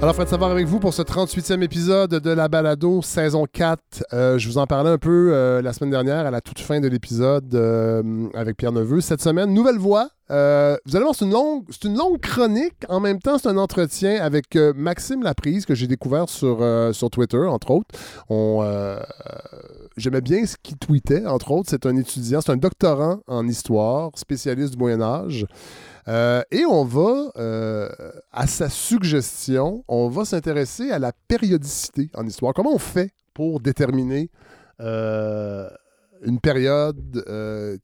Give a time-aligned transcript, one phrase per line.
[0.00, 4.04] Alors, Fred Savard avec vous pour ce 38e épisode de la balado saison 4.
[4.12, 6.78] Euh, je vous en parlais un peu euh, la semaine dernière à la toute fin
[6.78, 9.00] de l'épisode euh, avec Pierre Neveu.
[9.00, 10.10] Cette semaine, nouvelle voix.
[10.28, 12.76] Vous allez voir, c'est une, longue, c'est une longue chronique.
[12.88, 16.58] En même temps, c'est un entretien avec Maxime Laprise que j'ai découvert sur,
[16.92, 17.88] sur Twitter, entre autres.
[18.28, 18.62] On,
[19.96, 21.70] j'aimais bien ce qu'il tweetait, entre autres.
[21.70, 25.46] C'est un étudiant, c'est un doctorant en histoire, spécialiste du Moyen Âge.
[26.08, 27.88] Euh, et on va, euh,
[28.32, 32.54] à sa suggestion, on va s'intéresser à la périodicité en histoire.
[32.54, 34.30] Comment on fait pour déterminer
[34.80, 35.68] euh,
[36.24, 37.22] une période,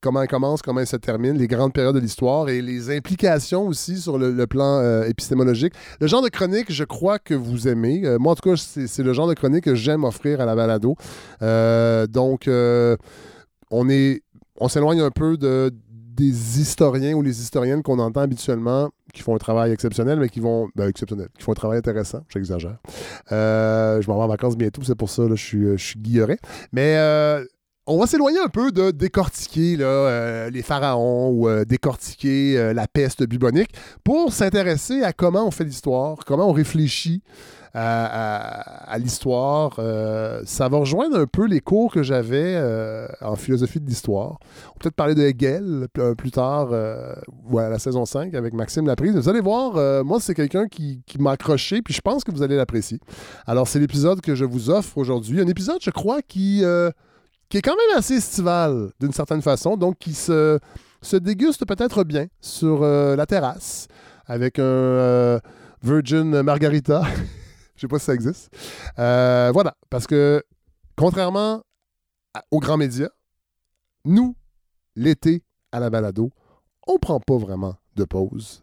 [0.00, 3.68] comment elle commence, comment elle se termine, les grandes périodes de l'histoire et les implications
[3.68, 5.72] aussi sur le, le plan épistémologique.
[6.00, 8.02] Le genre de chronique, je crois que vous aimez.
[8.18, 10.96] Moi, en tout cas, c'est le genre de chronique que j'aime offrir à la balado.
[11.40, 12.48] Donc,
[13.70, 14.22] on est,
[14.58, 15.72] on s'éloigne un peu de,
[16.14, 20.40] des historiens ou les historiennes qu'on entend habituellement qui font un travail exceptionnel, mais qui
[20.40, 20.68] vont.
[20.74, 22.78] Ben, exceptionnel, qui font un travail intéressant, j'exagère.
[23.32, 26.00] Euh, je m'en vais en vacances bientôt, c'est pour ça, là, je suis, je suis
[26.00, 26.38] guilleré.
[26.72, 27.44] Mais euh,
[27.86, 32.86] on va s'éloigner un peu de décortiquer euh, les pharaons ou euh, décortiquer euh, la
[32.86, 37.22] peste bubonique pour s'intéresser à comment on fait l'histoire, comment on réfléchit
[37.74, 39.76] à, l'histoire.
[39.78, 44.38] Euh, ça va rejoindre un peu les cours que j'avais euh, en philosophie de l'histoire.
[44.66, 47.14] On va peut-être parler de Hegel plus, plus tard, euh,
[47.50, 49.14] ou à la saison 5 avec Maxime Laprise.
[49.14, 52.42] Vous allez voir, euh, moi, c'est quelqu'un qui, m'a accroché, puis je pense que vous
[52.42, 52.98] allez l'apprécier.
[53.46, 55.40] Alors, c'est l'épisode que je vous offre aujourd'hui.
[55.40, 56.90] Un épisode, je crois, qui, euh,
[57.48, 60.58] qui est quand même assez estival, d'une certaine façon, donc qui se,
[61.02, 63.88] se déguste peut-être bien sur euh, la terrasse
[64.26, 65.38] avec un euh,
[65.82, 67.02] Virgin Margarita.
[67.76, 68.50] Je sais pas si ça existe.
[68.98, 70.42] Euh, voilà, parce que
[70.96, 71.62] contrairement
[72.50, 73.10] aux grands médias,
[74.04, 74.36] nous,
[74.96, 75.42] l'été
[75.72, 76.30] à la balado,
[76.86, 78.62] on prend pas vraiment de pause.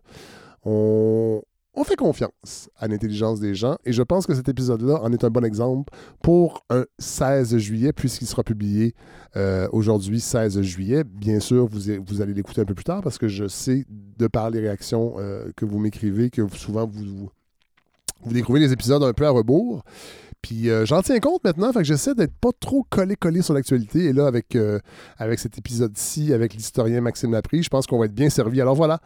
[0.63, 1.41] On,
[1.83, 5.31] fait confiance à l'intelligence des gens et je pense que cet épisode-là en est un
[5.31, 8.93] bon exemple pour un 16 juillet, puisqu'il sera publié
[9.35, 11.03] euh, aujourd'hui, 16 juillet.
[11.03, 14.27] Bien sûr, vous, vous allez l'écouter un peu plus tard parce que je sais, de
[14.27, 17.31] par les réactions euh, que vous m'écrivez, que souvent vous,
[18.23, 19.83] vous découvrez les épisodes un peu à rebours.
[20.41, 24.05] Puis euh, j'en tiens compte maintenant, fait que j'essaie d'être pas trop collé-collé sur l'actualité.
[24.05, 24.79] Et là, avec, euh,
[25.17, 28.59] avec cet épisode-ci, avec l'historien Maxime Laprie, je pense qu'on va être bien servi.
[28.59, 28.99] Alors voilà,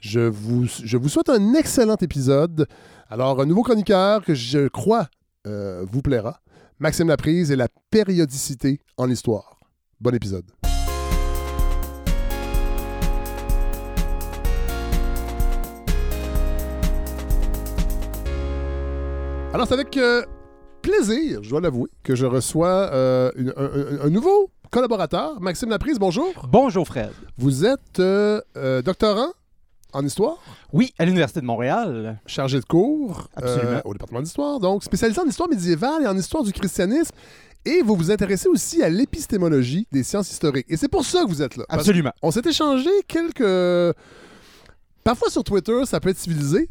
[0.00, 2.66] je vous, je vous souhaite un excellent épisode.
[3.08, 5.08] Alors, un nouveau chroniqueur que je crois
[5.46, 6.40] euh, vous plaira.
[6.78, 9.60] Maxime Laprise et la périodicité en histoire.
[10.00, 10.61] Bon épisode.
[19.52, 20.22] Alors, c'est avec euh,
[20.80, 25.68] plaisir, je dois l'avouer, que je reçois euh, une- un, un- un nouveau collaborateur, Maxime
[25.68, 25.98] Laprise.
[25.98, 26.32] Bonjour.
[26.50, 27.10] Bonjour Fred.
[27.36, 29.28] Vous êtes euh, euh, doctorant
[29.92, 30.38] en histoire,
[30.72, 32.18] Oui, à l'Université de Montréal.
[32.24, 33.82] chargé de cours Absolument.
[33.84, 37.14] au département d'histoire, donc spécialisé en histoire médiévale et en histoire du christianisme.
[37.66, 40.66] Et vous vous intéressez aussi à l'épistémologie des sciences historiques.
[40.70, 41.64] Et c'est pour ça que vous êtes là.
[41.68, 42.10] Parce Absolument.
[42.22, 43.94] on s'est échangé quelques.
[45.04, 46.70] Parfois sur Twitter, ça peut être civilisé.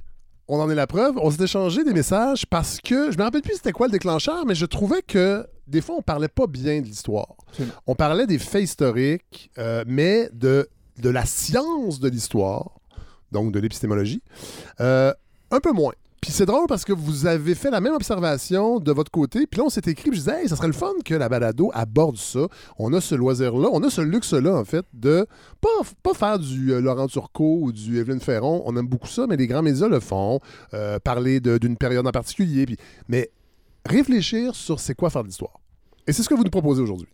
[0.53, 1.17] On en est la preuve.
[1.17, 4.45] On s'est échangé des messages parce que je me rappelle plus c'était quoi le déclencheur,
[4.45, 7.35] mais je trouvais que des fois on parlait pas bien de l'histoire.
[7.87, 10.67] On parlait des faits historiques, euh, mais de,
[10.97, 12.81] de la science de l'histoire,
[13.31, 14.21] donc de l'épistémologie,
[14.81, 15.13] euh,
[15.51, 15.93] un peu moins.
[16.21, 19.47] Puis c'est drôle parce que vous avez fait la même observation de votre côté.
[19.47, 22.17] Puis là, on s'est écrit, je disais, ça serait le fun que la balado aborde
[22.17, 22.47] ça.
[22.77, 25.25] On a ce loisir-là, on a ce luxe-là, en fait, de
[25.59, 25.69] pas,
[26.03, 28.61] pas faire du euh, Laurent Turcot ou du Evelyne Ferron.
[28.67, 30.39] On aime beaucoup ça, mais les grands médias le font.
[30.75, 32.67] Euh, parler d'une période en particulier.
[32.67, 32.77] Puis,
[33.07, 33.31] mais
[33.83, 35.59] réfléchir sur c'est quoi faire de l'histoire.
[36.05, 37.07] Et c'est ce que vous nous proposez aujourd'hui.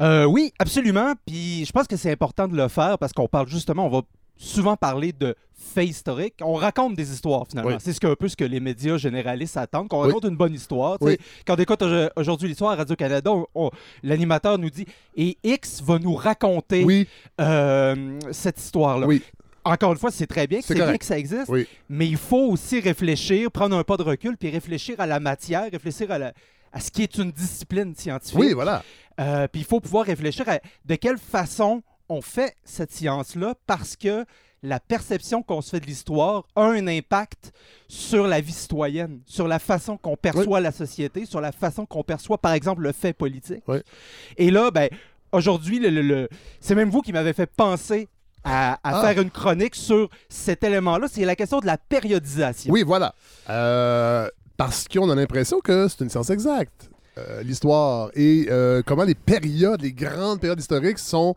[0.00, 1.12] Euh, oui, absolument.
[1.26, 4.02] Puis je pense que c'est important de le faire parce qu'on parle justement, on va
[4.42, 6.34] souvent parler de faits historiques.
[6.42, 7.70] On raconte des histoires finalement.
[7.70, 7.76] Oui.
[7.80, 10.08] C'est ce un peu ce que les médias généralistes attendent, qu'on Oui.
[10.08, 10.98] raconte une bonne histoire.
[11.00, 11.16] Oui.
[11.46, 13.30] Quand on écoute au- aujourd'hui l'histoire à Radio-Canada,
[14.02, 14.86] l'animateur nous dit
[15.16, 17.06] et X va nous raconter
[17.40, 19.06] euh, cette histoire-là.
[19.06, 19.22] oui,
[19.64, 21.68] Encore une fois, c'est très bien, C'est bien que ça existe, oui.
[21.88, 25.70] mais il faut aussi réfléchir, prendre un pas de recul, puis réfléchir à la matière,
[25.70, 26.32] réfléchir à, la-
[26.72, 28.40] à ce qui est une discipline scientifique.
[28.40, 28.82] Oui, voilà.
[29.20, 33.96] Euh, puis il faut pouvoir réfléchir à de quelle façon on fait cette science-là parce
[33.96, 34.24] que
[34.62, 37.52] la perception qu'on se fait de l'histoire a un impact
[37.88, 42.04] sur la vie citoyenne, sur la façon qu'on perçoit la société, sur la façon qu'on
[42.04, 43.62] perçoit, par exemple, le fait politique.
[43.66, 43.78] Oui.
[44.36, 44.88] Et là, ben,
[45.32, 46.28] aujourd'hui, le, le- le-
[46.60, 48.08] c'est même vous qui m'avez fait penser
[48.44, 49.00] à, à Ah.
[49.12, 51.08] faire une chronique sur cet élément-là.
[51.10, 52.72] C'est la question de la périodisation.
[52.72, 53.14] Oui, voilà.
[53.50, 56.88] Euh, parce qu'on a l'impression que c'est une science exacte,
[57.18, 61.34] euh, l'histoire, et euh, comment les périodes, les grandes périodes historiques sont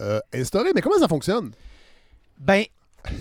[0.00, 0.20] euh.
[0.74, 1.50] Mais comment ça fonctionne?
[2.38, 2.64] Ben,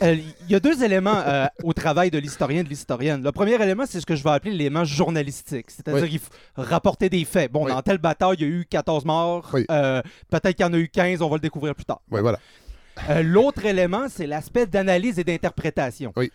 [0.04, 3.24] Euh, Il y a deux éléments euh, au travail de l'historien et de l'historienne.
[3.24, 5.72] Le premier élément, c'est ce que je vais appeler l'élément journalistique.
[5.72, 6.10] C'est-à-dire Oui.
[6.10, 7.50] qu'il faut rapporter des faits.
[7.50, 7.72] Bon, Oui.
[7.72, 9.50] dans telle bataille, il y a eu 14 morts.
[9.54, 9.66] Oui.
[9.72, 12.02] Euh, Peut-être qu'il y en a eu 15, on va le découvrir plus tard.
[12.12, 12.40] Ouais, voilà.
[13.24, 16.12] L'autre élément, c'est l'aspect d'analyse et d'interprétation.
[16.18, 16.30] Oui.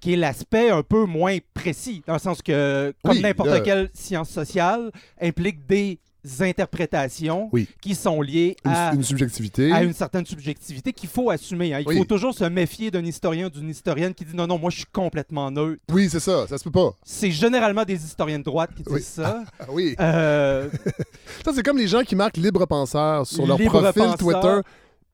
[0.00, 3.90] Qui est l'aspect un peu moins précis, dans le sens que, comme Oui, n'importe quelle
[3.92, 4.90] science sociale,
[5.20, 5.98] implique des
[6.40, 7.68] interprétations Oui.
[7.80, 9.72] qui sont liées à, une subjectivité.
[9.72, 11.74] à une certaine subjectivité qu'il faut assumer.
[11.74, 11.80] hein.
[11.80, 11.98] Il Oui.
[11.98, 14.76] faut toujours se méfier d'un historien ou d'une historienne qui dit non, non, moi je
[14.78, 15.82] suis complètement neutre.
[15.90, 16.46] Oui, c'est ça.
[16.46, 16.90] Ça se peut pas.
[17.04, 19.02] C'est généralement des historiens de droite qui disent Oui.
[19.02, 19.42] ça.
[19.60, 19.94] Ah oui.
[20.00, 20.68] Euh,
[21.44, 24.16] Ça, c'est comme les gens qui marquent libre penseur sur leur Libre profil penseur.
[24.18, 24.60] Twitter.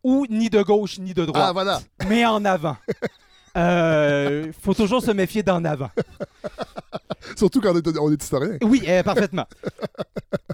[0.03, 1.45] ou ni de gauche ni de droite.
[1.49, 1.81] Ah, voilà.
[2.09, 2.77] mais en avant.
[3.57, 5.91] Euh, faut toujours se méfier d'en avant.
[7.37, 8.59] Surtout quand on est, historien.
[8.63, 9.47] Oui, euh, parfaitement.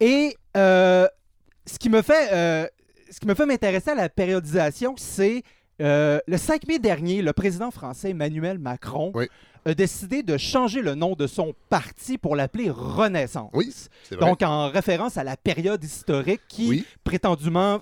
[0.00, 1.06] Et euh,
[1.66, 2.66] ce qui me fait, euh,
[3.10, 5.42] ce qui me fait m'intéresser à la périodisation, c'est
[5.78, 9.28] le 5 mai dernier, le président français Emmanuel Macron Oui.
[9.64, 13.50] a décidé de changer le nom de son parti pour l'appeler Renaissance.
[13.54, 13.74] Oui,
[14.04, 14.28] c'est vrai.
[14.28, 17.80] Donc en référence à la période historique qui oui, prétendument.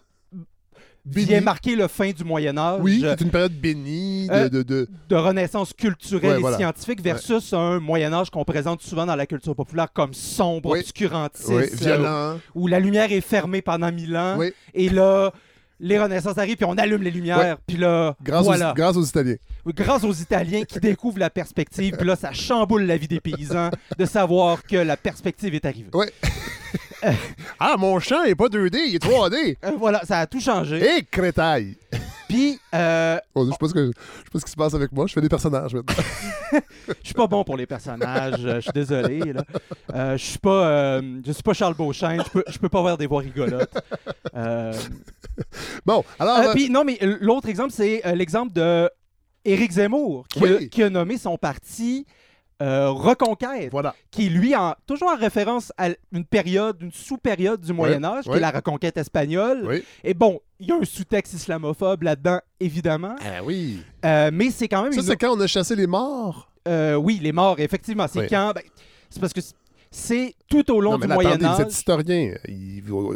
[1.11, 2.81] Vient marquer le fin du Moyen Âge.
[2.83, 6.57] oui c'est une période bénie de, Euh, de, de- de renaissance culturelle Ouais, et voilà.
[6.59, 10.81] scientifique versus un Moyen Âge qu'on présente souvent dans la culture populaire comme sombre, Oui.
[10.81, 12.39] obscurantiste, ouais, euh, violent.
[12.55, 15.33] où la lumière est fermée pendant mille ans, Oui, et là,
[15.81, 19.05] les renaissances arrivent, puis on allume les lumières, puis là, grâce, voilà, aux, grâce aux
[19.05, 19.37] Italiens.
[19.69, 23.71] grâce aux Italiens qui découvrent la perspective, puis là, ça chamboule la vie des paysans
[23.97, 25.91] de savoir que la perspective est arrivée.
[27.61, 29.56] Ah, mon champ est pas 2D, il est 3D.
[29.65, 30.99] Euh, voilà, ça a tout changé.
[30.99, 31.77] Et crétail.
[32.29, 34.75] Puis, euh, Oh, je sais pas ce que je sais pas ce qui se passe
[34.75, 35.06] avec moi.
[35.06, 35.95] Je fais des personnages maintenant.
[36.89, 39.19] Je suis pas bon pour les personnages, euh, je suis désolé.
[39.35, 39.45] là.
[39.95, 42.79] Euh, je suis pas, euh, je suis pas Charles Beauchamp, je peux, je peux pas
[42.79, 43.71] avoir des voix rigolotes.
[45.85, 46.53] Bon, alors.
[46.55, 48.91] puis non, mais l'autre exemple, c'est l'exemple de
[49.45, 50.71] Éric Zemmour, qui, a, Oui.
[50.71, 52.06] qui a nommé son parti
[52.63, 53.95] euh, Reconquête, voilà.
[54.11, 58.31] qui lui, en, toujours en référence à une période, une sous-période du Moyen Âge, qui
[58.31, 58.37] oui.
[58.39, 59.65] est la Reconquête espagnole.
[59.67, 59.85] Oui.
[60.05, 63.83] Et bon, il y a un sous-texte islamophobe là-dedans, évidemment, Ah oui.
[64.05, 66.51] Euh, mais c'est quand même Ça, une c'est quand on a chassé les morts?
[66.67, 68.07] euh, oui, les morts, effectivement.
[68.09, 68.53] C'est quand.
[68.55, 68.63] ben,
[69.09, 69.41] c'est parce que
[69.90, 71.61] c'est tout au long Non, mais du Moyen attendez, vous Âge.
[71.61, 72.35] êtes historien.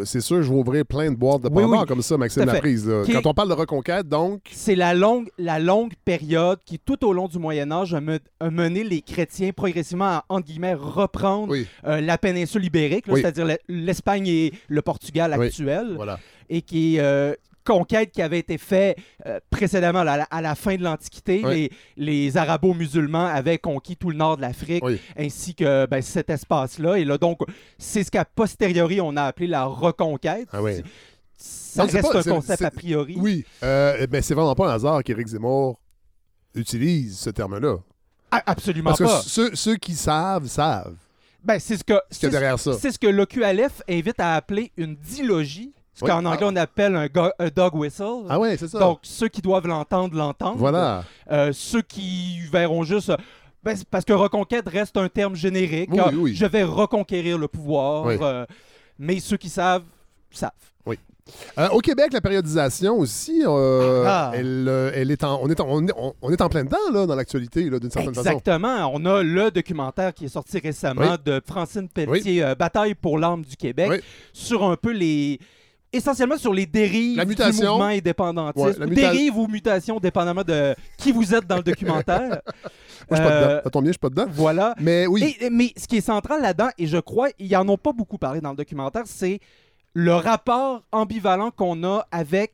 [0.05, 1.79] C'est sûr, je vais ouvrir plein de boîtes de Oui, oui.
[1.87, 2.45] comme ça, Maxime.
[2.45, 2.91] Laprise.
[3.05, 4.41] Qui- Quand on parle de reconquête, donc?
[4.53, 8.19] C'est la longue, la longue période qui, tout au long du Moyen Âge, a, me-
[8.41, 13.47] a mené les chrétiens progressivement à, entre guillemets, reprendre Oui, euh, la péninsule ibérique, c'est-à-dire
[13.47, 16.19] l'E- l'Espagne et le Portugal actuel, voilà.
[16.49, 17.35] et qui euh,
[17.65, 21.43] conquête qui avait été faite euh, précédemment, là, à, la, à la fin de l'Antiquité.
[21.45, 21.71] Oui.
[21.97, 25.01] Les, les arabo-musulmans avaient conquis tout le nord de l'Afrique, Oui.
[25.17, 26.97] ainsi que ben, cet espace-là.
[26.99, 27.39] Et là, donc,
[27.79, 30.49] c'est ce qu'à posteriori, on a appelé la reconquête.
[30.53, 30.83] Ah oui.
[31.37, 33.17] Ça Non, reste pas- un concept a priori.
[33.19, 33.45] Oui.
[33.63, 35.81] Euh, ben, c'est vraiment pas un hasard qu'Éric Zemmour
[36.55, 37.77] utilise ce terme-là.
[38.31, 40.97] Ah, absolument Parce que ceux, ceux qui savent, savent
[41.45, 45.73] Ben, c'est ce que ce c'est c'est ce que l'OQLF invite à appeler une dilogie,
[45.95, 46.11] ce Oui.
[46.11, 48.25] qu'en anglais on appelle un, go- un dog whistle.
[48.29, 48.79] Ah ouais, c'est ça.
[48.79, 50.57] Donc, ceux qui doivent l'entendre, l'entendent.
[50.59, 51.05] voilà.
[51.31, 53.13] Euh, ceux qui verront juste.
[53.63, 55.91] ben, parce que reconquête reste un terme générique.
[55.93, 56.35] Oui, oui, oui.
[56.35, 58.05] Je vais reconquérir le pouvoir.
[58.07, 58.17] Oui.
[58.21, 58.45] euh,
[58.99, 59.85] mais ceux qui savent,
[60.31, 60.51] savent.
[61.57, 64.33] Euh, au Québec, la périodisation aussi, euh, Ah.
[64.35, 66.77] elle, elle est en, on, est en, on, est- on- on est en plein dedans
[66.93, 68.29] là, dans l'actualité, là, d'une certaine façon.
[68.29, 68.91] Exactement.
[68.93, 71.17] On a le documentaire qui est sorti récemment Oui.
[71.25, 74.01] de Francine Pelletier, euh, Bataille pour l'âme du Québec, Oui.
[74.33, 75.39] sur un peu les.
[75.93, 77.73] Essentiellement sur les dérives La du mutation.
[77.73, 78.65] mouvement indépendantiste.
[78.67, 82.29] Ouais, la muta- Dérives ou mutations, dépendamment de qui vous êtes dans le documentaire.
[82.31, 82.41] Moi,
[83.11, 83.61] je suis pas Euh, dedans.
[83.65, 84.27] Ça tombe bien, je suis pas dedans.
[84.31, 84.75] Voilà.
[84.81, 87.77] Mais oui, Et- mais ce qui est central là-dedans, et je crois, ils en ont
[87.77, 89.39] pas beaucoup parlé dans le documentaire, c'est
[89.93, 92.53] le rapport ambivalent qu'on a avec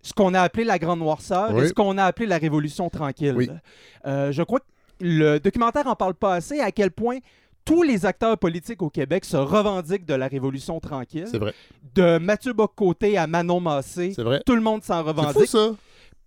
[0.00, 1.64] ce qu'on a appelé la Grande Noirceur Oui.
[1.64, 3.34] et ce qu'on a appelé la Révolution tranquille.
[3.36, 3.50] Oui.
[4.06, 4.64] Euh, je crois que
[5.00, 7.18] le documentaire en parle pas assez, à quel point
[7.64, 11.26] tous les acteurs politiques au Québec se revendiquent de la Révolution tranquille.
[11.30, 11.54] c'est vrai.
[11.94, 14.40] De Mathieu Bocoté à Manon Massé, C'est vrai.
[14.44, 15.46] tout le monde s'en C'est revendique.
[15.48, 15.70] ça.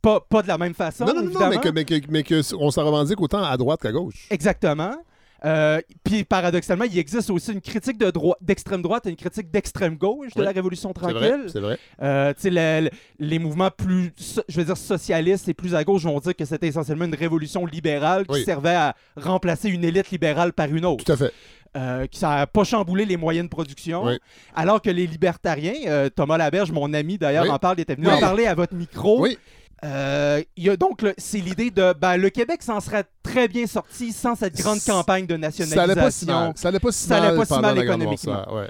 [0.01, 1.50] Pas, pas de la même façon, Non, non, non, non, évidemment.
[1.50, 4.27] mais, que, mais, que, mais que on s'en revendique autant à droite qu'à gauche.
[4.30, 4.96] Exactement.
[5.44, 9.51] Euh, Puis paradoxalement, il existe aussi une critique de droi- d'extrême droite et une critique
[9.51, 10.46] d'extrême gauche de Oui.
[10.46, 11.46] la Révolution tranquille.
[11.51, 11.77] C'est vrai.
[12.01, 12.89] Euh, le- le-
[13.20, 16.46] les mouvements plus, so- je veux dire, socialistes et plus à gauche vont dire que
[16.46, 18.44] c'était essentiellement une révolution libérale qui Oui.
[18.44, 21.04] servait à remplacer une élite libérale par une autre.
[21.04, 21.34] Tout à fait.
[21.77, 24.06] Euh, qui ça n'a pas chamboulé les moyens de production.
[24.06, 24.18] Oui.
[24.56, 28.18] Alors que les libertariens, Thomas Laberge, mon ami d'ailleurs, en parle, il était venu en
[28.20, 29.22] parler à votre micro.
[29.22, 29.38] Oui.
[29.84, 34.13] Euh, y a donc c'est l'idée de ben, le Québec s'en serait très bien sorti
[34.13, 36.01] sans cette grande campagne de Ça allait nationalisation.
[36.03, 36.53] pas si mal.
[36.55, 38.55] Ça allait pas si Ça allait mal pas si économiquement.
[38.55, 38.70] Ouais.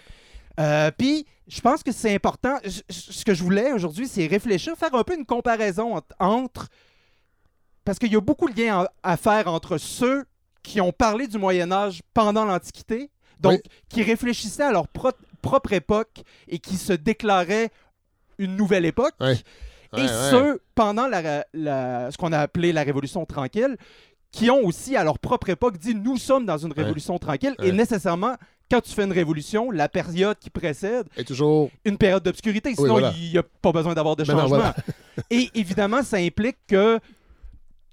[0.59, 2.57] Euh, Puis, je pense que c'est important.
[2.63, 6.01] Je- je- Ce que je voulais aujourd'hui, c'est réfléchir, faire un peu une comparaison ent-
[6.19, 6.67] entre
[7.85, 10.25] parce qu'il y a beaucoup de liens à, à faire entre ceux
[10.63, 13.71] qui ont parlé du Moyen Âge pendant l'Antiquité, donc Oui.
[13.89, 15.11] qui réfléchissaient à leur pro-
[15.43, 17.69] propre époque et qui se déclaraient
[18.39, 19.13] une nouvelle époque,
[19.95, 20.01] Ouais.
[20.01, 23.77] et Ouais, ceux pendant la, la- ce qu'on a appelé la Révolution tranquille,
[24.31, 27.71] qui ont aussi à leur propre époque dit nous sommes dans une révolution tranquille, et
[27.71, 28.35] nécessairement
[28.69, 31.69] quand tu fais une révolution, la période qui précède, Et toujours.
[31.85, 33.13] une période d'obscurité, sinon voilà.
[33.15, 34.57] il n'y a pas besoin d'avoir de Ben non, changement.
[34.57, 34.75] voilà.
[35.29, 36.99] Et évidemment, ça implique que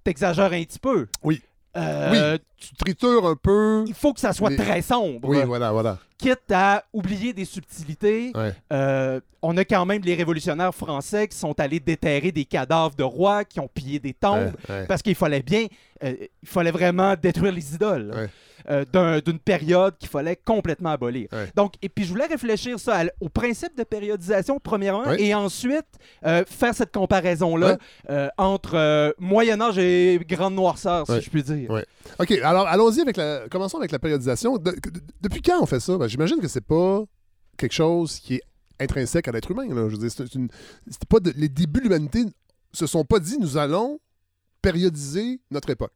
[0.05, 1.07] tu exagères un petit peu.
[1.23, 1.43] Oui.
[1.77, 3.85] Euh, Tu tritures un peu.
[3.89, 5.29] Il faut que ça soit Les- très sombre.
[5.29, 5.99] Oui, voilà, voilà.
[6.19, 8.31] Quitte à oublier des subtilités.
[8.37, 8.55] Ouais.
[8.73, 13.03] Euh, on a quand même les révolutionnaires français qui sont allés déterrer des cadavres de
[13.03, 14.87] rois, qui ont pillé des tombes, Ouais, ouais.
[14.87, 15.67] parce qu'il fallait bien,
[16.05, 18.29] euh, il fallait vraiment détruire les idoles Ouais.
[18.71, 21.29] euh, d'un- d'une période qu'il fallait complètement abolir.
[21.33, 21.51] Ouais.
[21.57, 25.21] Donc, et puis je voulais réfléchir ça à au principe de périodisation premièrement, Ouais.
[25.23, 25.87] et ensuite
[26.27, 27.77] euh, faire cette comparaison là
[28.09, 28.29] Ouais.
[28.39, 31.71] entre Moyen Âge et Grande Noirceur, si je puis dire.
[32.19, 33.49] OK, alors allons-y avec la.
[33.51, 34.59] Commençons avec la périodisation.
[34.59, 35.97] De- de- depuis quand on fait ça?
[35.99, 37.03] Ben, J'imagine que c'est pas
[37.57, 38.43] quelque chose qui est
[38.81, 39.67] intrinsèque à l'être humain.
[39.69, 39.89] Là.
[39.89, 40.49] Je veux dire, c'est une.
[40.89, 42.25] c'est pas de- Les débuts de l'humanité
[42.73, 43.99] se sont pas dit nous allons
[44.63, 45.93] périodiser notre époque?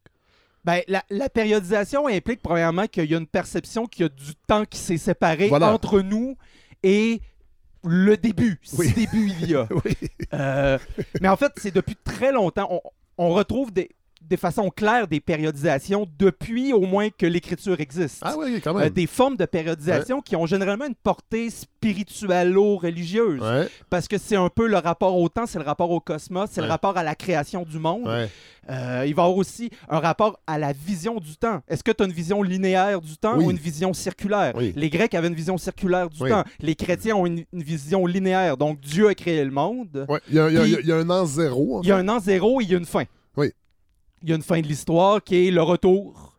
[0.65, 4.35] Ben, la, la périodisation implique premièrement qu'il y a une perception qu'il y a du
[4.49, 5.73] temps qui s'est séparé Voilà.
[5.73, 6.37] entre nous
[6.83, 7.21] et
[7.85, 9.69] le début, si début il y a.
[9.85, 9.97] Oui.
[10.35, 10.77] Euh,
[11.21, 12.67] mais en fait, c'est depuis très longtemps.
[12.69, 12.81] On,
[13.19, 13.91] on retrouve des,
[14.23, 18.19] des façons claires des périodisations depuis au moins que l'écriture existe.
[18.23, 18.91] Ah oui, quand Euh, même.
[18.91, 23.41] des formes de périodisation qui ont généralement une portée spirituello-religieuse.
[23.41, 26.49] Ouais, Parce que c'est un peu le rapport au temps, c'est le rapport au cosmos,
[26.53, 26.67] c'est Ouais.
[26.67, 28.07] le rapport à la création du monde.
[28.69, 31.61] Euh, il va y avoir aussi un rapport à la vision du temps.
[31.69, 33.45] Est-ce que tu as une vision linéaire du temps Oui.
[33.45, 34.55] ou une vision circulaire?
[34.57, 34.73] Oui.
[34.75, 36.31] Les Grecs avaient une vision circulaire du Oui.
[36.31, 36.43] temps.
[36.61, 38.57] Les chrétiens ont une, une vision linéaire.
[38.57, 40.07] Donc Dieu a créé le monde.
[40.29, 41.79] Il y, a- il y a- Puis- il y a un an zéro.
[41.79, 43.05] en Il y a un an zéro et il y a une fin.
[44.27, 46.37] Il y a une fin de l'histoire qui est le retour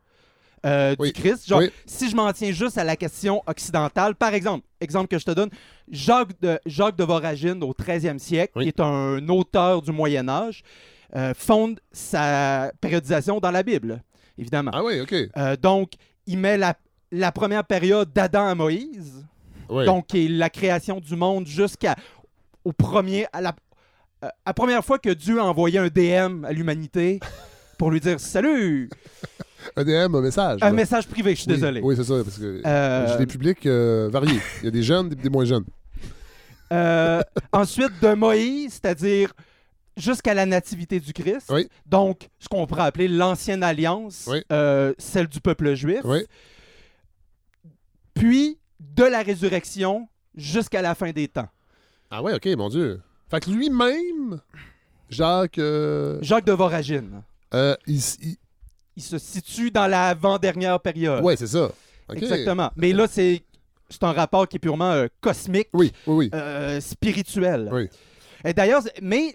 [0.65, 1.13] euh, Oui.
[1.13, 1.48] du Christ.
[1.48, 1.72] Genre, Oui.
[1.86, 5.32] si je m'en tiens juste à la question occidentale, par exemple, exemple que je te
[5.32, 5.50] donne,
[5.89, 8.63] Jacques de, Jacques de Voragine au 13e siècle, Oui.
[8.65, 10.63] qui est un auteur du Moyen Âge,
[11.15, 14.03] euh, fonde sa périodisation dans la Bible,
[14.38, 14.72] évidemment.
[14.74, 15.13] Ah oui, OK.
[15.38, 15.94] Euh, donc,
[16.25, 16.75] il met la,
[17.13, 19.25] la première période d'Adam à Moïse,
[19.70, 21.96] donc qui est la création du monde jusqu'à
[22.65, 23.53] au premier à la
[24.53, 27.20] première fois que Dieu a envoyé un DM à l'humanité
[27.77, 28.89] pour lui dire salut
[29.75, 30.60] un DM, un message.
[30.62, 30.72] un là.
[30.72, 33.65] message privé je suis Oui, désolé Oui, c'est ça, parce que Euh, j'ai des publics
[33.65, 34.39] euh, variés.
[34.62, 35.65] Il y a des jeunes, des, des moins jeunes.
[36.72, 39.34] euh, ensuite de Moïse c'est-à-dire
[39.98, 41.67] jusqu'à la nativité du Christ Oui.
[41.86, 44.41] donc ce qu'on pourrait appeler l'ancienne alliance Oui.
[44.98, 46.25] celle du peuple juif Oui.
[48.13, 51.50] puis de la résurrection jusqu'à la fin des temps
[52.12, 53.01] Ah ouais, OK, mon Dieu.
[53.29, 54.39] Fait que lui-même,
[55.10, 55.60] Jacques,
[56.22, 57.22] Jacques de Voragine
[57.54, 58.38] euh, il, s- il-
[58.96, 61.24] il se situe dans la avant-dernière période.
[61.24, 61.70] ouais, c'est ça.
[62.13, 62.72] Exactement.
[62.75, 63.44] Mais là, c'est
[63.89, 66.30] c'est un rapport qui est purement euh, cosmique, Oui, oui, oui.
[66.34, 67.70] euh, spirituel.
[67.72, 67.89] Oui.
[68.44, 69.34] Et d'ailleurs, mais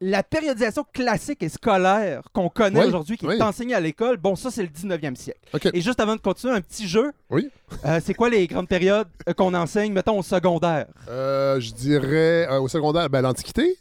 [0.00, 3.36] la périodisation classique et scolaire qu'on connaît Oui, aujourd'hui, qui oui.
[3.36, 5.40] est enseignée à l'école, bon, ça, c'est le 19e siècle.
[5.72, 7.12] Et juste avant de continuer, un petit jeu.
[7.30, 7.48] Oui.
[7.86, 10.86] Euh, c'est quoi les grandes périodes qu'on enseigne, mettons, au secondaire?
[11.08, 13.76] Euh, je dirais euh, au secondaire, ben, l'Antiquité.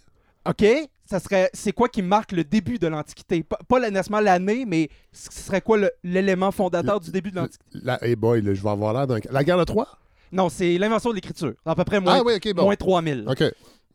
[0.48, 0.64] OK?
[1.10, 3.42] Ça serait, c'est quoi qui marque le début de l'Antiquité?
[3.42, 7.80] Pas, pas nécessairement l'année, mais ce serait quoi l'élément fondateur du début de l'Antiquité?
[7.84, 9.18] La, hey boy, là, je vais avoir l'air d'un.
[9.32, 9.88] La guerre de Troie?
[10.32, 11.54] Non, c'est l'invention de l'écriture.
[11.66, 12.64] À peu près moins, Ah oui, bon.
[12.66, 13.26] moins 3000.
[13.28, 13.44] OK.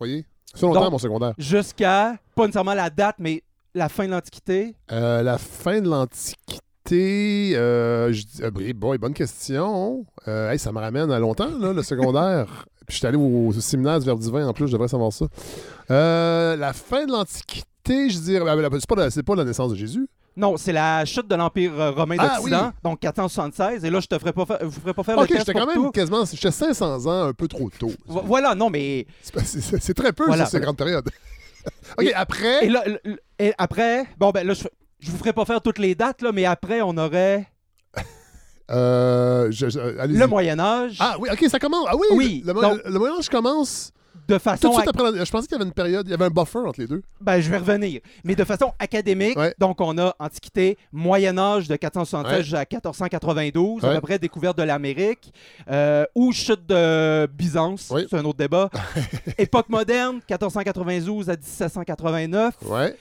[0.00, 0.25] voyez?
[0.54, 1.35] Ça longtemps, mon secondaire.
[1.38, 3.44] Jusqu'à, pas nécessairement la date, mais
[3.75, 4.75] la fin de l'Antiquité.
[4.90, 10.04] Euh, la fin de l'Antiquité, euh, je dis- euh, boy, bonne question.
[10.26, 12.66] Euh, hey, ça me ramène à longtemps, là, le secondaire.
[12.86, 15.12] Puis je suis allé au, au séminaire du Verbe divin, en plus, je devrais savoir
[15.12, 15.26] ça.
[15.90, 18.44] Euh, la fin de l'Antiquité, je dirais.
[18.48, 20.06] ah, ben, c'est pas, la- c'est pas la naissance de Jésus.
[20.36, 22.80] Non, c'est la chute de l'Empire euh, romain Ah, d'Occident, oui.
[22.82, 23.84] donc 476.
[23.84, 25.58] Et là, je te ferai pas faire, vous ferai pas faire Ok, le test j'étais
[25.58, 25.90] quand même tout.
[25.92, 26.24] quasiment.
[26.24, 27.92] J'étais 500 ans un peu trop tôt.
[28.06, 29.06] Vo- Voilà, non, mais...
[29.22, 30.44] C'est très peu, Voilà.
[30.44, 31.08] ça, ces grandes périodes.
[31.98, 32.66] OK, Et- après?
[32.66, 32.82] Et, là,
[33.38, 34.64] et après, bon, ben là, je,
[34.98, 37.46] je vous ferai pas faire toutes les dates, là, mais après, on aurait
[38.71, 40.16] euh, je- je- allez-y.
[40.18, 41.87] le Moyen-Âge, Ah oui, OK, ça commence.
[41.88, 43.92] Ah oui, Oui, le, le, donc- le Moyen Âge commence
[44.26, 44.68] de tout façon...
[44.71, 45.12] de suite après.
[45.12, 46.87] la- Je pensais qu'il y avait une période, il y avait un buffer entre les
[46.87, 47.02] deux.
[47.21, 48.00] Ben, je vais revenir.
[48.25, 49.54] Mais de façon académique, Ouais.
[49.59, 53.94] donc on a Antiquité, Moyen-Âge de 476 à 1492, à Ouais.
[53.97, 55.30] peu près découverte de l'Amérique,
[55.71, 58.06] euh, ou chute de Byzance, Oui.
[58.09, 58.71] c'est un autre débat.
[59.37, 62.97] époque moderne, 1492 à 1789, Ouais.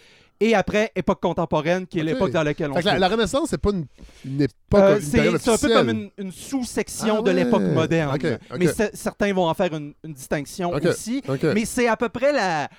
[0.50, 3.50] Et après, époque contemporaine, qui est l'époque dans laquelle on Fait que la, la Renaissance,
[3.50, 3.86] c'est pas une,
[4.26, 8.18] une époque, euh, c'est un peu comme une, une sous-section Ah de l'époque moderne.
[8.58, 11.22] Mais certains vont en faire une, une distinction aussi.
[11.54, 12.70] Mais c'est à peu près la.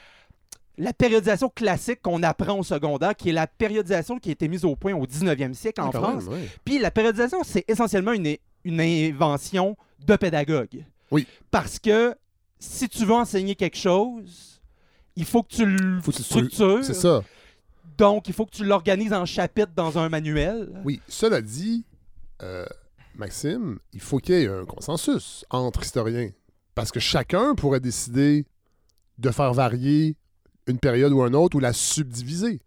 [0.76, 4.64] la périodisation classique qu'on apprend au secondaire, qui est la périodisation qui a été mise
[4.64, 6.24] au point au 19e siècle en Ah, quand France.
[6.24, 6.48] même, ouais.
[6.64, 10.84] Puis la périodisation, c'est essentiellement une, une invention de pédagogue.
[11.10, 11.26] Oui.
[11.50, 12.14] Parce que
[12.58, 14.60] si tu veux enseigner quelque chose,
[15.16, 16.82] il faut que tu le structures.
[16.82, 17.22] C'est ça.
[17.96, 20.68] Donc, il faut que tu l'organises en chapitres dans un manuel.
[20.84, 21.84] Oui, cela dit,
[22.42, 22.66] euh,
[23.14, 26.30] Maxime, il faut qu'il y ait un consensus entre historiens.
[26.74, 28.46] Parce que chacun pourrait décider
[29.18, 30.16] de faire varier
[30.66, 32.60] une période ou un autre ou la subdiviser.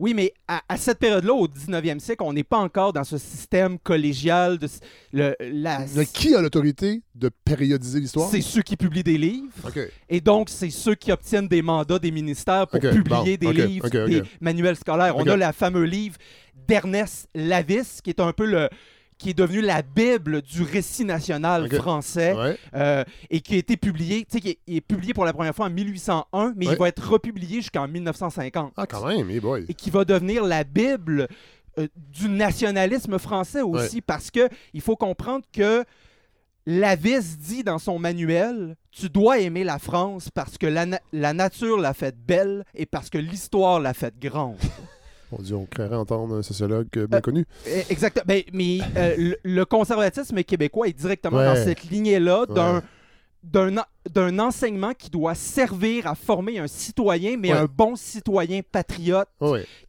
[0.00, 3.18] Oui, mais à, à cette période-là, au 19e siècle, on n'est pas encore dans ce
[3.18, 4.56] système collégial.
[4.58, 4.80] De, s-
[5.12, 8.30] le, la- Mais qui a l'autorité de périodiser l'histoire?
[8.30, 9.52] c'est ceux qui publient des livres.
[10.08, 13.88] Et donc, c'est ceux qui obtiennent des mandats des ministères pour publier bon, des livres,
[14.06, 15.14] des manuels scolaires.
[15.16, 16.16] On a le fameux livre
[16.66, 18.68] d'Ernest Lavis, qui est un peu le
[19.20, 22.56] qui est devenu la Bible du récit national français Ouais.
[22.74, 25.66] euh, et qui a été publié, tu sais, qui est, publié pour la première fois
[25.66, 26.72] en 1801, mais Ouais.
[26.72, 29.66] il va être republié jusqu'en 1950 Ah, quand même, hey boy.
[29.68, 31.28] et qui va devenir la Bible
[31.78, 35.84] euh, du nationalisme français aussi, parce que il faut comprendre que
[36.66, 41.32] Lavis dit dans son manuel Tu dois aimer la France parce que la, na- la
[41.32, 44.56] nature l'a faite belle et parce que l'histoire l'a faite grande.
[45.32, 47.46] Mon Dieu, on créerait entendre un sociologue euh, bien Euh, connu.
[47.66, 48.24] Eh, Exactement.
[48.26, 51.44] Ben, mais euh, le, le conservatisme québécois est directement Ouais.
[51.46, 52.82] dans cette lignée-là d'un
[53.42, 57.58] d'un en- d'un enseignement qui doit servir à former un citoyen, mais Ouais.
[57.60, 59.28] un bon citoyen patriote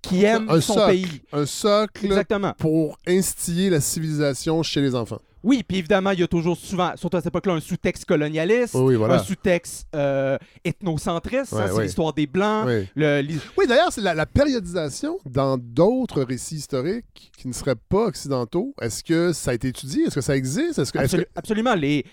[0.02, 0.92] qui aime Un son socle.
[0.92, 1.22] pays.
[1.34, 2.54] Un socle Exactement.
[2.58, 5.20] pour instiller la civilisation chez les enfants.
[5.44, 8.76] Oui, puis évidemment, il y a toujours souvent, surtout à cette époque-là, un sous-texte colonialiste,
[8.76, 9.16] Oui, oui, voilà.
[9.16, 11.84] un sous-texte euh, ethnocentriste, Ouais, hein, c'est ouais.
[11.84, 12.66] l'histoire des Blancs.
[12.68, 12.88] Oui.
[12.96, 17.76] le- l'hi- Oui, d'ailleurs, c'est la, la périodisation dans d'autres récits historiques qui ne seraient
[17.76, 18.74] pas occidentaux.
[18.82, 20.04] Est-ce que ça a été étudié?
[20.06, 20.80] Est-ce que ça existe?
[20.80, 22.06] Est-ce que, Absolument, les,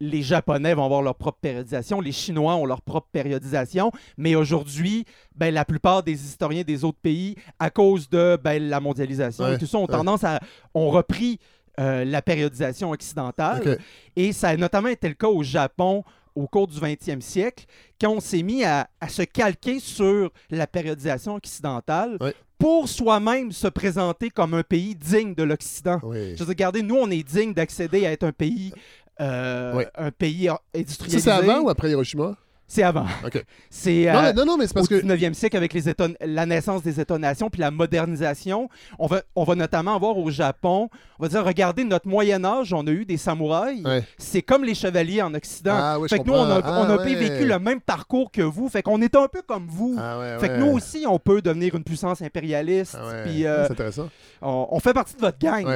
[0.00, 5.04] les Japonais vont avoir leur propre périodisation, les Chinois ont leur propre périodisation, mais aujourd'hui,
[5.34, 9.54] ben, la plupart des historiens des autres pays, à cause de ben, la mondialisation Ouais,
[9.54, 9.86] et tout ça, ont ouais.
[9.88, 10.40] tendance à...
[10.74, 11.38] ont repris
[11.80, 13.78] euh, la périodisation occidentale.
[14.16, 17.64] Et ça a notamment été le cas au Japon au cours du 20e siècle,
[18.00, 22.18] quand on s'est mis à, à se calquer sur la périodisation occidentale
[22.58, 26.00] pour soi-même se présenter comme un pays digne de l'Occident.
[26.02, 26.34] Oui.
[26.34, 28.72] Je veux dire, regardez, nous, on est digne d'accéder à être un pays,
[29.20, 29.88] euh, Ouais.
[29.96, 31.20] un pays Ça, industrialisé.
[31.20, 32.36] c'est avant ou après Hiroshima?
[32.66, 33.06] C'est avant.
[33.70, 34.94] C'est Non, euh, non, non, mais c'est parce au que...
[35.02, 35.82] 19e siècle avec les
[36.20, 38.68] la naissance des États-nations puis la modernisation.
[38.98, 42.86] On va, on va notamment avoir au Japon, on va dire, regardez, notre Moyen-Âge, on
[42.86, 43.84] a eu des samouraïs.
[43.84, 44.02] Ouais.
[44.18, 45.74] C'est comme les chevaliers en Occident.
[45.76, 46.80] Ah, oui, je fait que nous, on a, comprends.
[46.80, 47.14] on a Ah, pas ouais.
[47.14, 48.68] vécu le même parcours que vous.
[48.68, 49.96] Fait qu'on est un peu comme vous.
[49.98, 50.58] Ah, ouais, Fait que ouais.
[50.60, 52.96] nous aussi, on peut devenir une puissance impérialiste.
[52.98, 53.12] Ah.
[53.24, 54.08] Puis euh, C'est intéressant.
[54.40, 55.66] on, on fait partie de votre gang.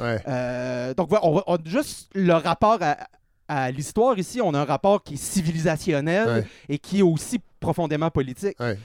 [0.00, 2.96] Euh, donc, on on- juste le rapport à,
[3.48, 6.46] à l'histoire ici, on a un rapport qui est civilisationnel Ouais.
[6.68, 8.58] et qui est aussi profondément politique.
[8.60, 8.78] Ouais.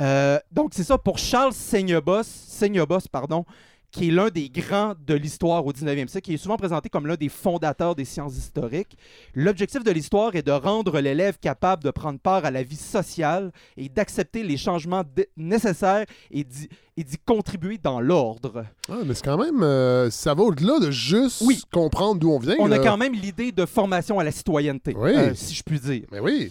[0.00, 3.44] Euh, donc, c'est ça pour Charles Seignobos, Seignobos pardon,
[3.90, 7.06] qui est l'un des grands de l'histoire au 19e siècle, qui est souvent présenté comme
[7.06, 8.98] l'un des fondateurs des sciences historiques.
[9.34, 13.50] L'objectif de l'histoire est de rendre l'élève capable de prendre part à la vie sociale
[13.78, 15.04] et d'accepter les changements
[15.36, 18.64] nécessaires et d'y et d'y contribuer dans l'ordre.
[18.90, 19.62] Ah, mais c'est quand même...
[19.62, 21.62] euh, ça va au-delà de juste Oui.
[21.72, 22.56] comprendre d'où on vient.
[22.58, 25.12] On a quand même l'idée de formation à la citoyenneté, Oui.
[25.14, 26.06] euh, si je puis dire.
[26.10, 26.50] Mais oui.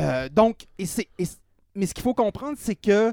[0.00, 1.36] Euh, donc, et c'est, et c-
[1.74, 3.12] mais ce qu'il faut comprendre, c'est que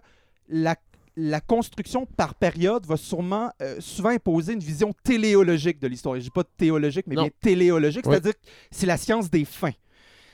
[0.50, 0.76] la,
[1.24, 6.16] la construction par période va sûrement, euh, souvent imposer une vision téléologique de l'histoire.
[6.16, 7.24] Je dis pas théologique, mais Non.
[7.24, 8.40] bien téléologique, c'est-à-dire que
[8.72, 9.74] c'est la science des fins.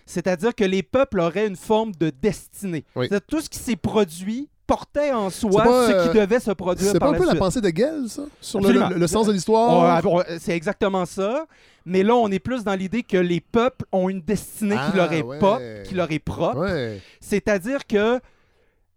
[0.05, 2.85] C'est-à-dire que les peuples auraient une forme de destinée.
[2.95, 3.07] Oui.
[3.07, 6.51] C'est-à-dire tout ce qui s'est produit portait en soi pas, ce euh, qui devait se
[6.51, 8.23] produire C'est pas un la peu la pensée de Gell, ça?
[8.41, 8.89] Sur le, Absolument.
[8.89, 10.01] le- le sens de l'histoire?
[10.39, 11.45] C'est exactement ça.
[11.85, 14.95] Mais là, on est plus dans l'idée que les peuples ont une destinée qui Ah,
[14.95, 15.39] leur est ouais.
[15.39, 16.59] pas, qui leur est propre.
[16.59, 17.01] Ouais.
[17.21, 18.19] C'est-à-dire que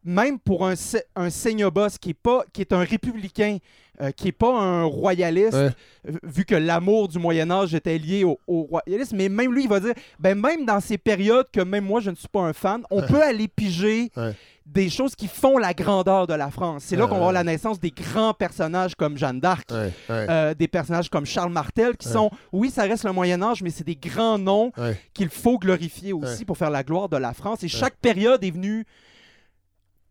[0.04, 0.74] même pour un,
[1.16, 3.58] un Seignobos qui est, pas, qui est un républicain,
[4.00, 5.68] euh, qui n'est pas un royaliste, Ouais.
[6.08, 9.64] euh, vu que l'amour du Moyen Âge était lié au, au royalisme, mais même lui,
[9.64, 12.40] il va dire, ben même dans ces périodes que même moi, je ne suis pas
[12.40, 14.34] un fan, on peut aller piger Ouais.
[14.64, 16.84] des choses qui font la grandeur de la France.
[16.86, 17.32] C'est là qu'on Ouais.
[17.34, 19.68] la naissance des grands personnages comme Jeanne d'Arc,
[20.08, 23.68] euh, des personnages comme Charles Martel, qui sont, oui, ça reste le Moyen Âge, mais
[23.70, 24.72] c'est des grands noms
[25.12, 27.62] qu'il faut glorifier aussi pour faire la gloire de la France.
[27.64, 28.86] Et chaque période est venue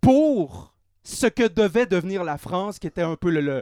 [0.01, 3.61] pour ce que devait devenir la France, qui était un peu le, le,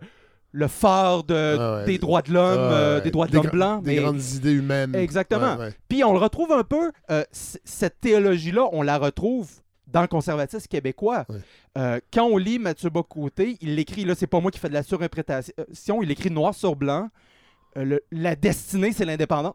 [0.51, 1.85] le phare de, ouais.
[1.85, 3.77] des droits de l'homme, Ouais, euh, des droits de Des l'homme blanc.
[3.81, 4.95] Des mais- grandes idées humaines.
[4.95, 5.55] Exactement.
[5.57, 5.73] Ouais.
[5.87, 9.49] Puis on le retrouve un peu, euh, cette théologie-là, on la retrouve
[9.87, 11.25] dans le conservatisme québécois.
[11.77, 14.73] Euh, quand on lit Mathieu Bocoté, il l'écrit, là, c'est pas moi qui fais de
[14.73, 17.09] la surinterprétation, il écrit noir sur blanc.
[17.75, 19.53] le- la destinée, c'est l'indépendance.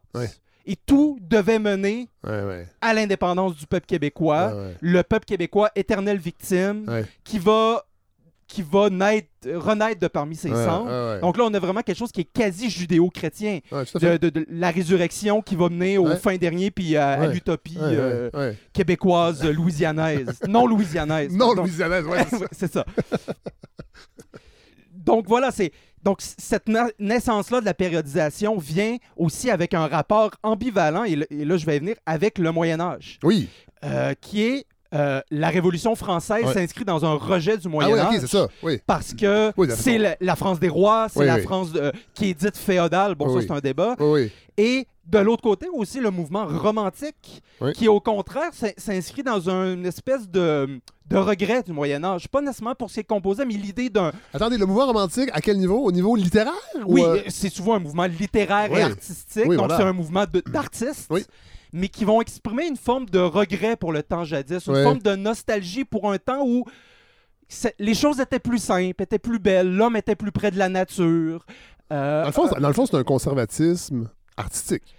[0.66, 2.66] Et tout devait mener Ouais, ouais.
[2.80, 4.54] à l'indépendance du peuple québécois.
[4.54, 4.76] Ouais.
[4.80, 6.86] Le peuple québécois, éternelle victime,
[7.24, 7.84] qui va,
[8.46, 10.86] qui va naître, renaître de parmi ses Ouais, cendres.
[10.86, 11.20] ouais, ouais.
[11.20, 13.58] Donc là, on a vraiment quelque chose qui est quasi judéo-chrétien.
[13.72, 17.78] De, de- de la résurrection qui va mener au fin dernier, puis à, à l'utopie
[17.80, 20.38] euh, québécoise, louisianaise.
[20.48, 21.32] non louisianaise.
[21.36, 21.54] Non.
[21.54, 22.84] Louisianaise, ouais, c'est ça.
[25.04, 30.30] Donc voilà, c'est donc cette na- naissance-là de la périodisation vient aussi avec un rapport
[30.42, 33.48] ambivalent et, le- et là je vais y venir avec le Moyen Âge, Oui.
[33.84, 36.52] euh, qui est euh, la Révolution française Ouais.
[36.52, 38.14] s'inscrit dans un rejet du Ah Moyen oui, Âge.
[38.14, 38.48] ok, c'est ça.
[38.62, 38.78] Oui.
[38.86, 41.42] Parce que Oui, c'est la, la France des rois, c'est Oui, la oui.
[41.42, 43.14] France euh, qui est dite féodale.
[43.14, 43.44] Bon, Oui, ça, oui.
[43.48, 43.96] c'est un débat.
[43.98, 44.32] Oui, oui.
[44.58, 47.72] Et de l'autre côté, aussi, le mouvement romantique, Oui.
[47.72, 50.78] qui, au contraire, s'in- s'inscrit dans une espèce de,
[51.08, 52.28] de regret du Moyen-Âge.
[52.28, 54.12] Pas nécessairement pour ce qui est composé, mais l'idée d'un.
[54.32, 55.78] Attendez, le mouvement romantique, à quel niveau?
[55.84, 56.52] Au niveau littéraire
[56.86, 58.78] ou, Oui, euh, euh, c'est souvent un mouvement littéraire Oui.
[58.78, 59.44] et artistique.
[59.46, 59.76] Oui, donc, voilà.
[59.82, 61.06] c'est un mouvement d'artistes.
[61.10, 61.24] Oui.
[61.72, 64.82] Mais qui vont exprimer une forme de regret pour le temps jadis, une Ouais.
[64.84, 66.64] forme de nostalgie pour un temps où
[67.78, 71.44] les choses étaient plus simples, étaient plus belles, l'homme était plus près de la nature.
[71.92, 74.94] Euh, Dans le fond, c'est- dans le fond, c'est un conservatisme artistique.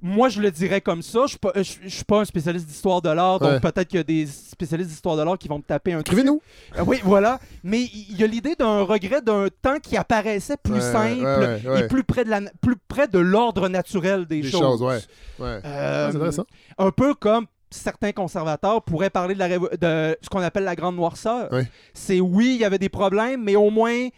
[0.00, 1.22] Moi, je le dirais comme ça.
[1.24, 3.60] Je suis pas, je, je suis pas un spécialiste d'histoire de l'art, donc Ouais.
[3.60, 6.08] peut-être qu'il y a des spécialistes d'histoire de l'art qui vont me taper un truc.
[6.18, 6.40] Écrivez-nous.
[6.78, 7.40] Euh, oui, voilà.
[7.64, 11.24] Mais il y a l'idée d'un regret d'un temps qui apparaissait plus Ouais, simple
[11.68, 14.60] ouais, et plus près de la, na- plus près de l'ordre naturel des, Des choses.
[14.60, 14.98] choses, ouais.
[15.40, 15.60] Ouais.
[15.64, 16.44] Euh, c'est intéressant.
[16.78, 20.94] un peu comme certains conservateurs pourraient parler de, la de ce qu'on appelle la grande
[20.96, 21.50] noirceur.
[21.92, 24.08] C'est oui, il y avait des problèmes, mais au moins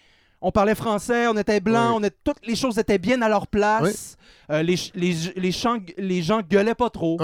[0.40, 3.46] on parlait français, on était blanc, on est, toutes les choses étaient bien à leur
[3.46, 4.16] place.
[4.50, 7.18] Euh, les, ch- les, les, chants- les gens gueulaient pas trop.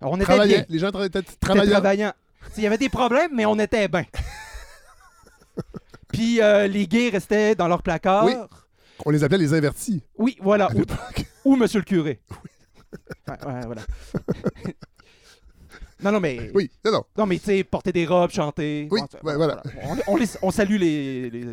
[0.00, 0.24] On était
[0.56, 0.64] bien.
[0.68, 1.70] Les gens tra- travaillants.
[1.72, 2.12] travaillant.
[2.50, 4.04] T'sais, Il y avait des problèmes, mais on était bien.
[6.08, 8.26] Puis euh, les gays restaient dans leur placard.
[9.04, 10.68] On les appelait les invertis Oui, voilà.
[11.44, 12.20] Ou, Monsieur le curé.
[13.28, 13.82] Ouais, ouais, voilà.
[16.02, 16.50] non, non, mais.
[16.54, 17.04] Oui, non, non.
[17.18, 18.88] Non, mais tu sais, porter des robes, chanter.
[18.90, 19.62] Oui, Bon, ouais, voilà.
[20.06, 21.44] On, on les- on salue les, les,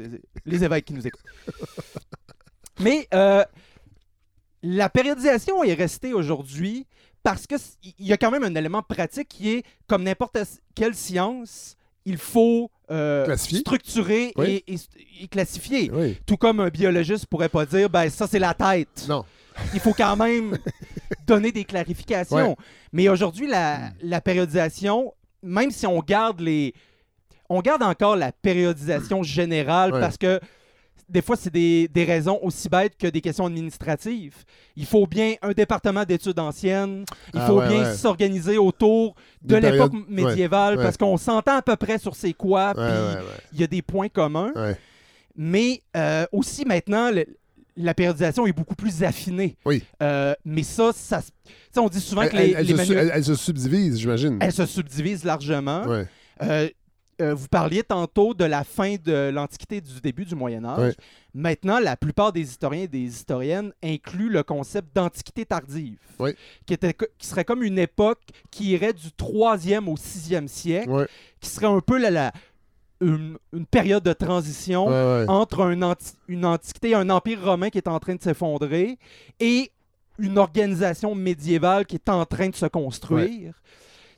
[0.45, 1.21] les évêques qui nous écoutent.
[2.79, 3.43] Mais euh,
[4.63, 6.85] la périodisation est restée aujourd'hui
[7.23, 7.59] parce qu'il
[7.99, 10.37] y a quand même un élément pratique qui est, comme n'importe
[10.75, 14.63] quelle science, il faut euh, structurer Oui.
[14.65, 14.79] et, et-
[15.23, 15.91] et classifier.
[15.93, 16.17] Oui.
[16.25, 19.05] Tout comme un biologiste pourrait pas dire, ben ça c'est la tête.
[19.09, 19.25] Non.
[19.73, 20.57] Il faut quand même
[21.27, 22.51] donner des clarifications.
[22.51, 22.55] Ouais.
[22.91, 26.73] Mais aujourd'hui, la, la périodisation, même si on garde les.
[27.49, 29.99] On garde encore la périodisation générale Ouais.
[29.99, 30.39] parce que
[31.07, 34.35] des fois, c'est des, des raisons aussi bêtes que des questions administratives.
[34.75, 37.05] Il faut bien un département d'études anciennes.
[37.33, 37.95] Il Ah faut ouais, bien ouais.
[37.95, 40.83] s'organiser autour de l'époque périodes- médiévale ouais.
[40.83, 42.75] parce qu'on s'entend à peu près sur c'est quoi.
[42.75, 42.83] Puis
[43.53, 44.53] il y a des points communs.
[45.35, 47.25] Mais euh, aussi maintenant, le-
[47.79, 49.55] la périodisation est beaucoup plus affinée.
[49.65, 49.83] Oui.
[50.03, 51.21] Euh, mais ça, ça
[51.77, 54.37] on dit souvent Elle, que les, elle- elle les se, elle- elle subdivise, j'imagine.
[54.41, 55.85] elles se subdivisent largement.
[55.85, 56.05] Ouais.
[56.41, 56.69] Euh,
[57.21, 60.79] euh, vous parliez tantôt de la fin de l'Antiquité et du début du Moyen Âge.
[60.79, 60.95] Ouais.
[61.33, 66.31] Maintenant, la plupart des historiens et des historiennes incluent le concept d'Antiquité tardive, Oui.
[66.65, 71.07] qui, était, co- qui serait comme une époque qui irait du 3e au 6e siècle,
[71.41, 72.31] qui serait un peu la, la-
[73.01, 75.25] une, une période de transition Ouais, ouais.
[75.29, 78.97] entre un anti- une antiquité, un empire romain qui est en train de s'effondrer
[79.39, 79.71] et
[80.17, 83.53] une organisation médiévale qui est en train de se construire.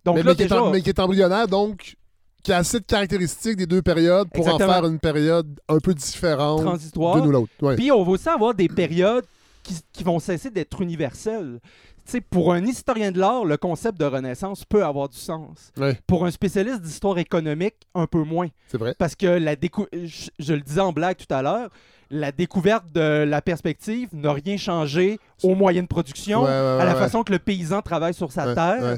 [0.03, 1.95] Donc mais, là, mais qui est déjà, en- mais qui est embryonnaire, donc
[2.43, 5.93] qui a assez de caractéristiques des deux périodes pour en faire une période un peu
[5.93, 7.17] différente transitoire.
[7.21, 7.51] d'une ou l'autre.
[7.61, 7.75] Ouais.
[7.75, 9.25] Puis on va aussi avoir des périodes
[9.61, 11.59] qui, qui vont cesser d'être universelles.
[12.05, 15.71] Tu sais, pour un historien de l'art, le concept de renaissance peut avoir du sens.
[15.77, 15.97] Ouais.
[16.07, 18.47] Pour un spécialiste d'histoire économique, un peu moins.
[18.67, 18.95] C'est vrai.
[18.97, 21.69] Parce que la décou- je, je le disais en blague tout à l'heure,
[22.09, 26.85] la découverte de la perspective n'a rien changé aux moyens de production, Ouais, ouais, à
[26.85, 28.97] la façon que le paysan travaille sur sa terre.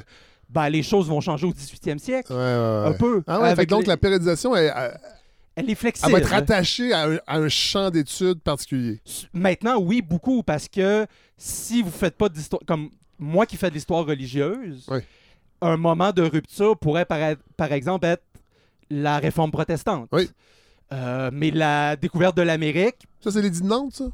[0.49, 2.31] Ben, les choses vont changer au 18e siècle.
[2.33, 3.23] Un peu.
[3.27, 4.71] Ah fait Avec donc les- la périodisation, elle,
[5.55, 6.11] elle- Elle est elle flexible.
[6.11, 9.01] va être rattachée à un, à un champ d'études particulier.
[9.33, 11.05] Maintenant, oui, beaucoup, parce que
[11.37, 12.89] si vous faites pas d'histoire, comme
[13.19, 14.99] moi qui fais de l'histoire religieuse, Oui.
[15.61, 18.23] un moment de rupture pourrait par, par exemple être
[18.89, 20.09] la réforme protestante.
[20.11, 20.29] Oui.
[20.91, 24.05] Euh, mais la découverte de l'Amérique, Ça, c'est l'édit de Nantes, ça?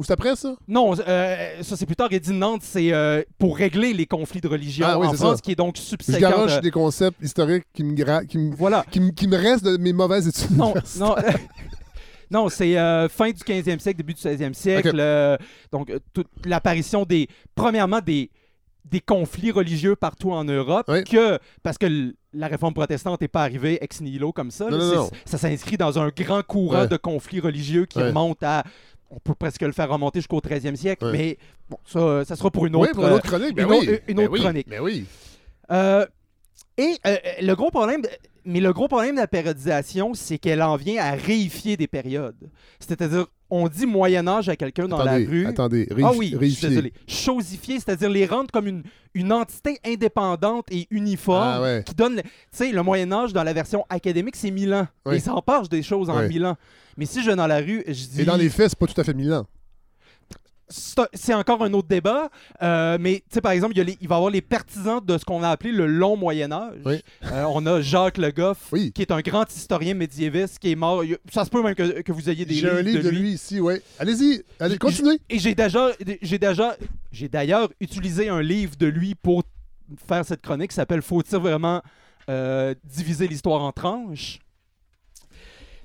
[0.00, 0.56] Ou c'est après, ça?
[0.66, 4.48] non, euh, ça c'est plus tard, Edith Nantes, c'est euh, pour régler les conflits de
[4.48, 5.40] religion Ah oui, en France, ça.
[5.42, 6.30] qui est donc Je subséquent.
[6.30, 8.84] garoche euh, des concepts historiques qui me, gra- qui me, Voilà.
[8.90, 10.56] qui me, qui me restent de mes mauvaises études.
[10.56, 11.14] Non, non.
[12.32, 14.96] Non, c'est euh, fin du 15e siècle, début du 16e siècle.
[15.00, 15.36] Euh,
[15.72, 17.26] donc, toute l'apparition des.
[17.56, 18.30] Premièrement, des,
[18.84, 20.86] des conflits religieux partout en Europe.
[20.88, 21.02] Oui.
[21.02, 24.66] que Parce que la réforme protestante n'est pas arrivée ex nihilo comme ça.
[24.70, 25.10] Non, là, non, c'est- non.
[25.24, 26.88] Ça s'inscrit dans un grand courant Ouais.
[26.88, 28.06] de conflits religieux qui Ouais.
[28.10, 28.62] remonte à
[29.10, 31.36] on peut presque le faire remonter jusqu'au 13e siècle, mais
[31.68, 33.54] bon, ça, ça sera pour une autre, oui, pour une euh, autre chronique.
[33.54, 33.76] Ben une oui.
[33.88, 34.40] autre- une autre oui.
[34.40, 34.68] chronique.
[34.68, 35.04] Ben oui.
[35.72, 36.06] Euh,
[36.78, 38.02] et euh, le gros problème,
[38.44, 42.50] mais le gros problème de la périodisation, c'est qu'elle en vient à réifier des périodes.
[42.78, 45.46] C'est-à-dire, on dit Moyen Âge à quelqu'un dans la rue.
[45.46, 45.86] attendez.
[46.02, 46.68] ah oui, je suis réifier.
[46.68, 46.92] désolé.
[47.06, 48.82] Chosifier, c'est-à-dire les rendre comme une,
[49.14, 51.82] une entité indépendante et uniforme Ah ouais.
[51.86, 52.16] qui donne.
[52.16, 54.86] le- Tu sais, le Moyen Âge, dans la version académique, c'est 1000 ans.
[55.06, 55.20] Oui.
[55.20, 56.28] Ça empêche des choses en Oui.
[56.28, 56.56] 1000 ans.
[56.96, 58.20] Mais si je vais dans la rue, je dis.
[58.22, 59.46] Et dans les faits, c'est pas tout à fait Milan.
[60.70, 62.30] C'est encore un autre débat,
[62.62, 64.40] euh, mais tu sais, par exemple, il, y a les- il va y avoir les
[64.40, 66.78] partisans de ce qu'on a appelé le long Moyen Âge.
[66.84, 67.02] Oui.
[67.24, 68.92] Euh, on a Jacques Le Goff, Oui.
[68.92, 71.02] qui est un grand historien médiéviste, qui est mort.
[71.32, 73.60] Ça se peut même que, que vous ayez des J'ai un livre de lui ici,
[73.60, 73.82] ouais.
[73.98, 75.18] Allez-y, allez, continuez.
[75.28, 75.90] Et j'ai déjà,
[76.22, 76.76] j'ai déjà,
[77.12, 79.42] j'ai d'ailleurs utilisé un livre de lui pour
[80.08, 81.82] faire cette chronique qui s'appelle Faut-il vraiment
[82.28, 84.38] euh, diviser l'histoire en tranches?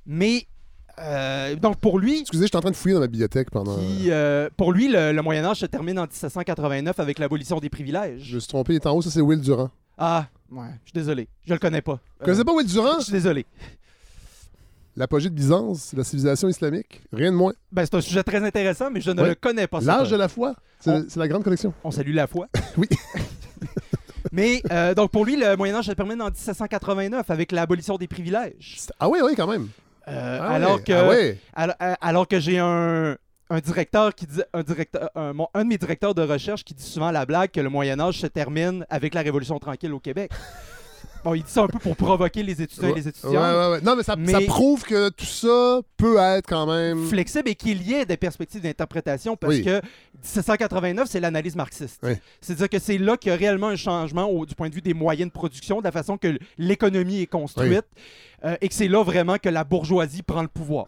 [0.06, 0.46] Mais
[1.00, 3.78] euh, donc pour lui, Excusez, je suis en train de fouiller dans ma bibliothèque pendant.
[3.78, 7.70] qui, euh, pour lui, le, le Moyen Âge se termine en 1789 avec l'abolition des
[7.70, 8.22] privilèges.
[8.24, 9.70] Je me suis trompé, il est en haut, ça c'est Will Durand.
[9.98, 11.94] Ah, ouais, je suis désolé, je le connais pas.
[11.94, 13.00] Vous Euh, connaissez pas Will Durand?
[13.00, 13.46] Je suis désolé.
[14.98, 17.52] L'apogée de Byzance, la civilisation islamique, rien de moins.
[17.72, 19.30] Ben, c'est un sujet très intéressant, mais je ne Ouais.
[19.30, 19.82] le connais pas.
[19.82, 21.74] L'âge de la foi, c'est On- la grande collection.
[21.84, 22.48] On salue la foi.
[22.78, 22.88] Oui.
[24.32, 28.08] mais euh, donc pour lui, le Moyen Âge se termine en 1789 avec l'abolition des
[28.08, 28.78] privilèges.
[29.00, 29.68] Ah oui, oui, quand même.
[30.08, 31.08] Euh, Ah alors ouais, que ah
[31.54, 33.16] alors, euh, alors que j'ai un,
[33.50, 36.74] un directeur qui dit un directeur un, mon- un de mes directeurs de recherche qui
[36.74, 40.00] dit souvent la blague que le Moyen Âge se termine avec la Révolution tranquille au
[40.00, 40.32] Québec.
[41.26, 43.34] Bon, il dit ça un peu pour provoquer les étudiants et les Ouais, étudiantes.
[43.34, 43.82] ouais, ouais.
[43.82, 47.04] Non, mais ça, Mais- ça prouve que tout ça peut être quand même.
[47.08, 49.64] flexible et qu'il y ait des perspectives d'interprétation parce Oui.
[49.66, 49.82] que
[50.24, 52.00] 1789, c'est l'analyse marxiste.
[52.04, 52.14] Oui.
[52.42, 54.82] C'est-à-dire que c'est là qu'il y a réellement un changement au- du point de vue
[54.82, 57.86] des moyens de production, de la façon que l'économie est construite,
[58.46, 60.86] euh, et que c'est là vraiment que la bourgeoisie prend le pouvoir.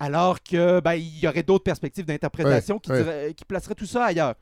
[0.00, 2.90] Alors que ben, il y aurait d'autres perspectives d'interprétation qui,
[3.36, 4.34] qui placeraient tout ça ailleurs.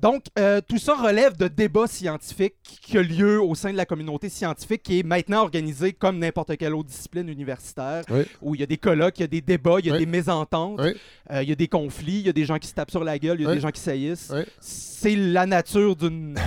[0.00, 3.86] Donc, euh, tout ça relève de débats scientifiques qui ont lieu au sein de la
[3.86, 8.24] communauté scientifique qui est maintenant organisée comme n'importe quelle autre discipline universitaire, Oui.
[8.42, 10.00] où il y a des colloques, il y a des débats, il y a Oui.
[10.00, 10.92] des mésententes, Oui.
[11.30, 13.04] euh, il y a des conflits, il y a des gens qui se tapent sur
[13.04, 14.32] la gueule, il y a des gens qui saillissent.
[14.60, 16.38] C'est la nature d'une...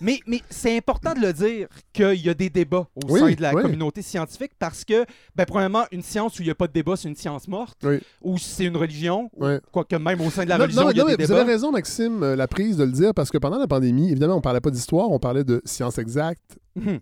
[0.00, 3.32] mais mais c'est important de le dire qu'il y a des débats au Oui, sein
[3.32, 3.62] de la oui.
[3.62, 6.96] communauté scientifique parce que, ben, premièrement, une science où il n'y a pas de débat,
[6.96, 7.98] c'est une science morte, Oui.
[8.22, 9.30] ou c'est une religion,
[9.72, 11.24] quoique même au sein de la Non, religion, non, il y a non, des mais
[11.24, 11.40] vous débats.
[11.42, 14.36] avez raison, Maxime, euh, la prise de le dire, parce que pendant la pandémie, évidemment,
[14.36, 16.58] on parlait pas d'histoire, on parlait de sciences exactes.
[16.76, 17.00] Mhm.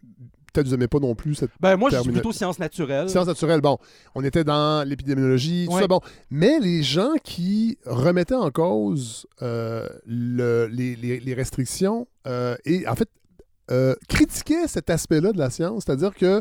[0.57, 3.09] Peut-être que vous pas non plus cette Ben, moi, je suis plutôt science naturelle.
[3.11, 3.61] science naturelle.
[3.61, 3.79] Bon,
[4.15, 5.83] on était dans l'épidémiologie, tout Ouais.
[5.83, 6.01] ça, bon.
[6.31, 12.87] Mais les gens qui remettaient en cause euh, le- les, les- les restrictions euh, et,
[12.89, 13.09] en fait,
[13.71, 16.41] euh, critiquaient cet aspect-là de la science, c'est-à-dire que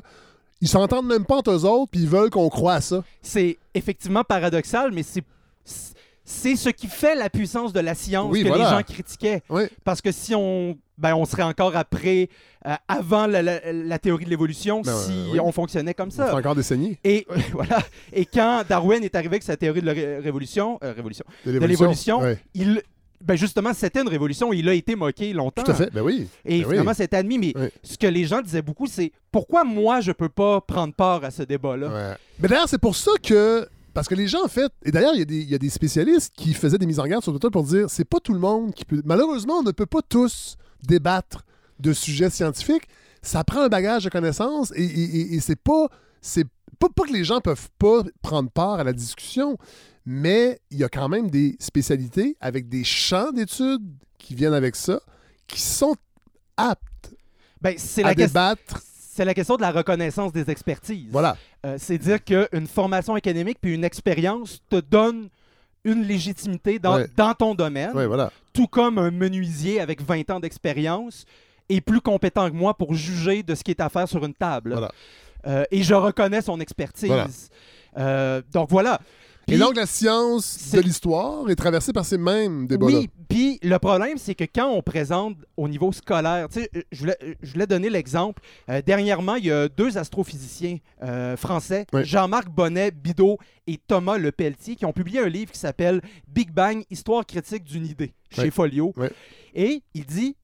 [0.62, 3.04] ils s'entendent même pas entre eux autres, puis ils veulent qu'on croie à ça.
[3.22, 5.24] C'est effectivement paradoxal, mais c'est
[6.28, 8.64] c'est ce qui fait la puissance de la science Oui, que voilà.
[8.64, 9.44] les gens critiquaient.
[9.50, 9.64] Oui.
[9.84, 12.30] Parce que si on, ben, on serait encore après,
[12.66, 15.40] euh, avant la, la- la théorie de l'évolution, Ben, si euh, oui.
[15.40, 16.36] on fonctionnait comme Ça ça.
[16.36, 17.80] encore des saignées Et voilà.
[18.12, 21.52] Et quand Darwin est arrivé avec sa théorie de la ré- révolution, euh, révolution, de
[21.60, 22.20] l'évolution.
[22.22, 22.40] Ouais.
[22.56, 22.82] il,
[23.22, 24.52] ben justement, c'était une révolution.
[24.52, 25.64] Il a été moqué longtemps.
[25.64, 26.28] Tout à fait, ben oui.
[26.44, 26.72] Et Ben oui.
[26.74, 27.38] finalement, c'est admis.
[27.38, 27.68] Mais Oui.
[27.84, 31.32] ce que les gens disaient beaucoup, c'est pourquoi moi, je peux pas prendre part à
[31.32, 31.88] ce débat-là?
[31.88, 32.16] Ouais.
[32.40, 33.68] Mais d'ailleurs, c'est pour ça que.
[33.96, 34.72] Parce que les gens, en fait.
[34.84, 37.00] Et d'ailleurs, il y, a des- il y a des spécialistes qui faisaient des mises
[37.00, 39.02] en garde sur Twitter pour dire c'est pas tout le monde qui peut.
[39.06, 41.44] Malheureusement, on ne peut pas tous débattre
[41.80, 42.88] de sujets scientifiques.
[43.24, 45.88] Ça prend un bagage de connaissances et, et- et- et c'est pas.
[46.22, 46.46] C'est
[46.80, 49.58] pas, pas que les gens peuvent pas prendre part à la discussion,
[50.06, 53.82] mais il y a quand même des spécialités avec des champs d'études
[54.18, 55.00] qui viennent avec ça,
[55.48, 55.96] qui sont
[56.58, 57.14] aptes
[57.62, 58.82] Ben, c'est à la, débattre.
[59.16, 61.08] C'est la question de la reconnaissance des expertises.
[61.10, 61.38] Voilà.
[61.66, 65.30] Euh, c'est dire qu'une formation académique puis une expérience te donne
[65.86, 67.08] une légitimité dans, Ouais.
[67.16, 68.32] dans ton domaine, Ouais, voilà.
[68.54, 71.26] tout comme un menuisier avec 20 ans d'expérience
[71.70, 74.34] est plus compétent que moi pour juger de ce qui est à faire sur une
[74.34, 74.72] table.
[74.74, 74.92] Voilà.
[75.48, 77.08] Euh, et je reconnais son expertise.
[77.08, 77.28] Voilà.
[77.98, 79.00] Euh, donc voilà.
[79.48, 82.98] Et donc, la science de l'histoire est traversée par ces mêmes débats-là.
[83.00, 86.82] Oui, puis le problème, c'est que quand on présente au niveau scolaire, tu sais, euh,
[86.92, 88.42] je voulais, je voulais donner l'exemple.
[88.70, 92.06] Euh, dernièrement, il y a deux astrophysiciens euh, français, Oui.
[92.06, 96.84] Jean-Marc Bonnet Bidot et Thomas Lepelletier, qui ont publié un livre qui s'appelle Big Bang,
[96.90, 98.52] Histoire critique d'une idée, chez Oui.
[98.52, 98.94] Folio.
[98.98, 99.08] Oui.
[99.54, 100.36] Et il dit,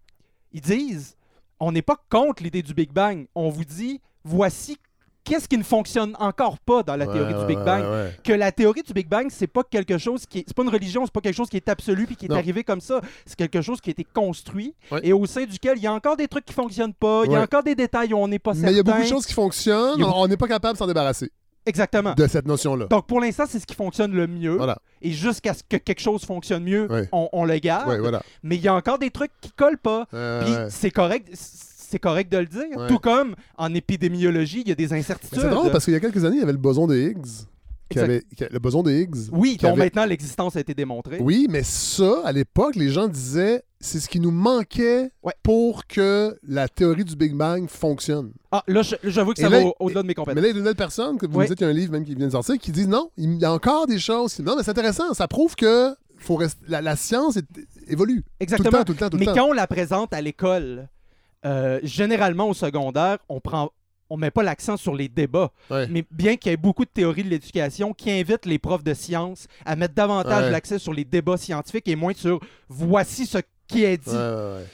[0.53, 1.15] ils disent,
[1.59, 4.77] on n'est pas contre l'idée du Big Bang, on vous dit, voici
[5.23, 7.84] qu'est-ce qui ne fonctionne encore pas dans la Ouais, théorie du Big Bang?
[7.84, 10.63] ouais, que la théorie du Big Bang, c'est pas quelque chose qui est, c'est pas
[10.63, 12.36] une religion, c'est pas quelque chose qui est absolu puis qui est Non.
[12.36, 13.01] arrivé comme ça.
[13.25, 16.17] C'est quelque chose qui a été construit et au sein duquel il y a encore
[16.17, 18.53] des trucs qui fonctionnent pas, il y a encore des détails où on n'est pas
[18.53, 18.67] certain.
[18.67, 20.77] Mais il y a beaucoup de choses qui fonctionnent, a on n'est pas capable de
[20.77, 21.31] s'en débarrasser.
[21.63, 22.15] Exactement.
[22.15, 22.88] de cette notion-là.
[22.88, 24.55] Donc, pour l'instant, c'est ce qui fonctionne le mieux.
[24.57, 24.79] Voilà.
[24.99, 27.99] Et jusqu'à ce que quelque chose fonctionne mieux, on, on le garde.
[27.99, 28.23] Voilà.
[28.41, 30.07] Mais il y a encore des trucs qui collent pas.
[30.12, 30.67] Euh, Puis ouais.
[30.71, 31.27] c'est correct.
[31.34, 32.63] C'est correct de le dire.
[32.77, 32.88] Ouais.
[32.88, 35.39] Tout comme en épidémiologie, il y a des Mais incertitudes.
[35.41, 37.25] C'est drôle parce qu'il y a quelques années, il y avait le boson de Higgs.
[37.89, 38.10] Qui Exact.
[38.10, 39.17] avait, qui- le boson de Higgs.
[39.34, 41.17] Oui, dont avait- maintenant l'existence a été démontrée.
[41.19, 45.34] Oui, mais ça, à l'époque, les gens disaient c'est ce qui nous manquait Ouais.
[45.43, 48.32] pour que la théorie du Big Bang fonctionne.
[48.49, 50.36] Ah, là, j'avoue que ça là, va au- au-delà de mes Mais compétences.
[50.41, 51.43] là, il y a une nouvelle personne, que vous Oui.
[51.43, 53.10] me dites qu'il y a un livre même qui vient de sortir, qui dit non,
[53.17, 54.39] il y a encore des choses.
[54.39, 55.13] Non, mais c'est intéressant.
[55.13, 57.45] Ça prouve que faut rester, la, la science est-
[57.89, 58.23] évolue.
[58.39, 58.69] Exactement.
[58.69, 59.34] Tout le temps, tout le temps, tout le Mais temps.
[59.34, 60.88] quand on la présente à l'école,
[61.45, 63.71] euh, généralement au secondaire, on prend.
[64.13, 65.88] On met pas l'accent sur les débats, Ouais.
[65.89, 68.93] mais bien qu'il y ait beaucoup de théories de l'éducation qui invitent les profs de
[68.93, 70.51] sciences à mettre davantage Ouais.
[70.51, 74.10] l'accent sur les débats scientifiques et moins sur voici ce qui est dit.
[74.13, 74.65] Ouais.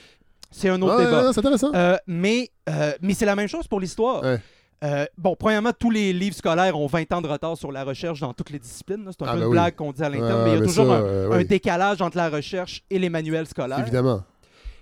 [0.49, 1.33] C'est un autre débat.
[1.33, 1.71] c'est intéressant.
[1.75, 4.23] Euh, mais euh, mais c'est la même chose pour l'histoire.
[4.83, 8.19] Euh, bon, premièrement, tous les livres scolaires ont 20 ans de retard sur la recherche
[8.21, 9.07] dans toutes les disciplines.
[9.11, 9.51] C'est un Ah, peu ben une oui.
[9.53, 12.01] blague qu'on dit à l'interne, mais il y a mais toujours ça, un, un décalage
[12.01, 13.79] entre la recherche et les manuels scolaires.
[13.81, 14.23] Évidemment.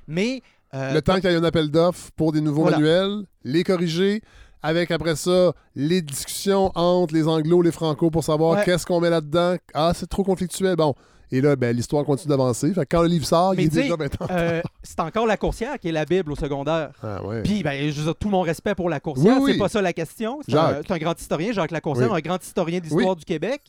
[0.08, 0.42] Mais
[0.74, 2.78] euh, le temps qu'il y ait un appel d'offres pour des nouveaux Voilà.
[2.78, 4.22] manuels, les corriger,
[4.64, 8.64] avec après ça les discussions entre les anglos et les franco pour savoir Ouais.
[8.66, 9.56] qu'est-ce qu'on met là-dedans.
[9.74, 10.76] Ah, c'est trop conflictuel.
[10.76, 10.96] Bon.
[11.32, 12.72] Et là, ben, l'histoire continue d'avancer.
[12.74, 14.28] Fait que quand le livre sort, Mais il est déjà maintenant.
[14.30, 16.92] euh, c'est encore la coursière qui est la Bible au secondaire.
[17.02, 17.42] Ah, ouais.
[17.42, 19.52] Puis, ben, je tout mon respect pour la coursière, Oui, oui.
[19.54, 20.40] c'est pas ça la question.
[20.48, 22.18] C'est un, grand historien, Jacques Lacourcière, Oui.
[22.20, 23.62] un grand historien d'histoire du Québec.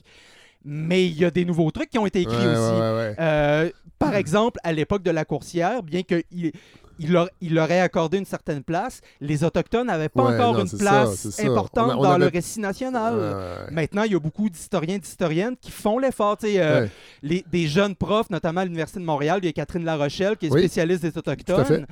[0.64, 2.72] Mais il y a des nouveaux trucs qui ont été écrits Ouais, aussi.
[2.80, 3.14] ouais.
[3.20, 6.52] Euh, par exemple, à l'époque de la coursière, bien qu'il il
[7.12, 10.64] leur, il leur ait accordé une certaine place, les Autochtones n'avaient pas Ouais, encore non,
[10.64, 13.14] une place ça, importante On a- on dans le récit national.
[13.14, 13.70] Ouais.
[13.74, 16.38] Maintenant, il y a beaucoup d'historiens et d'historiennes qui font l'effort.
[16.44, 16.90] euh, Ouais.
[17.22, 20.46] les- des jeunes profs, notamment à l'Université de Montréal, il y a Catherine Larochelle, qui
[20.46, 20.60] est Oui.
[20.60, 21.16] spécialiste des.
[21.18, 21.86] Autochtones,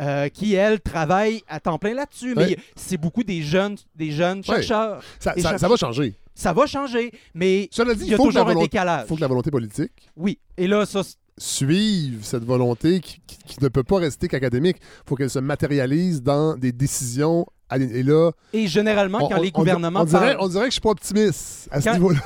[0.00, 2.34] euh, qui, elle, travaille à temps plein là-dessus.
[2.36, 5.02] Mais c'est beaucoup des jeunes, des jeunes chercheurs.
[5.18, 5.34] Ça,
[5.68, 6.14] va changer.
[6.34, 9.06] Ça va changer, mais Cela dit, il il y a faut, toujours un décalage.
[9.06, 10.38] faut que la volonté politique Oui.
[10.58, 11.00] Et là, ça,
[11.38, 14.78] suive cette volonté qui, qui- qui ne peut pas rester qu'académique.
[14.80, 17.46] Il faut qu'elle se matérialise dans des décisions.
[17.74, 20.70] Et là, et généralement, on, quand on- les gouvernements on dirait, parlent- on dirait que
[20.70, 22.20] je suis pas optimiste à ce niveau-là.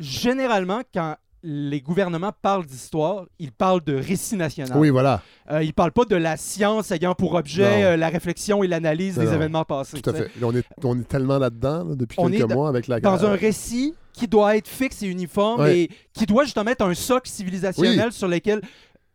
[0.00, 4.78] généralement, quand les gouvernements parlent d'histoire, ils parlent de récit national.
[4.78, 8.62] Oui, voilà, Euh, ils parlent pas de la science ayant pour objet euh, la réflexion
[8.62, 9.32] et l'analyse des non.
[9.32, 10.00] événements passés.
[10.00, 10.30] tout à fait.
[10.40, 13.24] On, est, on est tellement là-dedans là, depuis On quelques est mois avec la Dans
[13.26, 17.28] un récit qui doit être fixe et uniforme et qui doit justement être un socle
[17.28, 18.60] civilisationnel sur lequel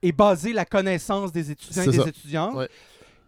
[0.04, 2.08] est basée la connaissance des étudiants et des ça.
[2.08, 2.68] étudiantes.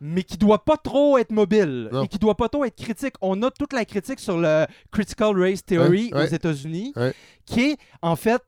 [0.01, 2.03] Mais qui doit pas trop être mobile Non.
[2.03, 3.15] et qui doit pas trop être critique.
[3.21, 6.93] On a toute la critique sur le Critical Race Theory aux États-Unis,
[7.45, 8.41] qui est en fait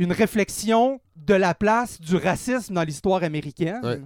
[0.00, 3.80] une réflexion de la place du racisme dans l'histoire américaine.
[3.84, 4.00] Ouais.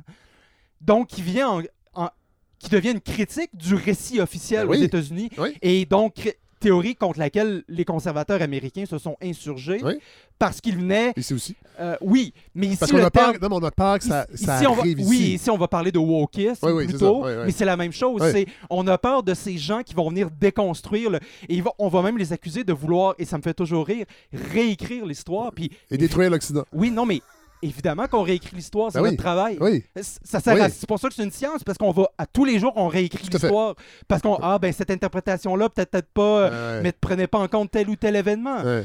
[0.80, 1.62] Donc, qui vient en-
[1.94, 2.11] en-
[2.59, 4.78] qui devient une critique du récit officiel Ben oui.
[4.80, 5.57] aux États-Unis Oui.
[5.62, 9.94] et donc théorie contre laquelle les conservateurs américains se sont insurgés Oui.
[10.38, 11.57] Parce qu'ils venaient, Ici aussi.
[11.81, 14.27] euh, oui, mais ici Parce qu'on a peur, non, mais on a peur que ça,
[14.35, 15.51] Ici, ça ici, on va, arrive oui, ici.
[15.51, 18.20] on va parler de wokisme Oui, oui, c'est plutôt, oui, mais c'est la même chose.
[18.33, 22.03] C'est on a peur de ces gens qui vont venir déconstruire le, et on va
[22.03, 24.07] même les accuser de vouloir et ça me fait toujours rire
[24.53, 25.53] réécrire l'histoire.
[25.53, 26.64] Puis Et détruire l'Occident.
[26.73, 27.20] oui, non, mais
[27.62, 29.11] évidemment qu'on réécrit l'histoire, c'est Ben oui.
[29.12, 29.57] notre travail.
[29.61, 29.85] Oui.
[30.23, 30.61] Ça sert Oui.
[30.61, 32.73] à- c'est pour ça que c'est une science parce qu'on va à tous les jours
[32.77, 33.75] on réécrit l'histoire
[34.07, 36.83] parce qu'on ah ben cette interprétation là peut-être peut-être pas euh, Ouais.
[36.83, 38.61] mais ne prenait pas en compte tel ou tel événement.
[38.62, 38.85] Ouais.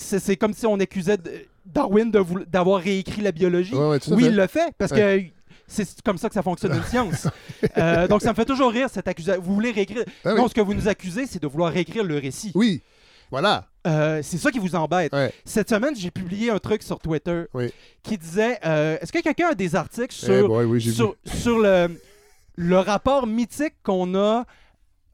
[0.00, 1.18] C'est comme si on accusait
[1.66, 2.10] Darwin
[2.50, 3.74] d'avoir réécrit la biologie.
[3.74, 5.22] Ouais, ouais, oui, il le fait parce que
[5.66, 7.28] c'est comme ça que ça fonctionne une science.
[7.76, 9.40] Euh, donc ça me fait toujours rire cette accusation.
[9.42, 10.40] Vous voulez réécrire Ah oui.
[10.40, 12.52] Non, ce que vous nous accusez, c'est de vouloir réécrire le récit.
[12.54, 12.80] Oui.
[13.30, 13.66] Voilà.
[13.86, 15.12] Euh, c'est ça qui vous embête.
[15.12, 15.32] Ouais.
[15.44, 17.70] Cette semaine, j'ai publié un truc sur Twitter Oui.
[18.02, 20.96] qui disait euh, Est-ce que quelqu'un a des articles Eh sur, boy, oui, j'ai vu.
[20.96, 21.88] sur, sur le,
[22.56, 24.46] le rapport mythique qu'on a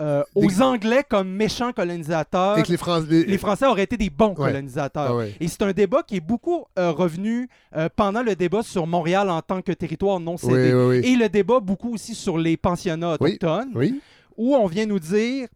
[0.02, 3.06] euh, aux Des- Anglais comme méchants colonisateurs Et que les Français.
[3.09, 4.35] les- les Français auraient été des bons Ouais.
[4.50, 5.09] colonisateurs.
[5.11, 5.35] Ah ouais.
[5.40, 9.30] Et c'est un débat qui est beaucoup euh, revenu euh, pendant le débat sur Montréal
[9.30, 10.72] en tant que territoire non cédé.
[10.74, 11.07] oui, oui.
[11.12, 13.70] Et le débat beaucoup aussi sur les pensionnats autochtones,
[14.36, 15.49] où on vient nous dire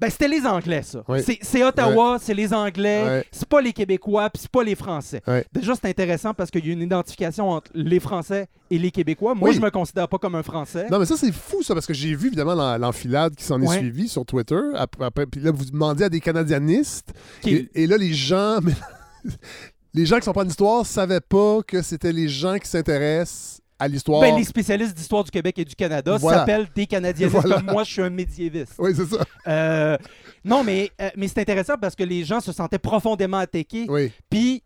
[0.00, 1.04] ben, c'était les Anglais, ça.
[1.08, 1.18] Oui.
[1.42, 3.24] C'est- Ottawa, c'est les Anglais, Ouais.
[3.30, 5.20] c'est pas les Québécois, puis c'est pas les Français.
[5.26, 5.44] Ouais.
[5.52, 9.34] Déjà, c'est intéressant parce qu'il y a une identification entre les Français et les Québécois.
[9.34, 9.54] Moi, Oui.
[9.54, 10.86] je me considère pas comme un Français.
[10.90, 13.60] Non, mais ça, c'est fou, ça, parce que j'ai vu évidemment l'en- l'enfilade qui s'en
[13.60, 14.58] est suivie sur Twitter.
[14.74, 17.12] Après, après- puis là, vous demandez à des Canadianistes.
[17.42, 18.58] Qui- Et, et là, les gens.
[19.94, 23.59] les gens qui sont pas en histoire savaient pas que c'était les gens qui s'intéressent
[23.80, 24.20] à l'histoire.
[24.20, 26.38] Ben, les spécialistes d'histoire du Québec et du Canada Voilà.
[26.40, 27.56] s'appellent des Canadiens Voilà.
[27.56, 28.74] comme moi, je suis un médiéviste.
[28.78, 29.24] Oui, c'est ça.
[29.48, 29.96] Euh,
[30.44, 33.86] non, mais, euh, mais c'est intéressant parce que les gens se sentaient profondément attaqués.
[33.88, 34.12] Oui.
[34.28, 34.62] Puis,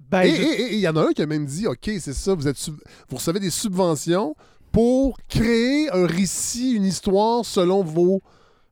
[0.00, 2.34] ben, Et je- il y en a un qui a même dit OK, c'est ça,
[2.34, 4.34] vous, êtes sub- vous recevez des subventions
[4.72, 8.20] pour créer un récit, une histoire selon vos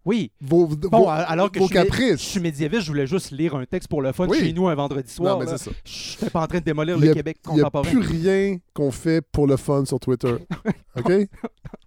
[0.05, 0.33] Oui.
[0.41, 2.21] vos, Bon, vos- alors que vos je suis, caprices.
[2.21, 4.39] je suis médiéviste, je voulais juste lire un texte pour le fun Oui.
[4.41, 5.39] chez nous un vendredi soir.
[5.39, 5.71] Non, mais ça.
[5.85, 7.89] Je n'étais pas en train de démolir le a- Québec Il n'y a contemporain.
[7.91, 10.35] plus rien qu'on fait pour le fun sur Twitter.
[10.97, 11.13] OK?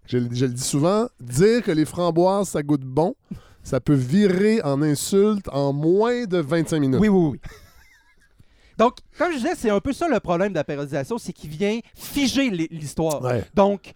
[0.05, 3.15] je, le- je le dis souvent, dire que les framboises, ça goûte bon,
[3.63, 6.99] ça peut virer en insulte en moins de 25 minutes.
[7.01, 7.39] Oui, oui, oui.
[8.77, 11.49] Donc, comme je disais, c'est un peu ça le problème de la périodisation, c'est qu'il
[11.49, 13.21] vient figer l'hi- l'histoire.
[13.23, 13.43] Ouais.
[13.53, 13.93] Donc,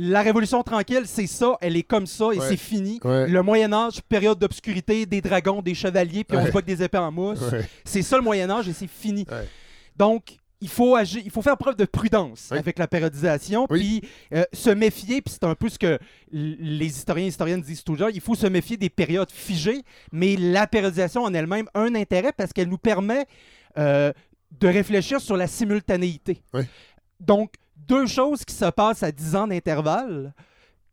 [0.00, 2.48] la Révolution tranquille, c'est ça, elle est comme ça et Ouais.
[2.48, 3.00] c'est fini.
[3.02, 3.26] Ouais.
[3.26, 6.82] Le Moyen Âge, période d'obscurité, des dragons, des chevaliers, puis on se bat avec des
[6.84, 7.40] épées en mousse.
[7.84, 9.26] C'est ça le Moyen Âge et c'est fini.
[9.96, 12.58] Donc, il faut agir, il faut faire preuve de prudence Oui.
[12.58, 14.00] avec la périodisation, Oui.
[14.00, 15.98] puis euh, se méfier, puis c'est un peu ce que
[16.32, 19.82] les historiens et historiennes disent toujours, il faut se méfier des périodes figées,
[20.12, 23.26] mais la périodisation en elle-même a un intérêt parce qu'elle nous permet
[23.78, 24.12] euh,
[24.60, 26.42] de réfléchir sur la simultanéité.
[26.54, 26.62] Oui.
[27.20, 27.52] Donc,
[27.88, 30.32] deux choses qui se passent à 10 ans d'intervalle,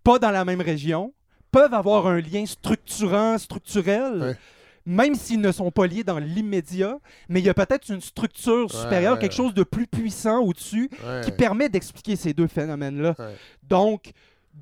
[0.03, 1.13] pas dans la même région,
[1.51, 4.37] peuvent avoir un lien structurant, structurel, Ouais.
[4.85, 8.71] même s'ils ne sont pas liés dans l'immédiat, mais il y a peut-être une structure
[8.71, 11.21] supérieure, ouais, quelque chose de plus puissant au-dessus, Ouais.
[11.23, 13.15] qui permet d'expliquer ces deux phénomènes-là.
[13.63, 14.11] Donc,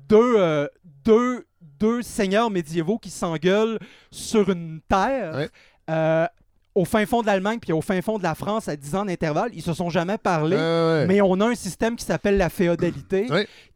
[0.08, 0.66] deux, euh,
[1.04, 1.46] deux,
[1.78, 3.78] deux seigneurs médiévaux qui s'engueulent
[4.10, 5.48] sur une terre.
[5.90, 6.26] Euh,
[6.74, 9.04] au fin fond de l'Allemagne puis au fin fond de la France à 10 ans
[9.04, 11.06] d'intervalle, ils se sont jamais parlé, ouais.
[11.06, 13.28] mais on a un système qui s'appelle la féodalité,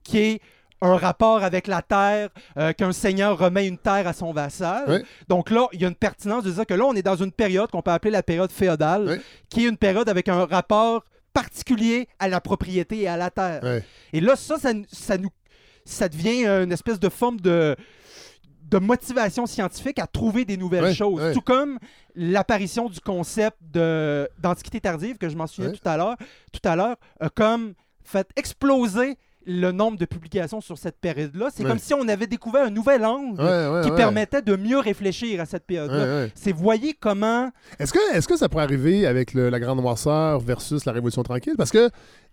[0.02, 0.40] qui est
[0.80, 5.04] un rapport avec la terre, euh, qu'un seigneur remet une terre à son vassal.
[5.28, 7.32] Donc là, il y a une pertinence de dire que là, on est dans une
[7.32, 12.08] période qu'on peut appeler la période féodale, qui est une période avec un rapport particulier
[12.18, 13.82] à la propriété et à la terre.
[14.12, 15.30] Et là, ça, ça, ça nous,
[15.84, 17.76] ça devient une espèce de forme de,
[18.70, 21.20] de motivation scientifique à trouver des nouvelles Ouais, choses.
[21.20, 21.32] ouais.
[21.32, 21.78] Tout comme
[22.14, 25.76] l'apparition du concept de, d'antiquité tardive, que je m'en souviens Ouais.
[25.76, 26.16] tout à l'heure,
[26.52, 29.16] tout à l'heure, a comme fait exploser
[29.50, 31.48] le nombre de publications sur cette période-là.
[31.54, 33.40] C'est comme si on avait découvert un nouvel angle
[33.82, 36.26] qui permettait de mieux réfléchir à cette période-là.
[36.34, 40.40] C'est voyez comment Est-ce que, est que ça pourrait arriver avec le- la Grande Noirceur
[40.40, 41.54] versus la Révolution tranquille?
[41.56, 41.88] Parce que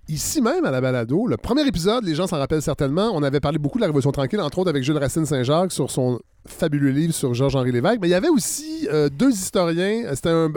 [0.08, 3.39] ici même, à la balado, le premier épisode, les gens s'en rappellent certainement, on avait
[3.39, 6.91] parlé beaucoup de la Révolution tranquille, entre autres avec Jules Racine Saint-Jacques sur son fabuleux
[6.91, 7.97] livre sur Georges-Henri Lévesque.
[8.01, 10.03] Mais il y avait aussi euh, deux historiens.
[10.14, 10.49] C'était un,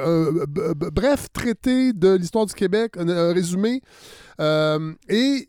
[0.92, 3.80] bref traité de l'histoire du Québec, un, un résumé.
[4.40, 5.48] euh, et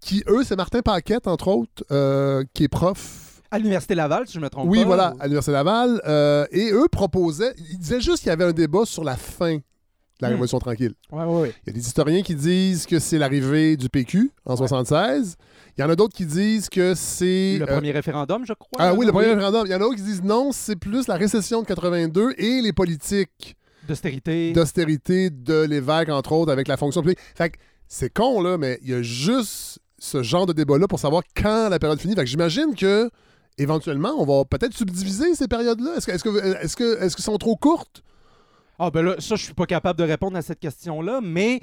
[0.00, 4.34] qui, eux, c'est Martin Paquette, entre autres, euh, qui est prof à l'Université Laval, si
[4.34, 4.84] je me trompe oui, pas.
[4.84, 6.02] voilà, ou- à l'Université Laval.
[6.06, 9.56] euh, et eux proposaient, ils disaient juste qu'il y avait un débat sur la fin
[10.20, 10.32] de la Hmm.
[10.32, 10.94] Révolution tranquille.
[11.12, 11.54] Ouais, ouais, ouais.
[11.64, 15.36] Il y a des historiens qui disent que c'est l'arrivée du PQ en 76.
[15.76, 17.56] Il y en a d'autres qui disent que c'est...
[17.58, 18.78] Le euh, premier référendum, je crois.
[18.80, 19.62] ah oui, le premier référendum.
[19.66, 22.60] Il y en a d'autres qui disent non, c'est plus la récession de 82 et
[22.60, 23.56] les politiques
[23.86, 24.52] D'austérité.
[24.52, 27.20] d'austérité de l'évêque, entre autres, avec la fonction publique.
[27.36, 30.98] Fait que c'est con, là, mais il y a juste ce genre de débat-là pour
[30.98, 32.14] savoir quand la période finit.
[32.14, 33.08] Fait que j'imagine que
[33.56, 35.96] éventuellement, on va peut-être subdiviser ces périodes-là.
[35.96, 38.02] Est-ce que est-ce que est-ce que est-ce qu'elles sont trop courtes?
[38.78, 41.60] Ah ben là, ça, je suis pas capable de répondre à cette question-là, mais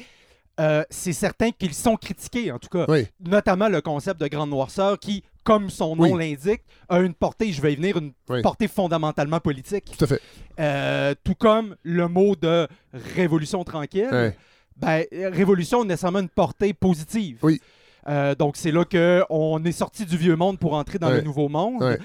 [0.59, 2.85] euh, c'est certain qu'ils sont critiqués, en tout cas.
[2.87, 3.07] Oui.
[3.25, 6.13] Notamment le concept de grande noirceur qui, comme son nom Oui.
[6.17, 8.41] l'indique, a une portée, je vais y venir, une Oui.
[8.41, 9.95] portée fondamentalement politique.
[9.97, 10.21] Tout à fait.
[10.59, 12.67] Euh, tout comme le mot de
[13.15, 14.33] révolution tranquille.
[14.77, 17.37] Ben, révolution a nécessairement une portée positive.
[17.43, 17.61] Oui.
[18.07, 21.47] Euh, donc, c'est là qu'on est sorti du vieux monde pour entrer dans le nouveau
[21.49, 21.97] monde.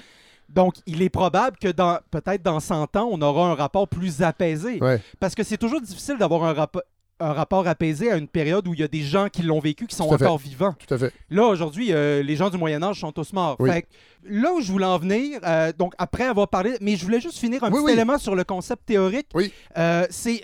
[0.53, 4.21] Donc, il est probable que dans peut-être dans 100 ans, on aura un rapport plus
[4.21, 4.79] apaisé.
[4.81, 5.01] Ouais.
[5.19, 6.81] Parce que c'est toujours difficile d'avoir un, rappo-
[7.19, 9.87] un rapport apaisé à une période où il y a des gens qui l'ont vécu,
[9.87, 10.25] qui sont fait.
[10.25, 10.75] encore vivants.
[10.85, 11.13] Tout à fait.
[11.29, 13.55] Là, aujourd'hui, euh, les gens du Moyen-Âge sont tous morts.
[13.59, 13.69] Oui.
[13.71, 13.87] Fait que
[14.25, 17.37] là où je voulais en venir, euh, donc après avoir parlé, mais je voulais juste
[17.37, 17.91] finir un Oui, petit oui.
[17.93, 19.27] élément sur le concept théorique.
[19.33, 19.53] Oui.
[19.77, 20.41] Euh, c'est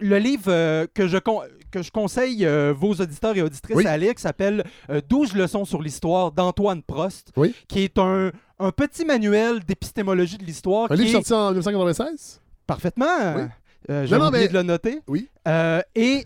[0.00, 3.86] le livre que, je con- que je conseille euh, vos auditeurs et auditrices Oui.
[3.86, 7.54] à lire, qui s'appelle euh, 12 leçons sur l'histoire d'Antoine Prost, Oui.
[7.68, 10.90] qui est un, un petit manuel d'épistémologie de l'histoire.
[10.90, 12.40] Un qui livre est- sorti en 1996?
[12.66, 13.06] Parfaitement.
[13.36, 13.42] Oui.
[13.90, 15.00] Euh, J'ai oublié mais- de le noter.
[15.06, 15.28] Oui.
[15.46, 16.24] Euh, et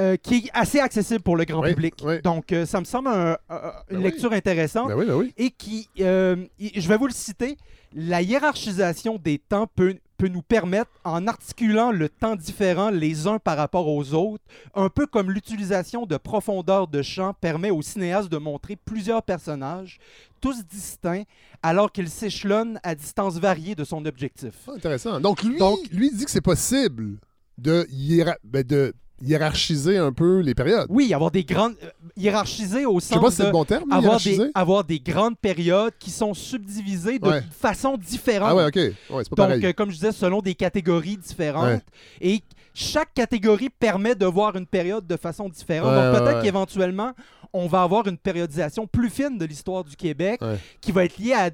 [0.00, 1.94] euh, qui est assez accessible pour le grand Oui, public.
[2.02, 2.20] oui.
[2.22, 3.56] Donc, euh, ça me semble un- une
[3.90, 4.02] Ben oui.
[4.02, 5.34] lecture intéressante Ben oui, ben oui.
[5.36, 7.56] et qui, euh, je vais vous le citer,
[7.94, 13.38] la hiérarchisation des temps peut, peut nous permettre, en articulant le temps différent les uns
[13.38, 14.44] par rapport aux autres,
[14.74, 19.98] un peu comme l'utilisation de profondeur de champ permet au cinéaste de montrer plusieurs personnages,
[20.40, 21.24] tous distincts,
[21.62, 24.54] alors qu'ils s'échelonnent à distance variée de son objectif.
[24.68, 25.20] Ah, intéressant.
[25.20, 27.18] Donc lui, Donc- lui dit que c'est possible
[27.58, 30.86] de, hiéra- ben, de hiérarchiser un peu les périodes.
[30.88, 31.74] Oui, avoir des grandes...
[31.82, 34.44] euh, hiérarchiser au Je sais sens pas si c'est le bon terme, avoir hiérarchiser.
[34.46, 37.42] des, avoir des grandes périodes qui sont subdivisées de Ouais.
[37.58, 38.48] façon différente.
[38.50, 38.76] Ah ouais, ok.
[38.76, 39.66] Ouais, c'est pas Donc, pareil.
[39.66, 41.64] euh, comme je disais, selon des catégories différentes.
[41.66, 41.80] Ouais.
[42.20, 42.40] Et
[42.74, 45.94] chaque catégorie permet de voir une période de façon différente.
[45.94, 47.12] Donc, peut-être qu'éventuellement,
[47.52, 50.40] on va avoir une périodisation plus fine de l'histoire du Québec
[50.80, 51.50] qui va être liée à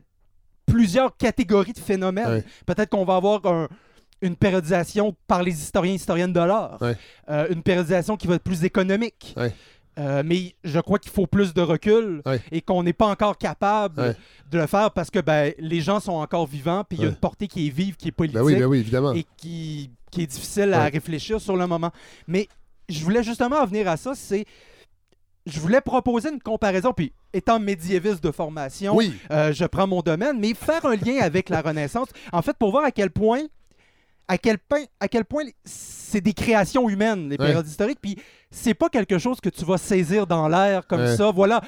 [0.66, 2.42] plusieurs catégories de phénomènes.
[2.66, 3.68] Peut-être qu'on va avoir un-
[4.22, 6.96] une périodisation par les historiens et historiennes de l'art, Ouais.
[7.30, 9.34] Euh, une périodisation qui va être plus économique.
[9.36, 9.52] Ouais.
[9.98, 12.40] Euh, mais je crois qu'il faut plus de recul Ouais.
[12.52, 14.16] et qu'on n'est pas encore capable Ouais.
[14.50, 17.10] de le faire parce que ben, les gens sont encore vivants, puis il y a
[17.10, 19.12] une portée qui est vive, qui est politique Ben oui, ben oui, évidemment.
[19.12, 21.90] et qui, qui est difficile à réfléchir sur le moment.
[22.28, 22.46] Mais
[22.88, 24.44] je voulais justement en venir à ça, c'est
[25.46, 30.02] je voulais proposer une comparaison, puis étant médiéviste de formation, Oui, euh, je prends mon
[30.02, 33.40] domaine, mais faire un lien avec la Renaissance, en fait, pour voir à quel point,
[34.28, 37.46] à quel point, à quel point c'est des créations humaines, les Ouais.
[37.46, 38.16] périodes historiques, puis
[38.50, 41.16] c'est pas quelque chose que tu vas saisir dans l'air comme Ouais.
[41.16, 41.30] ça.
[41.30, 41.60] Voilà,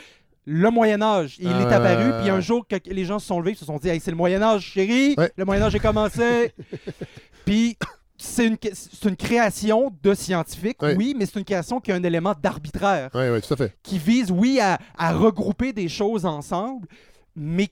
[0.44, 1.70] le Moyen Âge, il est Euh.
[1.70, 4.10] apparu, puis un jour les gens se sont levés, ils se sont dit, hey, c'est
[4.10, 5.32] le Moyen Âge, chérie, Ouais.
[5.36, 6.52] le Moyen Âge est commencé.
[7.44, 7.76] puis
[8.16, 8.58] c'est une,
[9.04, 13.28] une création de scientifiques, oui, mais c'est une création qui a un élément d'arbitraire oui,
[13.32, 13.74] oui, tout à fait.
[13.82, 16.86] qui vise, oui, à, à regrouper des choses ensemble,
[17.34, 17.68] mais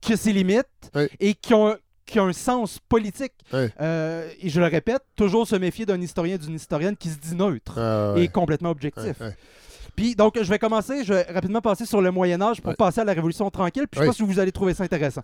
[0.00, 1.10] que c'est limite Ouais.
[1.18, 1.74] et qui ont,
[2.08, 3.32] qui ont un sens politique.
[3.52, 3.70] Ouais.
[3.80, 7.34] Euh, et je le répète, toujours se méfier d'un historien d'une historienne qui se dit
[7.36, 9.20] neutre Ah, et complètement objectif.
[9.20, 9.36] ouais.
[9.94, 13.00] Puis donc, je vais commencer, je vais rapidement passer sur le Moyen Âge pour passer
[13.00, 15.22] à la Révolution tranquille, puis je pas si vous allez trouver ça intéressant.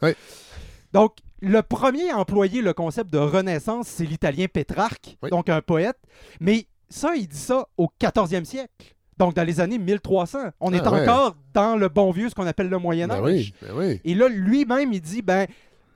[0.93, 5.97] Donc, le premier à employer le concept de Renaissance, c'est l'italien Pétrarque, donc un poète.
[6.41, 8.95] Mais ça, il dit ça au 14e siècle.
[9.17, 10.39] Donc, dans les années 1300.
[10.59, 11.03] On est Ah, ouais.
[11.09, 13.23] encore dans le bon vieux, ce qu'on appelle le Moyen Ben Âge.
[13.25, 14.01] oui, ben oui.
[14.05, 15.47] Et là, lui-même, il dit, ben,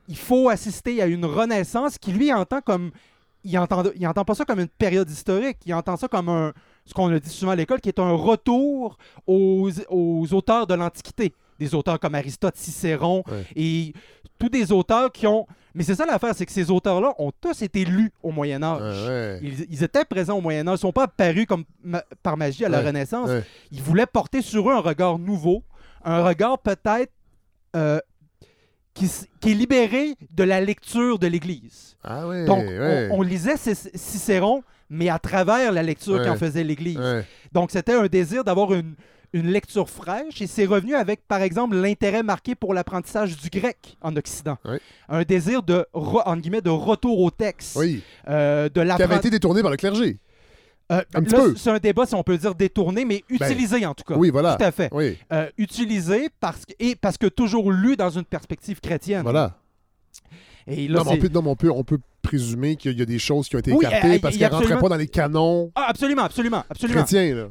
[0.08, 2.90] il faut assister à une renaissance qui, lui, entend comme...
[3.44, 6.52] Il entend, il entend pas ça comme une période historique, il entend ça comme un,
[6.84, 8.98] ce qu'on a dit souvent à l'école, qui est un retour
[9.28, 11.32] aux, aux auteurs de l'Antiquité.
[11.58, 13.44] Des auteurs comme Aristote, Cicéron, Ouais.
[13.54, 13.92] et
[14.38, 15.46] tous des auteurs qui ont...
[15.74, 19.06] Mais c'est ça l'affaire, c'est que ces auteurs-là ont tous été lus au Moyen Âge.
[19.08, 19.38] Ouais.
[19.42, 22.36] Ils, ils étaient présents au Moyen Âge, ils ne sont pas apparus comme ma- par
[22.36, 23.30] magie à la Renaissance.
[23.70, 25.62] Ils voulaient porter sur eux un regard nouveau,
[26.04, 27.12] un regard peut-être
[27.76, 28.00] euh,
[28.98, 31.96] qui, est libéré de la lecture de l'Église.
[32.04, 33.08] Ah ouais, Donc, ouais.
[33.10, 36.98] on, on lisait Cic- Cicéron, mais à travers la lecture qu'en faisait l'Église.
[37.52, 38.94] Donc, c'était un désir d'avoir une,
[39.32, 43.96] une lecture fraîche et c'est revenu avec, par exemple, l'intérêt marqué pour l'apprentissage du grec
[44.00, 44.56] en Occident.
[45.08, 47.76] Un désir de, re- entre guillemets, de retour au texte.
[47.76, 50.18] Oui, euh, de qui avait été détourné par le clergé.
[50.90, 51.56] Euh, Un petit là, peu.
[51.56, 54.14] C'est un débat, si on peut dire détourné, mais utilisé en tout cas.
[54.14, 54.56] Oui, voilà.
[54.56, 54.88] Tout à fait.
[54.92, 59.22] Oui, Euh, utilisé parce que, et parce que toujours lu dans une perspective chrétienne.
[59.22, 59.56] voilà.
[60.68, 63.00] Et là, Non, mais on peut, non, mais on peut, on peut présumer qu'il y
[63.00, 64.88] a des choses qui ont été Oui, écartées euh, parce a qu'elles rentraient absolument- pas
[64.90, 67.04] dans les canons Ah, absolument, absolument, absolument.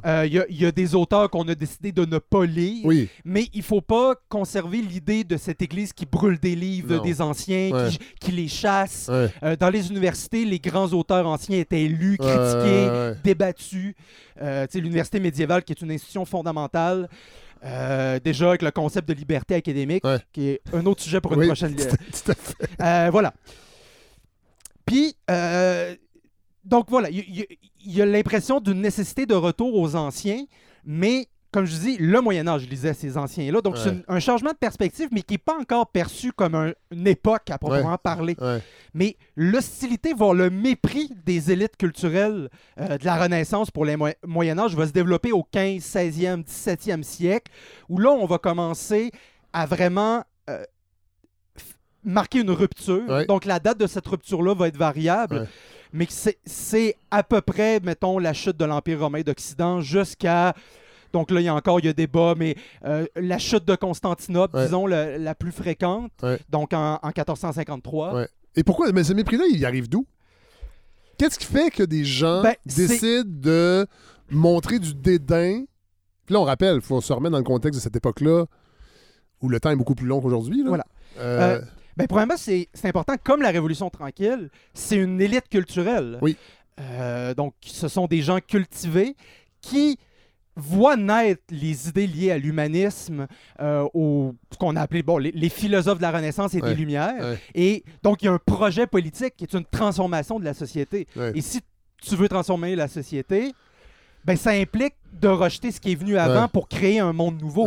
[0.06, 2.44] Euh, Il y, a- il y a des auteurs qu'on a décidé de ne pas
[2.44, 6.94] lire, Oui, mais il faut pas conserver l'idée de cette Église qui brûle des livres
[6.96, 7.02] Non.
[7.02, 7.88] des anciens, Ouais.
[7.90, 9.08] qui, qui les chasse.
[9.10, 9.28] ouais.
[9.42, 13.94] Euh, dans les universités, les grands auteurs anciens étaient lus, critiqués, ouais, débattus.
[14.40, 17.08] Euh, tu sais, L'université médiévale, qui est une institution fondamentale,
[17.64, 20.18] euh, déjà avec le concept de liberté académique, Ouais.
[20.32, 21.74] qui est un autre sujet pour une Oui, prochaine.
[21.76, 22.54] tout à- fait.
[22.80, 23.32] Euh, voilà.
[24.86, 25.94] Puis, euh,
[26.64, 27.46] donc voilà, il y, il-
[27.84, 30.44] il y a l'impression d'une nécessité de retour aux anciens,
[30.84, 33.60] mais comme je dis, le Moyen Âge lisait ces anciens-là.
[33.62, 34.04] Donc, c'est Ouais.
[34.08, 37.56] un changement de perspective, mais qui n'est pas encore perçu comme un- une époque à
[37.58, 38.36] proprement parler.
[38.40, 38.60] Ouais.
[38.92, 44.08] Mais l'hostilité, voire le mépris des élites culturelles euh, de la Renaissance pour le Mo-
[44.26, 47.50] Moyen Âge va se développer au 15, 16e, 17e siècle,
[47.88, 49.10] où là, on va commencer
[49.52, 50.62] à vraiment euh,
[52.04, 53.26] marquer une rupture.
[53.26, 55.48] Donc, la date de cette rupture-là va être variable.
[55.92, 56.06] Mais
[56.44, 60.54] c'est à peu près, mettons, la chute de l'Empire romain d'Occident jusqu'à...
[61.12, 63.74] Donc là, il y a encore il y a débat, mais euh, la chute de
[63.76, 64.64] Constantinople, Ouais.
[64.64, 66.38] disons, le- la plus fréquente, Ouais.
[66.50, 68.14] donc en, en 1453.
[68.14, 68.28] Ouais.
[68.56, 70.06] Et pourquoi Mais ce mépris-là, il arrive d'où?
[71.18, 73.86] Qu'est-ce qui fait que des gens Ben, décident de
[74.30, 75.64] montrer du dédain?
[76.26, 78.44] Puis là, on rappelle, il faut se remettre dans le contexte de cette époque-là
[79.40, 80.62] où le temps est beaucoup plus long qu'aujourd'hui.
[80.62, 80.68] là.
[80.68, 80.84] Voilà.
[81.18, 81.60] Euh,
[81.96, 86.18] Ben, premièrement, c'est c'est important, comme la Révolution tranquille, c'est une élite culturelle.
[86.22, 86.36] Oui.
[86.80, 89.16] Euh, donc, ce sont des gens cultivés
[89.60, 89.98] qui
[90.58, 93.26] voient naître les idées liées à l'humanisme,
[93.60, 96.70] euh, au ce qu'on a appelé bon, les, les philosophes de la Renaissance et Ouais.
[96.70, 97.14] des Lumières.
[97.20, 97.38] Ouais.
[97.54, 101.06] Et donc, il y a un projet politique qui est une transformation de la société.
[101.16, 101.32] Ouais.
[101.34, 101.60] Et si
[102.02, 103.52] tu veux transformer la société,
[104.24, 107.66] ben, ça implique de rejeter ce qui est venu avant pour créer un monde nouveau.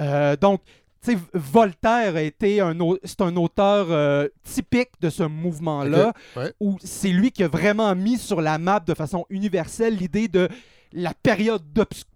[0.00, 0.60] Euh, donc,
[1.04, 6.52] tu sais, Voltaire a été un, c'est un auteur euh, typique de ce mouvement-là, ouais.
[6.60, 10.48] où c'est lui qui a vraiment mis sur la map de façon universelle l'idée de
[10.94, 11.62] la période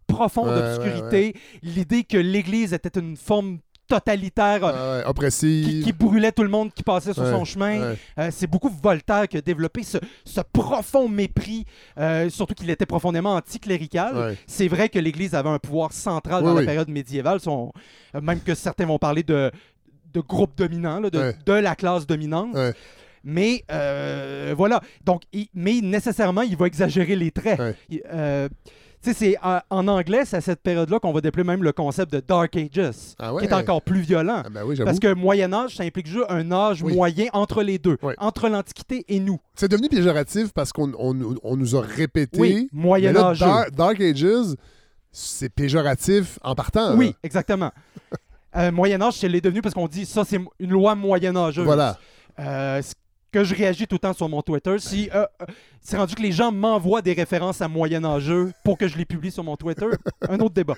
[0.07, 5.83] profonde Ouais, obscurité, l'idée que l'Église était une forme totalitaire euh, qui, oppressive.
[5.85, 7.81] qui brûlait tout le monde qui passait sur Ouais, son chemin.
[7.91, 7.97] ouais.
[8.19, 11.65] Euh, c'est beaucoup Voltaire qui a développé ce, ce profond mépris,
[11.99, 14.17] euh, surtout qu'il était profondément anticlérical.
[14.17, 14.37] Ouais.
[14.47, 16.67] C'est vrai que l'Église avait un pouvoir central Oui, dans la oui.
[16.67, 17.73] période médiévale, son-
[18.21, 19.51] même que certains vont parler de
[20.15, 21.37] de groupe dominant, là, de, Ouais.
[21.45, 22.57] de la classe dominante.
[23.25, 24.81] Mais euh, voilà.
[25.05, 27.59] Donc, il- mais nécessairement, il va exagérer les traits.
[27.59, 27.75] Ouais.
[27.91, 28.49] Il- euh,
[29.01, 31.71] tu sais, c'est en, en anglais, c'est à cette période-là qu'on va déployer même le
[31.71, 32.91] concept de Dark Ages,
[33.21, 33.47] Ah ouais?
[33.47, 34.43] qui est encore plus violent.
[34.45, 34.77] Ah ben oui.
[34.85, 36.95] Parce que Moyen Âge, ça implique juste un âge Oui.
[36.95, 38.15] moyen entre les deux, Oui.
[38.19, 39.39] entre l'Antiquité et nous.
[39.55, 42.69] C'est devenu péjoratif parce qu'on on, on nous a répété.
[42.73, 43.39] Moyen là, Âge.
[43.39, 44.57] Dark, Dark Ages,
[45.13, 46.97] c'est péjoratif en partant.
[46.97, 47.13] Oui, là.
[47.23, 47.71] exactement.
[48.57, 51.65] Euh, Moyen Âge, c'est l'est devenu parce qu'on dit ça, c'est une loi moyenâgeuse.
[51.65, 51.99] Voilà.
[52.41, 52.83] Euh,
[53.33, 55.47] que je réagis tout le temps sur mon Twitter, si euh, euh,
[55.81, 59.31] c'est rendu que les gens m'envoient des références à moyenâgeux pour que je les publie
[59.31, 59.87] sur mon Twitter,
[60.29, 60.77] un autre débat.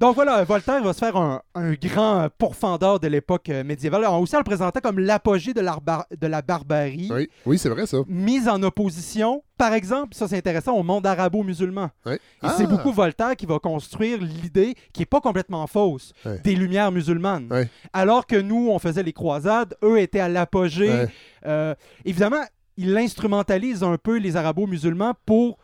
[0.00, 4.04] Donc voilà, Voltaire va se faire un, un grand pourfendeur de l'époque euh, médiévale.
[4.04, 7.86] Alors, aussi, on le présentait comme l'apogée de, de la barbarie, Oui, oui c'est vrai
[7.86, 7.98] ça.
[8.08, 11.90] mise en opposition, par exemple, ça c'est intéressant, au monde arabo-musulman.
[12.04, 12.14] Oui.
[12.14, 12.54] Et Ah!
[12.56, 16.12] c'est beaucoup Voltaire qui va construire l'idée, qui est pas complètement fausse,
[16.44, 17.48] des lumières musulmanes.
[17.92, 21.06] Alors que nous, on faisait les croisades, eux étaient à l'apogée.
[21.46, 22.42] Euh, évidemment,
[22.78, 25.58] il instrumentalise un peu les arabo-musulmans pour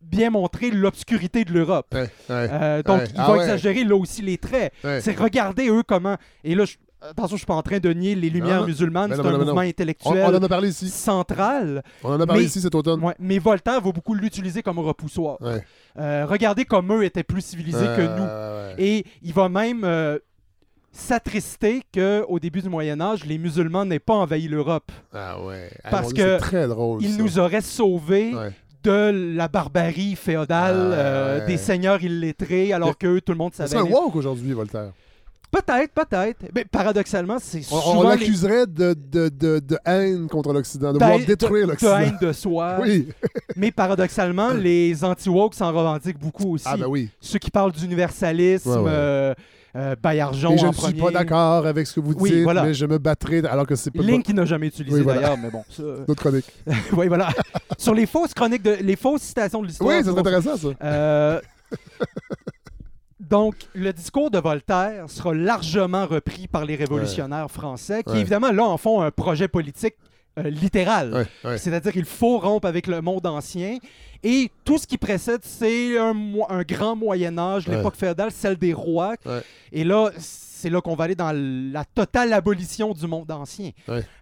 [0.00, 1.86] bien montrer l'obscurité de l'Europe.
[1.92, 3.06] Ouais, ouais, Euh, donc, Ouais.
[3.08, 3.40] il Ah va ouais.
[3.44, 4.72] exagérer là aussi les traits.
[5.00, 6.16] C'est regarder eux comment.
[6.44, 6.76] Et là, je...
[7.00, 8.66] attention, je suis pas en train de nier les lumières Non.
[8.66, 9.10] musulmanes.
[9.10, 10.88] Ben C'est un ben non, mouvement On, intellectuel on en a parlé ici.
[10.88, 11.82] central.
[12.04, 13.02] On en a parlé Mais- ici cet automne.
[13.02, 15.40] Ouais, mais Voltaire va beaucoup l'utiliser comme repoussoir.
[15.40, 15.64] Ouais.
[15.98, 18.22] Euh, regardez comme eux étaient plus civilisés que nous.
[18.24, 18.82] Euh, ouais.
[18.82, 20.18] Et il va même euh,
[20.92, 24.90] s'attrister qu'au début du Moyen Âge, les musulmans n'aient pas envahi l'Europe.
[25.14, 25.70] Ah ouais.
[25.84, 27.02] Ah, Parce Dieu, que C'est très drôle.
[27.02, 27.22] Ils ça.
[27.22, 28.32] nous auraient sauvés
[28.84, 33.66] de la barbarie féodale, Ah, euh, des seigneurs illettrés, alors que tout le monde C'est
[33.66, 33.82] savait.
[33.82, 34.92] un les- woke aujourd'hui, Voltaire.
[35.50, 36.44] Peut-être, peut-être.
[36.54, 40.92] Mais paradoxalement, c'est On, souvent on les- l'accuserait de, de, de, de haine contre l'Occident,
[40.92, 41.98] de de- vouloir de- détruire de l'Occident.
[41.98, 42.78] haine de soi.
[42.82, 43.08] Oui.
[43.56, 46.64] Mais paradoxalement, les anti-woke s'en revendiquent beaucoup aussi.
[46.68, 47.08] Ah ben oui.
[47.20, 48.90] Ceux qui parlent d'universalisme, Ouais, ouais.
[48.92, 49.34] euh,
[49.76, 52.64] euh, Et je en ne suis pas d'accord avec ce que vous Oui, dites, voilà.
[52.64, 55.20] mais je me battrai alors que c'est pas Link qui n'a jamais utilisé Oui, voilà.
[55.20, 55.62] d'ailleurs, mais bon.
[55.70, 56.46] ça- notre chronique.
[56.92, 57.28] oui, voilà.
[57.78, 59.88] Sur les fausses chroniques, de, les fausses citations de l'histoire.
[59.90, 60.68] Oui, c'est intéressant ça.
[60.82, 61.40] Euh,
[63.28, 68.20] Donc, le discours de Voltaire sera largement repris par les révolutionnaires français, qui Ouais.
[68.20, 69.96] évidemment, là, en font un projet politique
[70.38, 71.26] euh, littéral.
[71.44, 71.58] Ouais.
[71.58, 73.78] C'est-à-dire qu'il faut rompre avec le monde ancien.
[74.22, 76.14] Et tout ce qui précède, c'est un,
[76.62, 79.14] grand Moyen Âge, l'époque féodale, celle des rois.
[79.72, 83.70] Et là, c'est là qu'on va aller dans la totale abolition du monde ancien.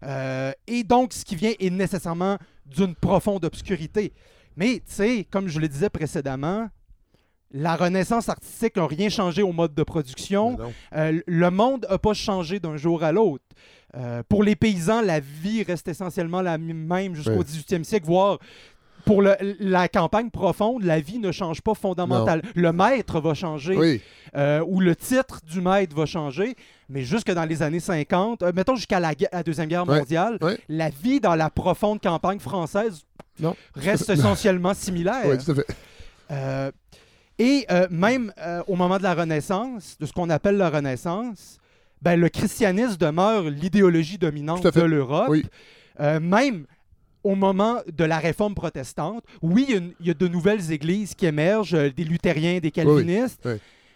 [0.04, 4.12] Euh, et donc, ce qui vient est nécessairement d'une profonde obscurité.
[4.56, 6.68] Mais, tu sais, comme je le disais précédemment,
[7.52, 10.58] la renaissance artistique n'a rien changé au mode de production.
[10.94, 13.44] Euh, le monde n'a pas changé d'un jour à l'autre.
[13.96, 17.44] Euh, pour les paysans, la vie reste essentiellement la même jusqu'au Ouais.
[17.44, 18.38] 18e siècle, voire
[19.06, 22.42] pour le- la campagne profonde, la vie ne change pas fondamentalement.
[22.56, 24.02] Le maître va changer, Oui,
[24.36, 26.56] euh, ou le titre du maître va changer,
[26.88, 30.38] mais jusque dans les années 50, euh, mettons jusqu'à la, Deuxième Guerre mondiale,
[30.68, 33.02] la vie dans la profonde campagne française
[33.38, 33.54] Non.
[33.76, 35.24] reste essentiellement similaire.
[35.26, 35.66] oui, tout à fait.
[36.32, 36.72] Euh,
[37.38, 41.58] et euh, même euh, au moment de la Renaissance, de ce qu'on appelle la Renaissance,
[42.02, 45.28] ben, le christianisme demeure l'idéologie dominante de l'Europe.
[45.28, 45.44] Oui.
[46.00, 46.66] Euh, même
[47.24, 50.28] au moment de la réforme protestante, oui, il y a une- il y, a de
[50.28, 53.54] nouvelles églises qui émergent, des luthériens, des calvinistes, oui.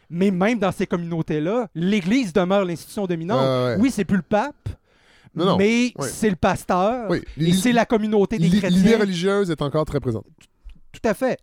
[0.09, 3.39] mais même dans ces communautés-là, l'Église demeure l'institution dominante.
[3.69, 3.77] Ouais.
[3.79, 4.69] Oui, c'est plus le pape,
[5.35, 5.57] Non, non.
[5.59, 8.69] mais c'est le pasteur, et c'est la communauté des chrétiens.
[8.71, 10.27] L'idée religieuse est encore très présente.
[10.91, 11.39] Tout à fait.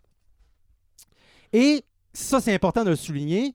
[1.54, 1.86] Et
[2.20, 3.54] ça, c'est important de le souligner.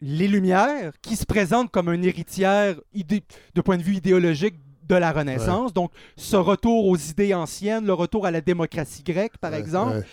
[0.00, 4.54] Les Lumières, qui se présentent comme un héritière de point de vue idéologique
[4.88, 9.36] de la Renaissance, donc ce retour aux idées anciennes, le retour à la démocratie grecque,
[9.38, 10.04] par Ouais, exemple, ouais.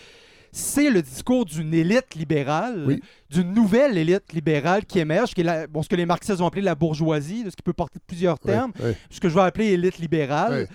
[0.51, 2.99] c'est le discours d'une élite libérale, Oui.
[3.29, 6.47] d'une nouvelle élite libérale qui émerge, qui est la- bon, ce que les marxistes ont
[6.47, 8.73] appelé la bourgeoisie, ce qui peut porter plusieurs termes,
[9.09, 10.67] ce que je vais appeler élite libérale,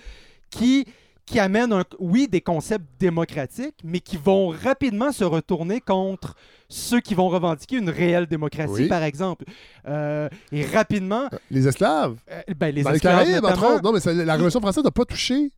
[0.49, 0.85] qui,
[1.25, 6.35] qui amène, un, oui, des concepts démocratiques, mais qui vont rapidement se retourner contre
[6.67, 8.87] ceux qui vont revendiquer une réelle démocratie, Oui.
[8.87, 9.45] par exemple.
[9.87, 13.83] Euh, et rapidement, Les esclaves, euh, ben, les dans les esclaves Caraïbes, entre notamment, autres.
[13.83, 15.51] Non, mais ça- la Révolution française n'a pas touché.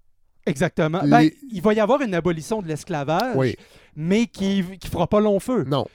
[0.45, 3.55] exactement, les- ben, il va y avoir une abolition de l'esclavage, Oui,
[3.95, 5.63] mais qui ne fera pas long feu.
[5.67, 5.85] non.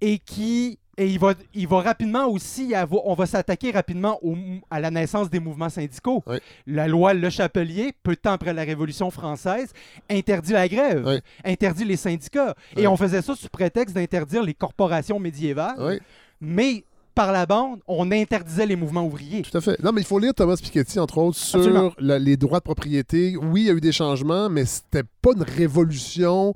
[0.00, 4.34] et qui et il va, il va rapidement aussi avoir- on va s'attaquer rapidement au
[4.70, 6.22] à la naissance des mouvements syndicaux.
[6.26, 6.36] Oui.
[6.66, 9.72] La loi Le Chapelier, peu de temps après la Révolution française,
[10.10, 11.18] interdit la grève, Oui.
[11.44, 12.54] interdit les syndicats.
[12.76, 12.82] Oui.
[12.82, 16.00] Et on faisait ça sous prétexte d'interdire les corporations médiévales.
[16.40, 16.84] Mais
[17.14, 19.42] par la bande, on interdisait les mouvements ouvriers.
[19.42, 19.80] tout à fait.
[19.82, 23.36] Non, mais il faut lire Thomas Piketty, entre autres, sur la- les droits de propriété.
[23.36, 26.54] Oui, il y a eu des changements, mais c'était pas une révolution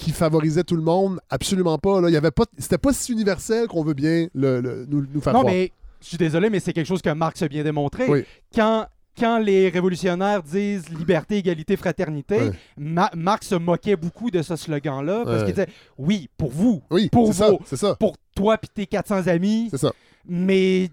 [0.00, 1.20] qui favorisait tout le monde?
[1.30, 2.00] Absolument pas.
[2.00, 2.08] Là.
[2.08, 5.20] Il y avait pas, c'était pas si universel qu'on veut bien le, le- nous, nous
[5.20, 5.54] faire Non, croire.
[5.54, 5.70] mais
[6.02, 8.08] je suis désolé, mais c'est quelque chose que Marx a bien démontré.
[8.08, 8.24] Oui.
[8.54, 8.86] Quand,
[9.18, 12.52] quand les révolutionnaires disent liberté, égalité, fraternité, Ouais.
[12.78, 15.44] Ma- Marx se moquait beaucoup de ce slogan-là parce Ouais.
[15.46, 17.58] qu'il disait oui, pour vous, Oui, Pour ça, vous.
[17.66, 19.92] c'est ça, pour toi puis tes 400 amis, c'est ça.
[20.26, 20.88] mais.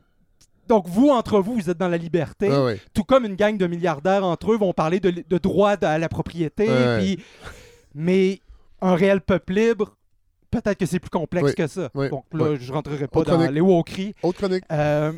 [0.68, 2.50] Donc, vous, entre vous, vous êtes dans la liberté.
[2.52, 2.82] Ah ouais.
[2.94, 6.10] Tout comme une gang de milliardaires entre eux vont parler de, de droit à la
[6.10, 6.68] propriété.
[7.00, 7.20] Puis-
[7.96, 8.42] Mais
[8.82, 9.96] un réel peuple libre,
[10.52, 11.56] peut-être que c'est plus complexe Oui.
[11.56, 11.90] que ça.
[11.94, 12.10] Oui.
[12.10, 12.58] Donc là, Oui.
[12.60, 13.54] je rentrerai pas Autre dans chronique.
[13.56, 14.16] les wokeries.
[14.24, 14.64] Autre chronique.
[14.72, 15.14] Euh,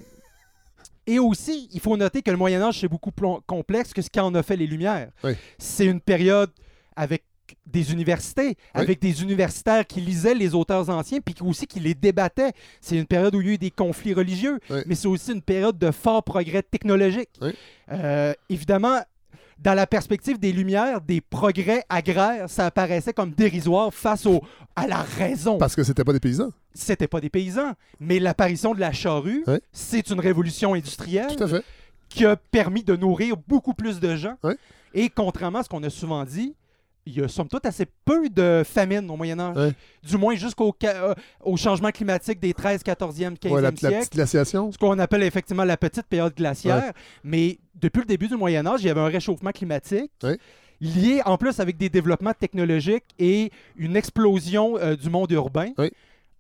[1.07, 4.09] et aussi, il faut noter que le Moyen Âge, c'est beaucoup plus complexe que ce
[4.09, 5.09] qu'en a fait les Lumières.
[5.57, 6.51] C'est une période
[6.95, 7.23] avec
[7.65, 12.51] des universités, avec des universitaires qui lisaient les auteurs anciens, puis aussi qui les débattaient.
[12.79, 15.41] C'est une période où il y a eu des conflits religieux, mais c'est aussi une
[15.41, 17.29] période de fort progrès technologique.
[17.91, 18.99] Euh, évidemment,
[19.61, 24.41] dans la perspective des Lumières, des progrès agraires, ça apparaissait comme dérisoire face au,
[24.75, 26.51] à la raison Parce que c'était pas des paysans.
[26.73, 31.47] c'était pas des paysans, mais l'apparition de la charrue, c'est une révolution industrielle Tout à
[31.47, 31.63] fait.
[32.07, 34.35] qui a permis de nourrir beaucoup plus de gens.
[34.93, 36.55] Et contrairement à ce qu'on a souvent dit,
[37.09, 39.57] il y a somme toute assez peu de famine au Moyen Âge.
[39.57, 39.73] Ouais.
[40.03, 43.97] Du moins jusqu'au euh, au changement climatique des 13, 14e, 15e Ouais, la, la siècle.
[43.97, 44.71] petite glaciation.
[44.71, 46.93] Ce qu'on appelle effectivement la petite période glaciaire.
[47.23, 50.11] Mais depuis le début du Moyen Âge, il y avait un réchauffement climatique.
[50.81, 55.71] Lié en plus avec des développements technologiques et une explosion euh, du monde urbain,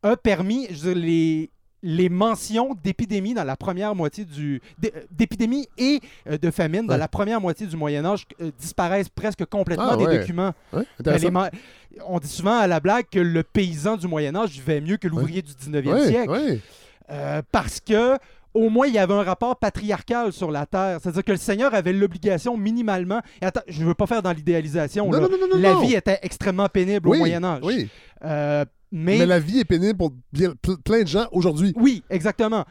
[0.01, 1.49] a permis je veux dire, les,
[1.81, 4.61] les mentions d'épidémies dans la première moitié du.
[4.83, 5.99] euh, d'épidémies et
[6.29, 10.05] euh, de famine dans la première moitié du Moyen-Âge euh, disparaissent presque complètement Ah, des
[10.05, 10.19] ouais.
[10.19, 10.51] documents.
[10.73, 11.49] Ouais, Ben,
[12.05, 15.41] On dit souvent à la blague que le paysan du Moyen-Âge vivait mieux que l'ouvrier
[15.41, 16.59] du 19e Ouais, siècle.
[17.11, 18.17] Euh, parce que
[18.53, 20.99] au moins il y avait un rapport patriarcal sur la terre.
[21.01, 23.21] C'est-à-dire que le Seigneur avait l'obligation minimalement.
[23.41, 25.09] Et attends, je ne veux pas faire dans l'idéalisation.
[25.11, 25.79] La non.
[25.81, 27.61] vie était extrêmement pénible au Moyen Âge.
[27.63, 27.89] Oui,
[28.25, 29.17] Euh, mais...
[29.19, 31.73] mais, la vie est pénible pour bien- plein de gens aujourd'hui.
[31.75, 32.65] oui, exactement.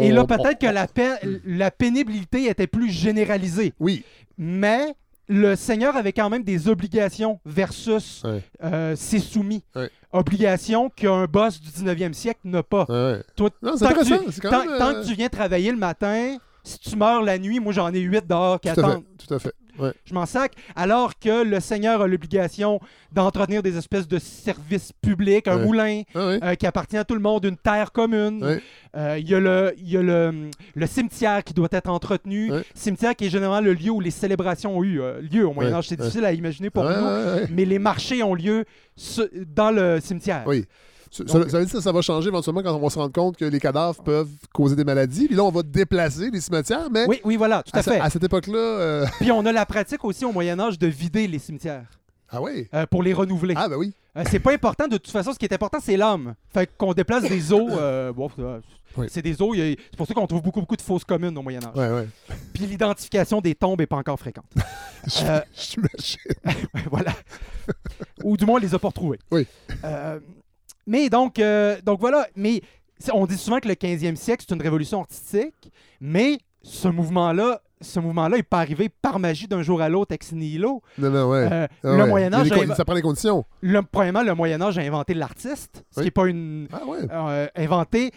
[0.00, 3.72] Et là, peut-être que la, pa- la pénibilité était plus généralisée.
[3.80, 4.04] Oui,
[4.38, 4.94] Mais
[5.28, 8.42] le Seigneur avait quand même des obligations versus Ouais.
[8.64, 9.62] euh, ses soumis.
[9.76, 9.88] Ouais.
[10.12, 12.84] Obligations qu'un boss du 19e siècle n'a pas.
[12.88, 13.22] ouais, ouais.
[13.36, 14.78] Toi, Non, c'est tant que tu- tant, même.
[14.78, 17.92] tant euh, que tu viens travailler le matin, si tu meurs la nuit, moi j'en
[17.94, 19.04] ai huit dehors qui attendent.
[19.24, 19.52] Tout à fait.
[19.80, 19.92] Ouais.
[20.04, 20.52] Je m'en sac.
[20.76, 22.80] Alors que le Seigneur a l'obligation
[23.12, 25.64] d'entretenir des espèces de services publics, un Ouais.
[25.64, 26.40] moulin Ah, ouais.
[26.44, 28.60] euh, qui appartient à tout le monde, une terre commune.
[28.96, 32.50] Euh, Il y a, le, il y a le, le cimetière qui doit être entretenu.
[32.74, 35.74] Cimetière qui est généralement le lieu où les célébrations ont eu euh, lieu au Moyen
[35.74, 35.88] Âge.
[35.88, 37.06] C'est difficile à imaginer pour nous.
[37.50, 38.64] Mais les marchés ont lieu
[38.96, 39.22] ce-
[39.54, 40.42] dans le cimetière.
[40.46, 40.64] Oui.
[41.10, 43.12] Ça, Donc- ça veut dire que ça va changer éventuellement quand on va se rendre
[43.12, 45.26] compte que les cadavres peuvent causer des maladies.
[45.26, 47.98] Puis là, on va déplacer les cimetières, mais Oui, oui, voilà, tout à, fait.
[47.98, 48.56] à cette époque-là.
[48.56, 51.86] euh, Puis on a la pratique aussi au Moyen Âge de vider les cimetières
[52.30, 52.68] Ah oui?
[52.74, 53.54] euh, pour les renouveler.
[53.56, 53.92] Ah, ben oui.
[54.16, 55.32] Euh, c'est pas important de toute façon.
[55.32, 56.34] Ce qui est important, c'est l'homme.
[56.52, 58.28] Fait qu'on déplace des euh, bon,
[58.96, 59.06] Oui.
[59.10, 61.60] C'est des a- C'est pour ça qu'on trouve beaucoup, beaucoup de fausses communes au Moyen
[61.64, 61.74] Âge.
[61.76, 62.08] Ouais, ouais.
[62.52, 64.46] Puis l'identification des tombes est pas encore fréquente.
[65.06, 66.20] J'imagine.
[66.90, 67.12] voilà.
[68.22, 69.18] Ou du moins, on les a pas retrouvés.
[69.30, 69.46] Oui.
[70.90, 72.26] Mais donc, euh, donc voilà.
[72.34, 72.60] Mais
[73.14, 75.70] on dit souvent que le 15e siècle, c'est une révolution artistique,
[76.00, 80.32] mais ce mouvement-là, ce mouvement-là n'est pas arrivé par magie d'un jour à l'autre ex
[80.32, 80.82] nihilo.
[80.98, 81.48] Non, non, ouais.
[81.50, 82.08] Euh, Ah le ouais.
[82.08, 83.44] Moyen Âge, des ça prend les conditions.
[83.62, 86.02] le, premièrement, le Moyen Âge a inventé l'artiste, ce Oui.
[86.02, 86.98] qui n'est pas une Ah ouais.
[87.10, 88.10] euh, inventé.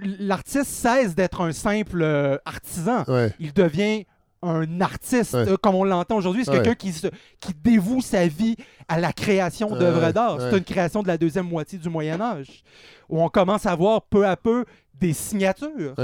[0.00, 3.04] L'artiste cesse d'être un simple euh, artisan.
[3.08, 3.32] Ouais.
[3.40, 4.04] Il devient
[4.42, 5.46] un artiste, Ouais.
[5.62, 6.44] comme on l'entend aujourd'hui.
[6.44, 6.56] C'est Ouais.
[6.58, 7.06] quelqu'un qui, se-
[7.40, 8.56] qui dévoue sa vie
[8.88, 10.38] à la création Ouais, d'œuvres d'art.
[10.40, 12.62] C'est une création de la deuxième moitié du Moyen Âge,
[13.08, 14.64] où on commence à voir peu à peu
[14.98, 15.94] des signatures.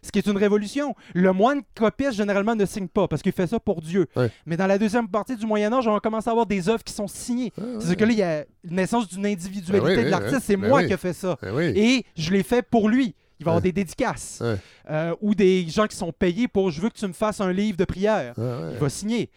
[0.00, 0.94] Ce qui est une révolution.
[1.12, 4.06] Le moine copiste, généralement, ne signe pas parce qu'il fait ça pour Dieu.
[4.46, 6.84] Mais dans la deuxième partie du Moyen Âge, on va commencer à avoir des œuvres
[6.84, 7.52] qui sont signées.
[7.56, 10.42] C'est-à-dire que là, il y a une naissance d'une individualité Ben de l'artiste.
[10.44, 11.36] C'est Ben moi qui ai fait ça.
[11.42, 11.76] Ben.
[11.76, 13.16] Et je l'ai fait pour lui.
[13.40, 14.42] Il va y avoir des dédicaces.
[14.90, 17.52] Euh, ou des gens qui sont payés pour je veux que tu me fasses un
[17.52, 18.34] livre de prière.
[18.36, 19.30] Il va signer.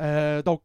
[0.00, 0.60] Euh, donc,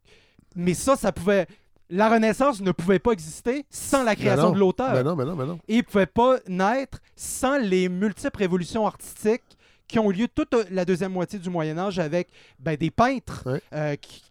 [0.55, 1.47] mais ça, ça pouvait.
[1.91, 4.53] La Renaissance ne pouvait pas exister sans la création Ben non.
[4.53, 4.93] de l'auteur.
[4.93, 5.59] Ben non, ben non, ben non.
[5.67, 9.41] Et ne pouvait pas naître sans les multiples révolutions artistiques
[9.87, 12.29] qui ont eu lieu toute la deuxième moitié du Moyen Âge avec
[12.59, 14.21] ben, des peintres euh, qui,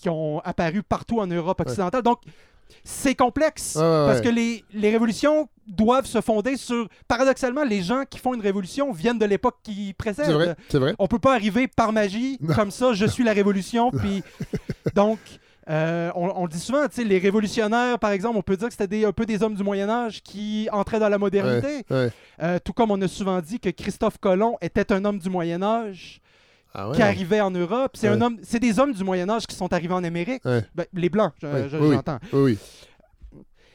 [0.00, 2.02] qui ont apparu partout en Europe occidentale.
[2.02, 2.20] Donc,
[2.84, 3.74] c'est complexe.
[3.76, 6.88] Ouais, ouais, Parce que les, les révolutions doivent se fonder sur...
[7.08, 10.24] Paradoxalement, les gens qui font une révolution viennent de l'époque qui précède.
[10.26, 10.94] C'est vrai, c'est vrai.
[10.98, 12.54] On peut pas arriver par magie, Non.
[12.54, 14.22] comme ça, je suis la révolution, puis...
[14.94, 15.18] Donc,
[15.68, 18.86] euh, on, on le dit souvent, les révolutionnaires, par exemple, on peut dire que c'était
[18.86, 21.84] des- un peu des hommes du Moyen-Âge qui entraient dans la modernité.
[21.90, 22.10] Ouais.
[22.42, 26.22] Euh, tout comme on a souvent dit que Christophe Colomb était un homme du Moyen-Âge
[26.80, 26.96] Ah ouais.
[26.96, 27.92] qui arrivait en Europe.
[27.94, 30.44] C'est un homme, c'est des hommes du Moyen-Âge qui sont arrivés en Amérique.
[30.44, 30.64] Ouais.
[30.74, 32.18] Ben, les Blancs, je- je- Oui, j'entends.
[32.32, 32.58] Oui, oui.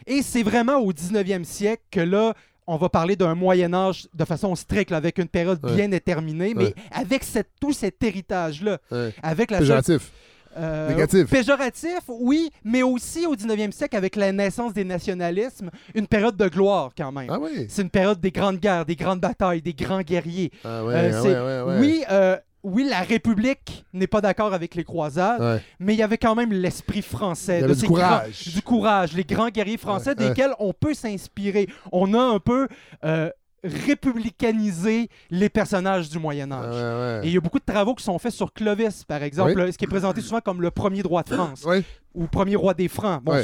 [0.05, 2.33] Et c'est vraiment au 19e siècle que là,
[2.67, 6.53] on va parler d'un Moyen Âge de façon stricte, là, avec une période bien déterminée,
[6.55, 8.79] mais avec cette, tout cet héritage-là,
[9.21, 10.11] avec la Péjoratif.
[10.57, 11.29] euh, Négatif.
[11.29, 16.47] Péjoratif, oui, mais aussi au 19e siècle, avec la naissance des nationalismes, une période de
[16.47, 17.27] gloire quand même.
[17.29, 17.65] Ah oui.
[17.69, 20.51] C'est une période des grandes guerres, des grandes batailles, des grands guerriers.
[20.63, 21.79] Ah ouais, Euh, ah ouais, ouais.
[21.81, 25.61] Oui, euh, oui, la République n'est pas d'accord avec les croisades, Ouais.
[25.80, 27.59] mais il y avait quand même l'esprit français.
[27.59, 28.43] Il y de du courage.
[28.45, 30.30] grands- du courage, les grands guerriers français Ouais, ouais.
[30.30, 31.68] desquels on peut s'inspirer.
[31.91, 32.68] On a un peu
[33.03, 33.30] euh,
[33.66, 37.22] républicanisé les personnages du Moyen Ah Âge.
[37.22, 39.72] ouais, Et il y a beaucoup de travaux qui sont faits sur Clovis, par exemple,
[39.72, 41.66] ce qui est présenté souvent comme le premier roi de France
[42.14, 43.22] ou premier roi des Francs.
[43.24, 43.41] Bon,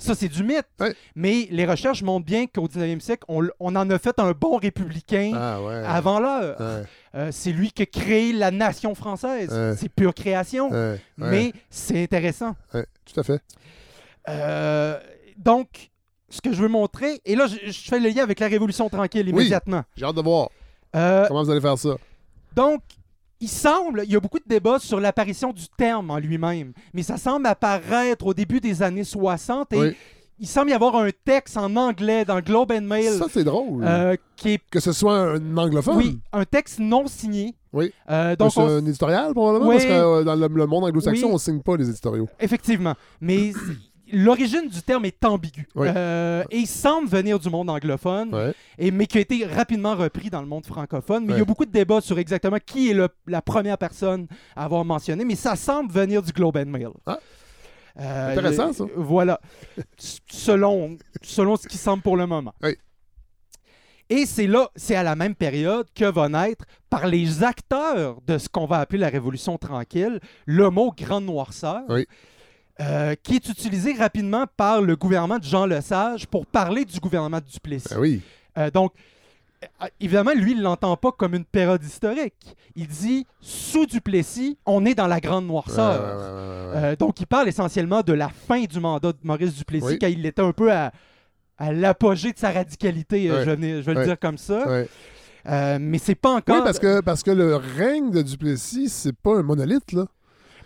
[0.00, 0.66] ça, c'est du mythe.
[1.16, 5.32] Mais les recherches montrent bien qu'au 19e siècle, on, en a fait un bon républicain
[5.34, 5.82] Ah ouais.
[5.86, 6.56] avant l'heure.
[7.18, 9.50] Euh, c'est lui qui a créé la nation française.
[9.50, 9.74] Ouais.
[9.76, 10.70] C'est pure création.
[10.70, 11.00] ouais.
[11.16, 12.54] Mais c'est intéressant.
[12.72, 13.42] Tout à fait.
[14.28, 14.98] Euh,
[15.36, 15.90] donc,
[16.28, 18.88] ce que je veux montrer, et là, je, je fais le lien avec la Révolution
[18.88, 19.30] tranquille Oui.
[19.30, 19.82] immédiatement.
[19.96, 20.48] J'ai hâte de voir
[20.96, 21.96] Euh, comment vous allez faire ça?
[22.54, 22.82] donc,
[23.40, 27.04] il semble, il y a beaucoup de débats sur l'apparition du terme en lui-même, mais
[27.04, 29.96] ça semble apparaître au début des années 60 et Oui.
[30.40, 33.82] Il semble y avoir un texte en anglais dans Globe and Mail Ça, c'est drôle.
[33.84, 35.96] euh, qui est, Que ce soit un anglophone.
[35.96, 37.54] oui, un texte non signé.
[37.72, 37.92] Oui.
[38.10, 39.76] Euh, Donc, on- un éditorial, probablement, Oui.
[39.76, 41.32] parce que euh, dans le, le monde anglo-saxon, Oui.
[41.34, 42.28] on signe pas les éditoriaux.
[42.40, 42.94] Effectivement.
[43.20, 43.52] Mais
[44.12, 45.66] l'origine du terme est ambiguë.
[45.74, 45.88] Oui.
[45.94, 50.30] Euh, et il semble venir du monde anglophone, et, mais qui a été rapidement repris
[50.30, 51.26] dans le monde francophone.
[51.26, 54.26] Mais il y a beaucoup de débats sur exactement qui est le- la première personne
[54.56, 56.88] à avoir mentionné, mais ça semble venir du Globe and Mail.
[57.06, 57.18] Ah.
[58.00, 58.84] Euh, Intéressant, ça.
[58.96, 59.40] Voilà.
[60.30, 62.54] Selon, selon ce qui semble pour le moment.
[62.62, 62.76] Oui.
[64.10, 68.38] Et c'est là, c'est à la même période que va naître, par les acteurs de
[68.38, 72.06] ce qu'on va appeler la Révolution tranquille, le mot grande noirceur, Oui.
[72.80, 77.38] euh, qui est utilisé rapidement par le gouvernement de Jean Lesage pour parler du gouvernement
[77.40, 77.88] de Duplessis.
[77.90, 78.22] Ben oui.
[78.56, 78.92] Euh, donc,
[80.00, 82.56] évidemment, lui, il ne l'entend pas comme une période historique.
[82.76, 86.00] Il dit, sous Duplessis, on est dans la grande noirceur.
[86.00, 86.92] ouais, ouais, ouais, ouais.
[86.92, 89.98] Euh, donc, il parle essentiellement de la fin du mandat de Maurice Duplessis, Oui.
[89.98, 90.92] quand il était un peu à,
[91.58, 94.64] à l'apogée de sa radicalité, euh, je, vais, je vais le dire comme ça.
[95.48, 96.56] Euh, mais c'est pas encore.
[96.56, 100.04] Oui, parce que, parce que le règne de Duplessis, c'est pas un monolithe, là.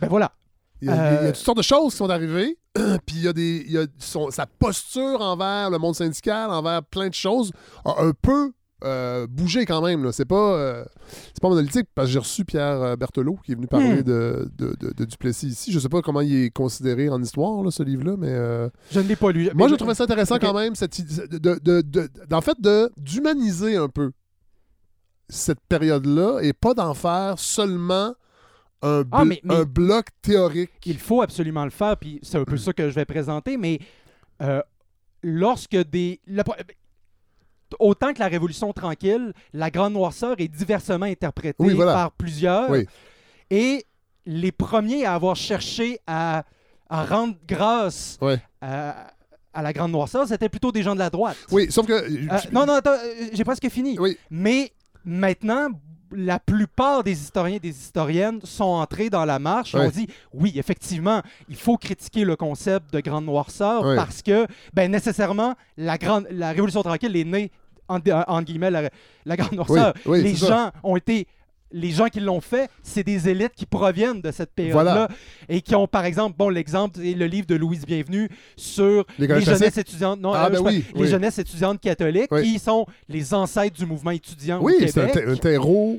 [0.01, 0.33] Ben voilà.
[0.81, 3.17] Il y, a, Euh, il y a toutes sortes de choses qui sont arrivées, puis
[3.17, 6.83] il y a, des, il y a son- sa posture envers le monde syndical, envers
[6.83, 7.53] plein de choses,
[7.85, 8.53] a un peu
[8.85, 10.05] euh, bougé quand même.
[10.05, 10.13] là.
[10.13, 13.55] C'est pas, euh, c'est pas monolithique, parce que j'ai reçu Pierre euh, Berthelot, qui est
[13.55, 14.03] venu parler Hmm.
[14.03, 15.73] de, de, de- de Duplessis ici.
[15.73, 18.31] Je sais pas comment il est considéré en histoire, là, ce livre-là, mais...
[18.31, 19.49] euh, Je ne l'ai pas lu.
[19.55, 22.61] Moi, je trouvais ça intéressant quand même, cette idée de, de, de- de- d'en fait,
[22.61, 24.13] de, d'humaniser un peu
[25.29, 28.15] cette période-là et pas d'en faire seulement
[28.83, 30.71] un, Ah, bl- mais- mais- un bloc théorique.
[30.87, 33.79] Il faut absolument le faire, puis c'est un peu ça que je vais présenter, mais
[34.43, 34.61] euh,
[35.23, 36.21] lorsque des...
[36.27, 36.43] le-
[37.79, 41.93] autant que la Révolution tranquille, la Grande Noirceur est diversement interprétée Oui, voilà.
[41.95, 42.87] par plusieurs, Oui.
[43.51, 43.85] et
[44.27, 46.45] les premiers à avoir cherché à,
[46.89, 48.39] à rendre grâce Ouais.
[48.61, 49.09] à,
[49.53, 51.37] à la Grande Noirceur, c'était plutôt des gens de la droite.
[51.51, 51.93] Oui, sauf que...
[51.93, 53.99] Euh, non, non, attends, euh, j'ai presque fini.
[53.99, 54.73] Oui, Mais
[55.05, 55.69] maintenant,
[56.15, 59.87] la plupart des historiens et des historiennes sont entrés dans la marche et Ouais.
[59.87, 64.91] ont dit oui, effectivement, il faut critiquer le concept de grande noirceur parce que, ben,
[64.91, 67.51] nécessairement, la, grande, la Révolution tranquille est née,
[67.93, 68.91] en, en guillemets, la,
[69.25, 69.95] la grande noirceur.
[70.07, 70.49] oui, les c'est ça.
[70.49, 71.27] gens ont été.
[71.75, 75.09] Les gens qui l'ont fait, c'est des élites qui proviennent de cette période-là Voilà.
[75.49, 78.29] et qui ont, par exemple, bon, l'exemple est le livre de Louise Bienvenue
[78.59, 82.43] sur Les les, jeunesses étudiantes, non, Ah, euh, ben oui, les jeunesses étudiantes catholiques Oui.
[82.43, 85.99] qui sont les ancêtres du mouvement étudiant Oui, c'est un terreau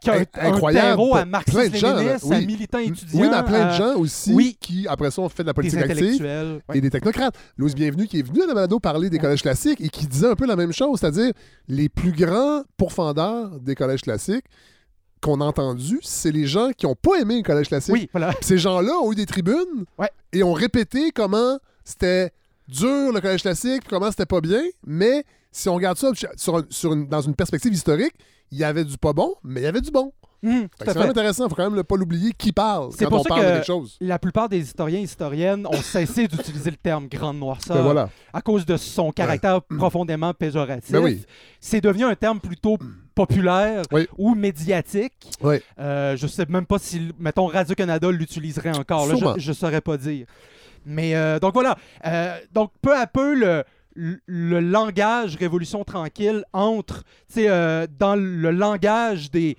[0.00, 0.86] qui a incroyable.
[0.88, 1.20] un à pour plein
[1.68, 2.36] de gens, marxiste-léniniste, oui.
[2.36, 4.56] à militants étudiants, Oui, mais à plein de gens aussi oui.
[4.60, 6.60] qui, après ça, ont fait de la politique active ouais.
[6.74, 7.34] et des technocrates.
[7.56, 9.22] Louise Bienvenue, qui est venue à la balado parler des Ouais.
[9.22, 11.32] collèges classiques et qui disait un peu la même chose, c'est-à-dire
[11.68, 14.44] les plus grands pourfendeurs des collèges classiques
[15.22, 17.92] qu'on a entendus, c'est les gens qui n'ont pas aimé le collège classique.
[17.94, 18.32] Oui, voilà.
[18.42, 20.10] Ces gens-là ont eu des tribunes Ouais.
[20.32, 22.30] et ont répété comment c'était
[22.68, 25.24] dur le collège classique, comment c'était pas bien, mais
[25.56, 28.12] si on regarde ça sur un- sur une- dans une perspective historique,
[28.50, 30.12] il y avait du pas bon, mais il y avait du bon.
[30.44, 30.48] À
[30.84, 33.22] C'est vraiment intéressant, il faut quand même ne pas l'oublier qui parle quand pour on
[33.24, 33.96] ça parle de que- quelque chose.
[34.00, 38.10] La plupart des historiens et historiennes ont cessé d'utiliser le terme grande noirceur Ben voilà.
[38.32, 40.92] à cause de son caractère profondément péjoratif.
[40.92, 41.24] Ben oui.
[41.60, 42.76] C'est devenu un terme plutôt
[43.16, 44.06] populaire Oui.
[44.18, 45.14] ou médiatique.
[45.42, 45.56] Oui.
[45.80, 49.06] Euh, je sais même pas si, mettons, Radio-Canada l'utiliserait encore.
[49.08, 50.26] Là, je, je saurais pas dire.
[50.84, 51.76] Mais euh, donc voilà.
[52.06, 53.64] Euh, donc peu à peu, le,
[53.96, 57.02] le, langage Révolution tranquille entre,
[57.38, 59.56] euh, dans le langage des,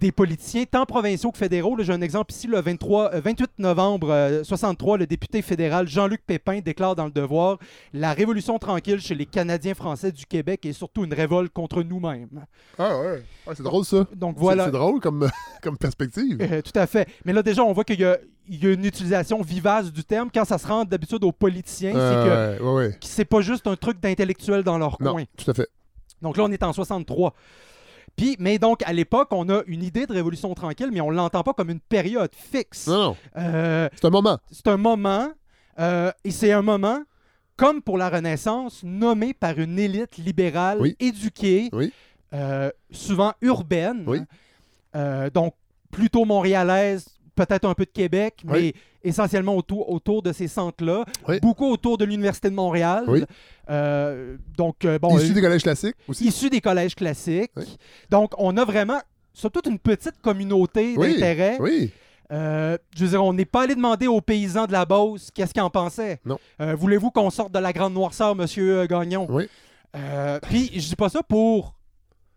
[0.00, 1.76] des politiciens, tant provinciaux que fédéraux.
[1.80, 6.22] J'ai un exemple ici, le 23, euh, 28 novembre euh, 63, le député fédéral Jean-Luc
[6.26, 7.58] Pépin déclare dans le Devoir
[7.92, 12.44] La révolution tranquille chez les Canadiens français du Québec est surtout une révolte contre nous-mêmes.
[12.78, 13.22] Ah ouais.
[13.46, 14.06] Ouais, c'est drôle ça.
[14.14, 14.66] Donc C'est- voilà.
[14.66, 15.28] C'est drôle comme,
[15.62, 16.38] comme perspective.
[16.40, 17.08] Euh, tout à fait.
[17.24, 18.18] Mais là, déjà, on voit qu'il y, a-
[18.48, 20.28] il y a une utilisation vivace du terme.
[20.32, 22.90] Quand ça se rend d'habitude aux politiciens, c'est que Euh, ouais, ouais.
[22.92, 25.24] que c'est pas juste un truc d'intellectuel dans leur Non, coin.
[25.36, 25.68] tout à fait.
[26.22, 27.32] Donc là, on est en 63.
[28.18, 31.42] Puis, mais donc, à l'époque, on a une idée de révolution tranquille, mais on l'entend
[31.42, 32.86] pas comme une période fixe.
[32.88, 33.16] Non, non.
[33.38, 34.38] Euh, C'est un moment.
[34.50, 35.30] c'est un moment,
[35.78, 37.00] euh, et c'est un moment,
[37.56, 40.96] comme pour la Renaissance, nommé par une élite libérale Oui.
[41.00, 41.92] éduquée, Oui.
[42.34, 44.20] euh, souvent urbaine, Oui.
[44.96, 45.54] euh, donc
[45.92, 48.74] plutôt montréalaise, peut-être un peu de Québec, mais Oui.
[49.02, 51.38] essentiellement autour, autour de ces centres-là, Oui.
[51.40, 53.04] beaucoup autour de l'Université de Montréal.
[53.08, 53.24] Oui.
[53.70, 56.26] Euh, donc, euh, bon, Issu euh, des collèges classiques aussi.
[56.26, 57.52] issus des collèges classiques.
[58.10, 59.00] Donc, on a vraiment,
[59.32, 61.56] surtout une petite communauté Oui, d'intérêt.
[61.60, 61.90] Oui.
[62.30, 65.54] Euh, je veux dire, on n'est pas allé demander aux paysans de la Beauce qu'est-ce
[65.54, 66.20] qu'ils en pensaient.
[66.26, 66.38] Non.
[66.60, 69.26] Euh, Voulez-vous qu'on sorte de la grande noirceur, monsieur Gagnon?
[69.30, 69.48] Oui.
[70.42, 71.74] Puis, je dis pas ça pour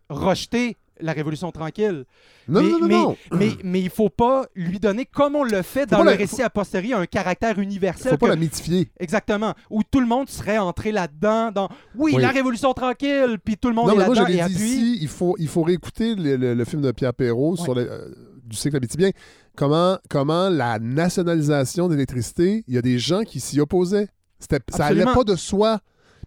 [0.08, 2.04] rejeter la Révolution tranquille.
[2.48, 3.16] Non, mais, non, non, mais, non.
[3.32, 6.42] Mais, mais il faut pas lui donner, comme on le fait dans le la- récit
[6.42, 8.12] a posteriori, un caractère universel.
[8.12, 8.90] Faut pas la mythifier.
[8.98, 9.54] Exactement.
[9.70, 12.22] Où tout le monde serait entré là-dedans, dans oui, Oui.
[12.22, 14.40] la Révolution tranquille, puis tout le monde Non, est mais moi, là-dedans je et dit
[14.42, 14.54] appuie.
[14.70, 17.62] ici, il faut, il faut réécouter le, le- le film de Pierre Perrault Ouais.
[17.64, 18.08] sur euh,
[18.44, 19.10] du cycle abitibien.
[19.54, 24.08] Comment, comment la nationalisation d'électricité, il y a des gens qui s'y opposaient.
[24.38, 25.24] C'était, ça allait Absolument.
[25.24, 25.78] pas de soi.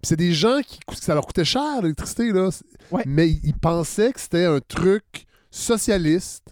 [0.06, 2.50] C'est des gens qui ça leur coûtait cher l'électricité là,
[2.92, 3.04] Ouais.
[3.06, 6.44] mais ils pensaient que c'était un truc socialiste,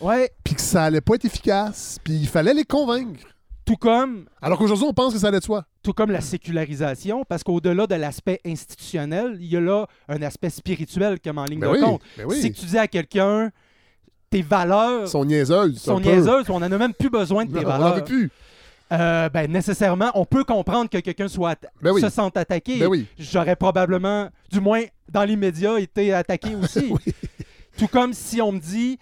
[0.00, 3.20] Ouais, puis que ça allait pas être efficace, puis il fallait les convaincre.
[3.66, 5.64] tout comme Alors qu'aujourd'hui on pense que ça allait de soi.
[5.82, 10.50] tout comme la sécularisation, parce qu'au-delà de l'aspect institutionnel, il y a là un aspect
[10.50, 12.00] spirituel comme en ligne Ben de oui, compte.
[12.16, 12.40] ben oui.
[12.40, 13.50] Si tu dis à quelqu'un
[14.30, 15.78] tes valeurs sont niaiseuses.
[15.80, 17.96] sont niaiseuses, on n'en a même plus besoin de tes Non, on n'en valeurs.
[17.96, 18.30] veut plus.
[18.92, 22.00] Euh, ben nécessairement, on peut comprendre que quelqu'un soit Ben oui.
[22.00, 22.78] se sente attaqué.
[22.78, 23.06] Ben oui.
[23.18, 26.90] J'aurais probablement, du moins dans l'immédiat, été attaqué aussi.
[26.90, 27.14] Oui.
[27.78, 28.98] Tout comme si on me dit,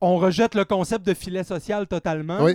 [0.00, 2.46] on rejette le concept de filet social totalement.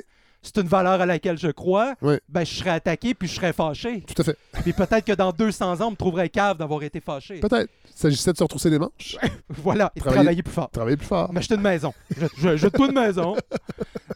[0.43, 1.95] C'est une valeur à laquelle je crois.
[2.29, 4.01] Ben, je serais attaqué puis je serais fâché.
[4.07, 4.37] Tout à fait.
[4.63, 7.39] Puis peut-être que dans 200 ans, on me trouverait cave d'avoir été fâché.
[7.39, 7.69] Peut-être.
[7.85, 9.17] Il s'agissait de se retrousser les manches,
[9.49, 10.69] Voilà, et de Travailler- travailler plus fort.
[10.69, 11.33] travailler plus fort.
[11.33, 11.91] M'acheter une maison.
[12.15, 13.35] Je, je, je une maison.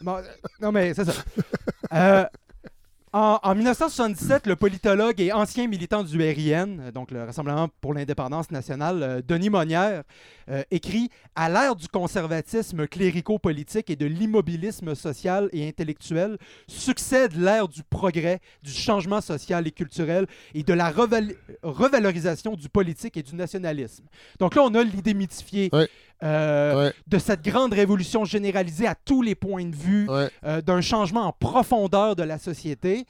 [0.00, 0.22] Bon, euh,
[0.60, 1.12] non, mais c'est ça.
[1.92, 2.24] Euh,
[3.12, 8.50] en, en 1977, le politologue et ancien militant du RIN, donc le Rassemblement pour l'indépendance
[8.50, 10.02] nationale, euh, Denis Monnière,
[10.48, 16.38] euh, écrit À l'ère du conservatisme clérico-politique et de l'immobilisme social et intellectuel,
[16.68, 22.68] succède l'ère du progrès, du changement social et culturel et de la reval- revalorisation du
[22.68, 24.04] politique et du nationalisme.
[24.38, 25.88] Donc là, on a l'idée mythifiée Ouais.
[26.22, 30.28] Euh, Ouais, de cette grande révolution généralisée à tous les points de vue, ouais.
[30.44, 33.06] euh, d'un changement en profondeur de la société.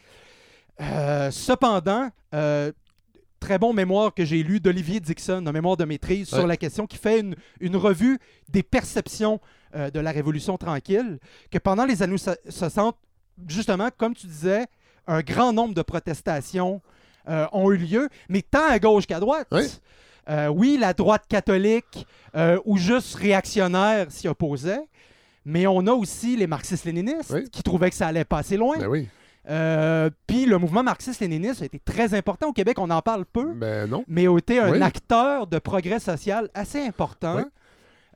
[0.81, 2.09] Euh, cependant,
[3.41, 6.87] très bon mémoire que j'ai lu d'Olivier Dixon, un mémoire de maîtrise sur la question,
[6.87, 9.41] qui fait une, une revue des perceptions
[9.75, 11.19] de la Révolution tranquille,
[11.51, 12.97] que pendant les années so- 60,
[13.49, 14.67] justement, comme tu disais,
[15.07, 16.81] un grand nombre de protestations
[17.27, 19.47] ont eu lieu, mais tant à gauche qu'à droite.
[20.29, 22.07] Euh, oui, la droite catholique
[22.37, 24.81] euh, ou juste réactionnaire s'y opposait,
[25.45, 27.49] mais on a aussi les marxistes-léninistes Oui.
[27.51, 28.79] qui trouvaient que ça allait pas assez loin.
[28.79, 29.09] Ben oui.
[29.51, 33.53] Euh, Puis le mouvement marxiste-léniniste a été très important au Québec, on en parle peu,
[33.55, 34.05] Ben non.
[34.07, 34.81] mais a été un Oui.
[34.83, 37.43] acteur de progrès social assez important, Oui.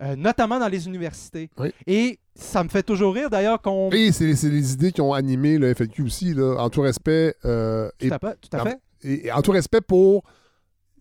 [0.03, 1.51] euh, notamment dans les universités.
[1.59, 1.73] Oui.
[1.89, 3.91] Et ça me fait toujours rire d'ailleurs qu'on...
[3.91, 7.35] Et c'est les idées qui ont animé le FLQ aussi, là, en tout respect.
[7.45, 8.79] euh, Tout et, à fait, tout à en- fait.
[9.03, 10.23] et- et en tout respect pour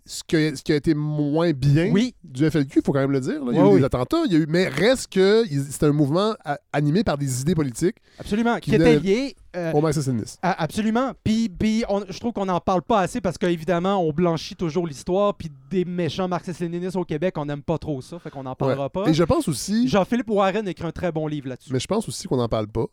[0.07, 2.13] ce, que- ce qui a été moins bien Oui.
[2.23, 3.43] du FLQ, il faut quand même le dire.
[3.43, 3.51] là.
[3.51, 3.79] Il y a Oui, eu oui.
[3.79, 6.35] des attentats, il y a eu, mais reste que c'est un mouvement
[6.71, 9.35] animé par des idées politiques Absolument, qui Qui était lié...
[9.55, 10.37] euh, au marxisme-léninisme.
[10.43, 11.13] A- Absolument.
[11.23, 14.85] Puis, puis on- je trouve qu'on n'en parle pas assez parce qu'évidemment, on blanchit toujours
[14.85, 15.33] l'histoire.
[15.35, 18.19] Puis des méchants marxistes-léninistes au Québec, on n'aime pas trop ça.
[18.19, 19.07] Fait qu'on n'en parlera pas.
[19.09, 21.73] Et je pense aussi, Jean-Philippe Warren a écrit un très bon livre là-dessus.
[21.73, 22.85] mais je pense aussi qu'on n'en parle pas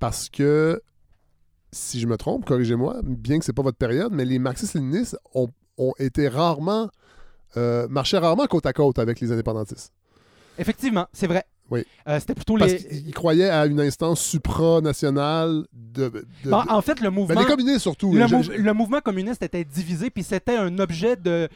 [0.00, 0.80] parce que,
[1.70, 5.48] si je me trompe, corrigez-moi, bien que c'est pas votre période, mais les marxistes-léninistes ont,
[5.78, 6.88] ont été rarement,
[7.56, 9.92] euh, marchaient rarement côte à côte avec les indépendantistes.
[10.58, 11.44] Effectivement, c'est vrai.
[11.70, 11.84] Oui.
[12.06, 13.02] Euh, C'était plutôt Parce les.
[13.06, 16.08] ils croyaient à une instance supranationale de.
[16.08, 17.40] de- Bon, de- en fait, le ben, mouvement.
[17.40, 18.12] les communistes surtout.
[18.12, 21.48] le, là, je- mou- je- le mouvement communiste était divisé, puis c'était un objet de,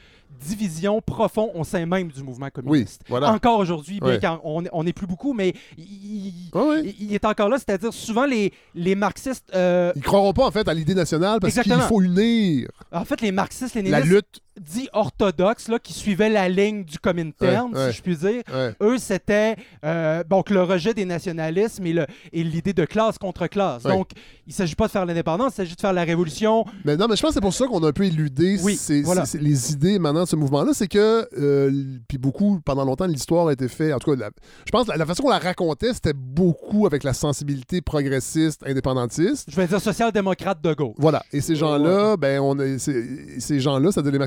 [0.46, 3.02] division profonde au sein même du mouvement Oui, communiste.
[3.08, 3.32] voilà.
[3.32, 4.18] Encore aujourd'hui, bien Ouais.
[4.20, 7.56] qu'on on n'est plus beaucoup, mais il, est encore là.
[7.58, 9.50] C'est-à-dire, souvent, les, les marxistes.
[9.54, 13.20] euh, Ils croiront pas en fait à l'idée nationale parce qu'il faut unir en fait,
[13.20, 14.40] les marxistes, les la lutte.
[14.58, 17.90] dits orthodoxes, là, qui suivaient la ligne du Comintern, Ouais, ouais.
[17.92, 18.74] si je puis dire, Ouais.
[18.82, 23.82] eux, c'était euh, donc le rejet des nationalismes et l'idée de classe contre classe.
[23.84, 24.10] Donc,
[24.46, 26.64] il ne s'agit pas de faire l'indépendance, il s'agit de faire la révolution.
[26.84, 28.78] Mais non, mais je pense que c'est pour ça qu'on a un peu éludé Oui,
[29.04, 29.24] voilà.
[29.40, 30.72] les idées maintenant de ce mouvement-là.
[30.74, 31.70] C'est que, euh,
[32.08, 33.92] puis beaucoup, pendant longtemps, l'histoire a été faite.
[33.94, 34.30] En tout cas, la-
[34.66, 38.62] je pense que la, la façon qu'on la racontait, c'était beaucoup avec la sensibilité progressiste,
[38.66, 39.48] indépendantiste.
[39.50, 40.94] Je vais dire social-démocrate de gauche.
[40.98, 41.22] Voilà.
[41.32, 44.18] Et ces gens-là, ben, on a- ces gens-là, c'est-à-dire les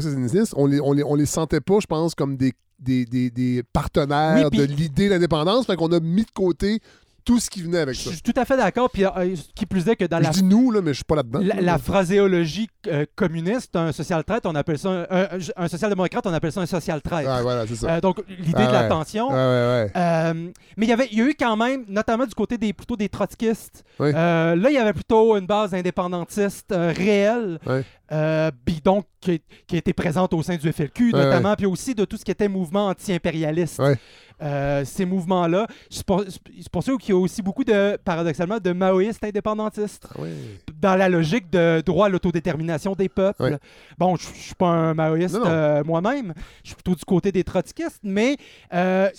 [0.55, 3.63] on les, on, les, on les sentait pas, je pense, comme des, des, des, des
[3.73, 5.65] partenaires Oui, de l'idée de l'indépendance.
[5.65, 6.79] Fait qu'on a mis de côté
[7.23, 8.09] tout ce qui venait avec Je ça.
[8.11, 8.89] suis tout à fait d'accord.
[8.89, 11.03] Puis, euh, qui plus est que dans Je la, dis nous, là, mais je suis
[11.03, 11.39] pas là-dedans.
[11.43, 16.33] la, la phraséologie euh, communiste, un social-traite, on appelle ça un, un- un social-démocrate, on
[16.33, 17.27] appelle ça un social-traite.
[17.27, 17.89] Ouais, voilà, c'est ça.
[17.95, 18.89] Euh, donc, l'idée Ah de la ouais.
[18.89, 19.27] tension.
[19.29, 19.39] ouais, ouais,
[19.85, 19.91] ouais.
[19.95, 20.33] Euh,
[20.77, 22.95] mais il y avait, il y a eu quand même, notamment du côté des plutôt
[22.95, 23.83] des trotskistes.
[23.99, 24.11] Oui.
[24.15, 27.59] euh, là, il y avait plutôt une base indépendantiste euh, réelle,
[28.11, 32.05] euh, puis donc qui, qui était présente au sein du FLQ, notamment, puis aussi de
[32.05, 33.79] tout ce qui était mouvement anti-impérialiste.
[33.79, 33.97] Ouais.
[34.41, 39.23] Euh, ces mouvements-là, c'est pour, ça qu'il y a aussi beaucoup de, paradoxalement, de maoïstes
[39.23, 40.23] indépendantistes Ah
[40.79, 43.57] dans la logique de droit à l'autodétermination des peuples.
[43.99, 47.43] Bon, je je suis pas un maoïste euh, moi-même, je suis plutôt du côté des
[47.43, 48.37] trotskistes, mais
[48.73, 49.09] euh,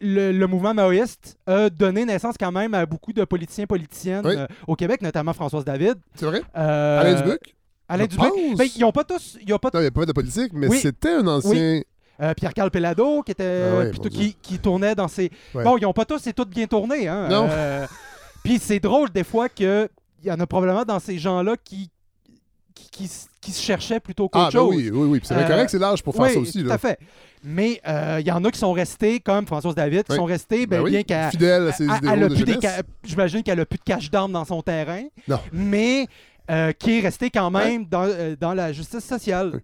[0.00, 4.36] le, le mouvement maoïste a donné naissance quand même à beaucoup de politiciens politiciennes Oui.
[4.68, 5.96] au Québec, notamment Françoise David.
[6.14, 6.42] C'est vrai?
[6.54, 7.56] Alain Dubuc?
[7.88, 8.28] Alain Je Dubuc.
[8.28, 8.58] pense.
[8.58, 10.52] Ben, ils n'ont pas tous, ils ont pas Non, il n'y a pas de politique,
[10.52, 10.78] mais Oui.
[10.78, 11.80] c'était un ancien.
[12.20, 14.28] euh, Pierre-Carl Pellado qui était Ah ouais, plutôt mon Dieu.
[14.28, 15.30] qui, qui tournait dans ses.
[15.54, 15.64] Ouais.
[15.64, 17.28] Bon, ils n'ont pas tous et toutes bien tourné, hein.
[17.28, 17.46] Non.
[17.50, 17.86] euh,
[18.44, 19.88] Puis c'est drôle des fois que
[20.22, 21.90] il y en a probablement dans ces gens-là qui
[22.74, 24.74] qui, qui s- qui se cherchaient plutôt qu'autre Ah, ben chose.
[24.76, 25.18] oui, oui, oui.
[25.18, 26.62] Puis c'est bien Euh, correct, c'est large pour faire oui, ça aussi.
[26.62, 26.74] tout Là.
[26.74, 26.98] à fait.
[27.42, 30.16] Mais euh, il y en a qui sont restés, comme Françoise David, qui Oui.
[30.16, 32.34] sont restés, ben, Ben oui, bien qu'elle Fidèle à ses elle- idéaux elle a de
[32.34, 32.70] plus des jeunesse.
[32.76, 35.02] ca- J'imagine qu'elle a plus de cache d'armes dans son terrain.
[35.28, 35.38] Non.
[35.52, 36.06] Mais
[36.50, 39.60] euh, qui est resté quand même dans, euh, dans la justice sociale.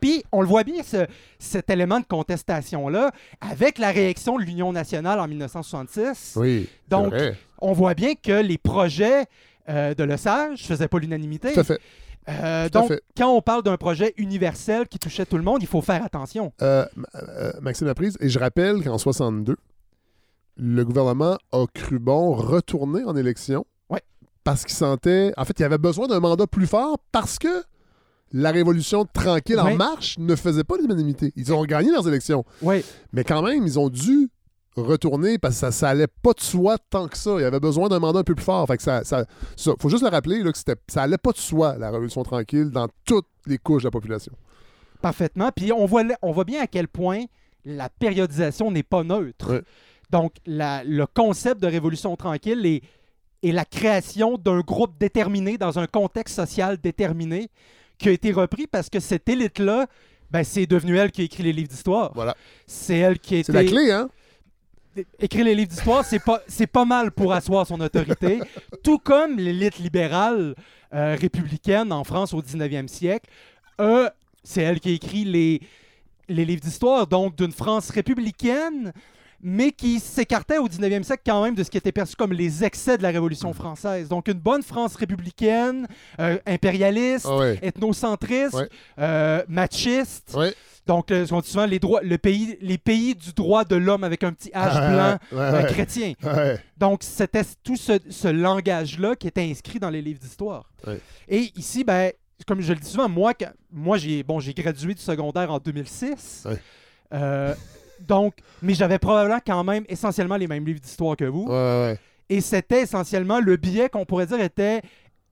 [0.00, 1.06] Puis, on le voit bien, ce-
[1.38, 6.34] cet élément de contestation-là, avec la réaction de l'Union nationale en 1966.
[6.36, 7.36] Oui, Donc, vrai.
[7.60, 9.26] On voit bien que les projets
[9.68, 11.52] euh, de Lesage ne faisaient pas l'unanimité.
[11.52, 11.78] Tout à fait.
[12.28, 13.02] Euh, Tout à donc, fait.
[13.16, 16.52] quand on parle d'un projet universel qui touchait tout le monde, il faut faire attention.
[16.62, 16.84] Euh,
[17.60, 19.56] Maxime Laprise, et je rappelle qu'en 62,
[20.56, 23.66] le gouvernement a cru bon retourner en élection.
[24.44, 25.32] Parce qu'il sentait.
[25.36, 27.62] En fait, il avait besoin d'un mandat plus fort parce que
[28.32, 31.32] la révolution tranquille en marche ne faisait pas l'unanimité.
[31.36, 32.44] Ils ont gagné leurs élections.
[32.62, 34.30] Oui, Mais quand même, ils ont dû
[34.74, 37.32] retourner parce que ça, ça allait pas de soi tant que ça.
[37.36, 38.66] Il y avait besoin d'un mandat un peu plus fort.
[38.66, 41.36] Fait que ça, ça, ça- faut juste le rappeler là, que ça allait pas de
[41.36, 44.32] soi, la révolution tranquille, dans toutes les couches de la population.
[45.02, 45.50] parfaitement.
[45.54, 47.24] Puis on voit, on voit bien à quel point
[47.64, 49.62] la périodisation n'est pas neutre.
[50.10, 52.82] Donc, la- le concept de révolution tranquille est,
[53.42, 57.48] est la création d'un groupe déterminé dans un contexte social déterminé
[57.98, 59.86] qui a été repris parce que cette élite-là,
[60.30, 62.12] ben, c'est devenu elle qui a écrit les livres d'histoire.
[62.14, 62.36] Voilà.
[62.66, 63.52] C'est elle qui a été...
[63.52, 64.08] C'est la clé, hein?
[65.18, 68.40] écrire les livres d'histoire, c'est pas, c'est pas mal pour asseoir son autorité.
[68.82, 70.54] Tout comme l'élite libérale
[70.92, 73.30] euh, républicaine en France au 19e siècle,
[74.44, 75.60] c'est elle qui a écrit les,
[76.28, 78.92] les livres d'histoire, donc d'une France républicaine,
[79.42, 82.64] mais qui s'écartait au 19e siècle quand même de ce qui était perçu comme les
[82.64, 84.08] excès de la Révolution française.
[84.08, 85.86] Donc une bonne France républicaine,
[86.20, 87.58] euh, impérialiste, ouais.
[87.62, 88.68] ethnocentriste,
[88.98, 90.36] euh, machiste.
[90.86, 93.76] Donc, euh, ce qu'on dit souvent, les, droits, le pays, les pays du droit de
[93.76, 96.14] l'homme avec un petit H blanc euh, chrétien.
[96.76, 100.72] Donc, c'était tout ce, ce langage-là qui était inscrit dans les livres d'histoire.
[101.28, 102.10] Et ici, ben,
[102.46, 106.46] comme je le dis souvent, moi, j'ai bon, gradué du secondaire en 2006.
[106.46, 106.58] Ouais.
[107.14, 107.54] Euh,
[108.06, 111.44] donc, mais j'avais probablement quand même essentiellement les mêmes livres d'histoire que vous.
[111.46, 111.98] Ouais, ouais,
[112.28, 114.82] Et c'était essentiellement le biais qu'on pourrait dire était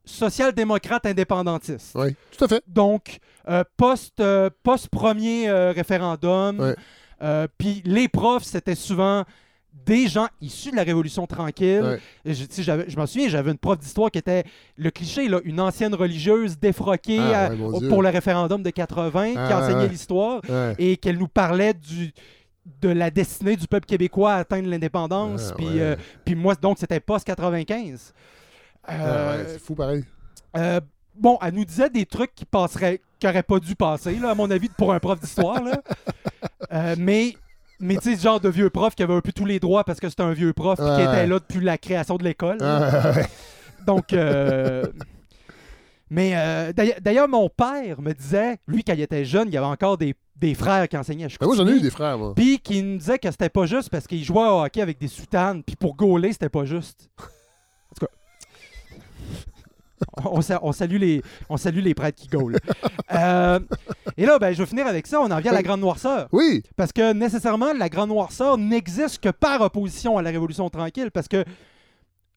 [0.05, 1.95] social-démocrate indépendantiste.
[1.95, 2.15] ouais.
[2.37, 2.63] Tout à fait.
[2.67, 3.19] Donc,
[3.49, 6.75] euh, post, euh, post-premier euh, référendum,
[7.59, 9.25] puis les profs, c'était souvent
[9.87, 11.99] des gens issus de la Révolution tranquille.
[12.25, 14.45] Je, m'en souviens, j'avais une prof d'histoire qui était
[14.77, 19.31] le cliché, là, une ancienne religieuse défroquée Ah, à- ouais, pour le référendum de 80,
[19.33, 19.89] qui Ah, enseignait ouais.
[19.89, 20.75] l'histoire Ouais.
[20.79, 22.13] et qu'elle nous parlait du
[22.81, 25.49] de la destinée du peuple québécois à atteindre l'indépendance.
[25.51, 25.81] Ah, puis, ouais.
[25.81, 28.13] euh, puis moi, donc, c'était post-95.
[28.85, 30.05] Ah, Euh, ouais, c'est fou pareil.
[30.57, 30.81] euh,
[31.15, 34.35] bon, elle nous disait des trucs qui passeraient, qui n'auraient pas dû passer, là, à
[34.35, 35.63] mon avis, pour un prof d'histoire.
[35.63, 35.81] là.
[36.73, 37.35] Euh, mais,
[37.81, 39.83] mais tu sais, ce genre de vieux prof qui avait un peu tous les droits
[39.83, 42.59] parce que c'était un vieux prof qui était là depuis la création de l'école.
[42.61, 43.27] Ah, ouais.
[43.87, 44.85] Donc, euh,
[46.11, 49.57] mais euh, d'ailleurs- d'ailleurs, mon père me disait, lui, quand il était jeune, il y
[49.57, 51.83] avait encore des, des frères qui enseignaient à Ben, moi, j'en ai eu Chicoutimi.
[51.83, 52.33] des frères, moi.
[52.35, 55.09] Puis qui nous disaient que c'était pas juste parce qu'ils jouaient au hockey avec des
[55.09, 57.09] soutanes, puis pour gauler, c'était pas juste.
[57.19, 58.13] En tout cas.
[60.25, 62.59] On, on sa- on salue les, on salue les prêtres qui gaulent.
[63.13, 63.59] Euh,
[64.17, 65.21] et là, ben, je vais finir avec ça.
[65.21, 65.65] On en vient à la Oui.
[65.65, 66.29] Grande Noirceur.
[66.31, 71.11] Oui, Parce que nécessairement, la Grande Noirceur n'existe que par opposition à la Révolution tranquille.
[71.11, 71.45] Parce que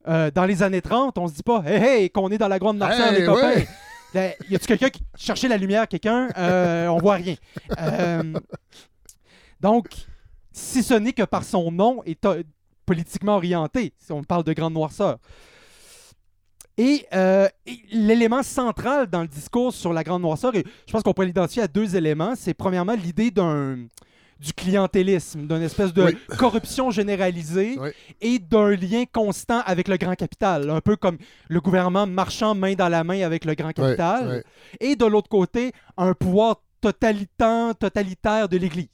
[0.08, 2.58] euh, dans les années 30, on se dit pas Hey, hey, qu'on est dans la
[2.58, 3.54] Grande Noirceur, Hey, les copains.
[3.54, 3.68] ouais.
[4.14, 6.30] Y a-tu quelqu'un qui cherchait la lumière, quelqu'un?
[6.38, 7.36] Euh, On voit rien.
[7.80, 8.34] Euh,
[9.60, 9.88] donc,
[10.52, 12.28] si ce n'est que par son nom est
[12.86, 15.18] politiquement orienté, si on parle de Grande Noirceur.
[16.78, 21.04] Et, euh, et l'élément central dans le discours sur la Grande Noirceur, et je pense
[21.04, 23.78] qu'on peut l'identifier à deux éléments, c'est premièrement l'idée d'un
[24.40, 26.18] du clientélisme, d'une espèce de Oui.
[26.38, 27.90] corruption généralisée Oui.
[28.22, 32.74] et d'un lien constant avec le grand capital, un peu comme le gouvernement marchant main
[32.74, 34.44] dans la main avec le grand capital,
[34.80, 38.88] et de l'autre côté, un pouvoir totalitant, totalitaire de l'Église.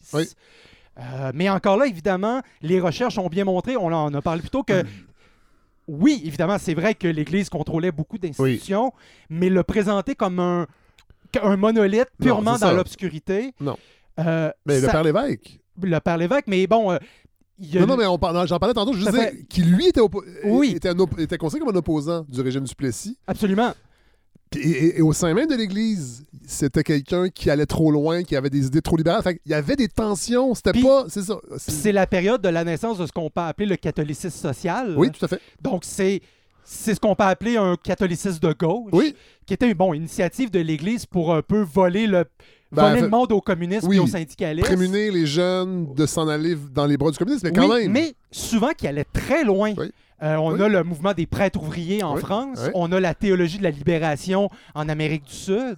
[0.99, 4.49] Euh, mais encore là, évidemment, les recherches ont bien montré, on en a parlé plus
[4.49, 4.83] tôt, que
[5.87, 8.93] oui, évidemment, c'est vrai que l'Église contrôlait beaucoup d'institutions,
[9.29, 10.67] mais le présenter comme un,
[11.41, 13.53] un monolithe purement dans l'obscurité.
[13.59, 13.77] Non.
[14.27, 15.61] Euh, Mais le père l'évêque.
[15.81, 16.97] le père l'évêque, mais bon, euh,
[17.57, 19.87] il y a Non, non, mais on j'en parlais tantôt, je disais fait- qu'il lui
[19.87, 20.73] était, oppo- Oui.
[20.75, 23.17] était, un op- était considéré comme un opposant du régime du Plessis.
[23.27, 23.73] absolument.
[24.55, 28.35] Et, et- et au sein même de l'Église, c'était quelqu'un qui allait trop loin, qui
[28.35, 29.21] avait des idées trop libérales.
[29.21, 30.55] Fait il y avait des tensions.
[30.55, 31.05] C'était pas.
[31.07, 31.35] C'est ça.
[31.57, 34.95] C'est la période de la naissance de ce qu'on peut appeler le catholicisme social.
[34.97, 35.39] Oui, tout à fait.
[35.61, 36.21] Donc, c'est.
[36.71, 39.15] C'est ce qu'on peut appeler un catholicisme de gauche, Oui.
[39.47, 42.25] qui était une bon, initiative de l'Église pour un peu voler le,
[42.71, 43.95] Ben, voler fait- le monde au communisme oui.
[43.97, 44.67] et au syndicalisme.
[44.67, 47.91] Prémunir les jeunes de s'en aller dans les bras du communisme, mais quand Oui, même.
[47.91, 49.73] mais souvent qui allait très loin.
[49.77, 49.91] Oui.
[50.21, 50.61] Euh, on Oui.
[50.61, 52.71] a le mouvement des prêtres ouvriers en Oui, France, oui.
[52.75, 55.77] on a la théologie de la libération en Amérique du Sud,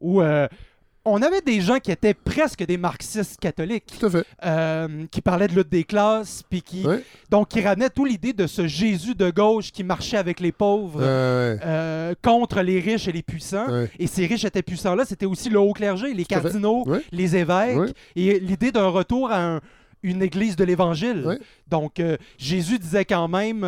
[0.00, 0.48] où euh,
[1.06, 4.24] on avait des gens qui étaient presque des marxistes catholiques, Tout à fait.
[4.44, 6.96] euh, qui parlaient de lutte des classes, puis qui, Oui.
[7.30, 11.00] donc qui ramenaient tout l'idée de ce Jésus de gauche qui marchait avec les pauvres
[11.02, 13.66] Euh, euh, contre les riches et les puissants.
[13.98, 16.98] Et ces riches et puissants-là, c'était aussi le haut clergé, les Tout cardinaux, Oui.
[17.12, 19.60] les évêques, et l'idée d'un retour à un-
[20.02, 21.38] une église de l'Évangile.
[21.68, 23.64] Donc, euh, Jésus disait quand même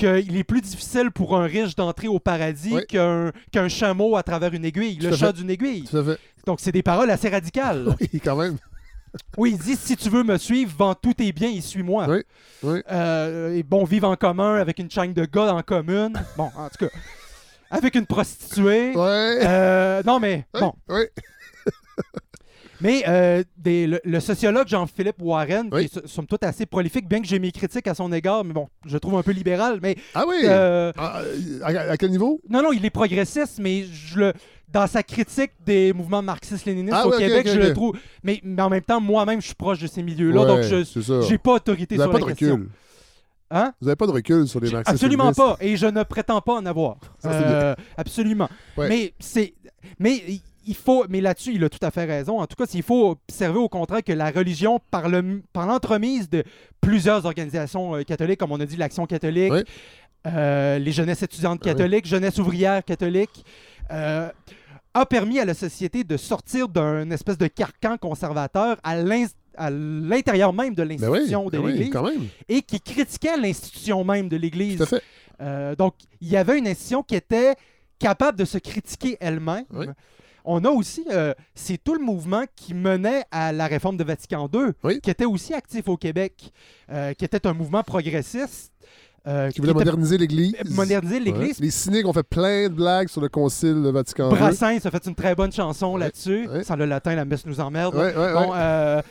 [0.00, 2.86] qu'il est plus difficile pour un riche d'entrer au paradis Oui.
[2.88, 5.84] qu'un qu'un chameau à travers une aiguille, Tout le chat d'une aiguille.
[5.84, 6.18] Tout à fait.
[6.46, 7.94] Donc, c'est des paroles assez radicales.
[8.00, 8.56] Oui, quand même.
[9.36, 12.06] oui, il dit si tu veux me suivre, vends tous tes biens et suis-moi.
[12.08, 12.22] Oui.
[12.62, 12.80] Oui.
[12.90, 16.12] Euh, et bon, vivre en commun avec une chaîne de gars en commune.
[16.36, 16.92] Bon, en tout cas,
[17.70, 18.94] avec une prostituée.
[18.96, 19.38] Ouais.
[19.42, 20.72] Euh, non, mais bon.
[20.88, 21.04] oui.
[22.80, 25.88] Mais euh, des- le, le sociologue Jean-Philippe Warren, Oui.
[25.88, 28.52] qui est somme toute assez prolifique, bien que j'ai mes critiques à son égard, mais
[28.52, 30.36] bon, je le trouve un peu libéral, mais Ah oui.
[30.44, 31.20] euh, Ah,
[31.62, 32.40] à, à quel niveau?
[32.48, 34.32] non, non, il est progressiste, mais je le,
[34.72, 37.96] dans sa critique des mouvements marxistes-léninistes Ah au oui, Québec, je le trouve.
[38.22, 41.20] Mais, mais en même temps, moi-même, je suis proche de ces milieux-là, Ouais, donc je
[41.28, 42.52] j'ai pas autorité Vous sur pas la de question.
[42.54, 42.68] recul.
[43.52, 43.72] Hein?
[43.80, 44.94] Vous n'avez pas de recul sur les marxistes.
[44.94, 46.98] Absolument pas, et je ne prétends pas en avoir.
[47.18, 48.48] Ça, Euh, absolument.
[48.76, 48.88] Ouais.
[48.88, 49.54] Mais c'est,
[49.98, 50.22] mais
[50.66, 52.40] il- faut, mais là-dessus, il a tout à fait raison.
[52.40, 56.28] En tout cas, il faut observer au contraire que la religion, par le, par l'entremise
[56.28, 56.44] de
[56.80, 59.52] plusieurs organisations euh, catholiques, comme on a dit, l'Action catholique,
[60.26, 61.72] euh, les jeunesses étudiantes Ouais.
[61.72, 63.44] catholiques, jeunesse ouvrière catholique.
[63.90, 64.28] euh,
[64.94, 69.26] a permis à la société de sortir d'un espèce de carcan conservateur à l'in-
[69.56, 71.94] à l'intérieur même de Ben oui, l'institution ben de oui, l'Église
[72.48, 74.84] et qui critiquait l'institution même de l'Église.
[75.40, 77.54] Euh, donc, il y avait une institution qui était
[78.00, 79.64] capable de se critiquer elle-même.
[79.72, 79.86] Oui.
[80.44, 84.48] On a aussi, euh, c'est tout le mouvement qui menait à la réforme de Vatican
[84.52, 85.00] II, Oui.
[85.00, 86.52] qui était aussi actif au Québec,
[86.90, 88.72] euh, qui était un mouvement progressiste.
[89.26, 90.54] euh, Qui voulait moderniser l'Église.
[90.70, 91.58] moderniser l'Église.
[91.58, 91.64] Ouais.
[91.66, 94.36] Les cyniques ont fait plein de blagues sur le concile de Vatican II.
[94.38, 96.48] Brassens a fait une très bonne chanson là-dessus.
[96.48, 96.64] ouais.
[96.64, 97.92] Sans le latin, la messe nous emmerde.
[97.94, 98.00] Bon,
[98.54, 99.02] euh,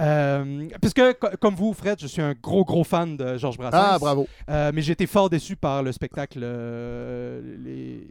[0.00, 3.76] euh, puisque, co- comme vous, Fred, je suis un gros, gros fan de Georges Brassens.
[3.78, 4.26] Ah, bravo.
[4.48, 6.40] Euh, mais j'ai été fort déçu par le spectacle.
[6.42, 8.08] euh, les...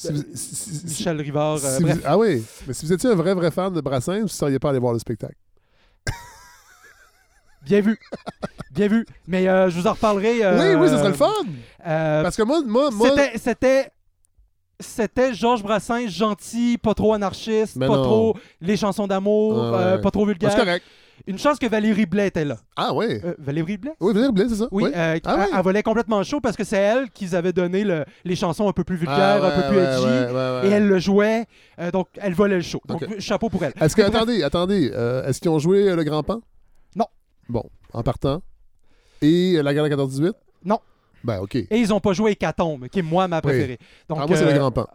[0.00, 1.58] Si vous- si- si- si- Michel Rivard.
[1.64, 4.22] euh, vous- ah oui, mais si vous étiez un vrai, vrai fan de Brassens, vous
[4.22, 5.34] ne seriez pas allé voir le spectacle.
[7.62, 7.98] Bien vu.
[8.72, 9.04] Bien vu.
[9.26, 10.42] Mais euh, je vous en reparlerai.
[10.44, 11.26] euh, oui, oui, ce serait le fun.
[11.86, 13.10] euh, Parce que moi, moi, moi
[13.44, 13.90] C'était.
[14.82, 15.34] C'était.
[15.34, 18.02] Georges Brassens, gentil, pas trop anarchiste, Mais pas non.
[18.02, 20.00] trop les chansons d'amour, Ah ouais.
[20.00, 20.56] pas trop c'est vulgaire.
[20.56, 20.84] correct.
[21.30, 22.56] Une chance que Valérie Blais était là.
[22.76, 23.20] Ah oui.
[23.24, 23.92] Euh, Valérie Blais?
[24.00, 24.66] Oui, Valérie Blais, c'est ça?
[24.72, 28.04] Oui, euh, Ah elle, volait complètement chaud parce que c'est elle qui avaient donné le-
[28.24, 30.04] les chansons un peu plus vulgaires, Ah, un peu ouais, plus ouais, edgy.
[30.04, 30.68] ouais, ouais, ouais.
[30.68, 31.46] Et elle le jouait,
[31.78, 32.80] euh, donc elle volait le show.
[32.86, 33.72] Donc chapeau pour elle.
[33.80, 36.40] Est-ce que, attendez, attendez, euh, est-ce qu'ils ont joué le Grand Pan?
[36.96, 37.06] Non.
[37.48, 37.62] Bon,
[37.92, 38.42] en partant.
[39.22, 40.32] Et la guerre de 14-18?
[40.64, 40.80] Non.
[41.22, 41.54] Ben, OK.
[41.54, 43.78] Et ils ont pas joué Hécatombe, qui est moi ma préférée.
[44.08, 44.86] Donc, ah, moi, c'est le Grand Pan.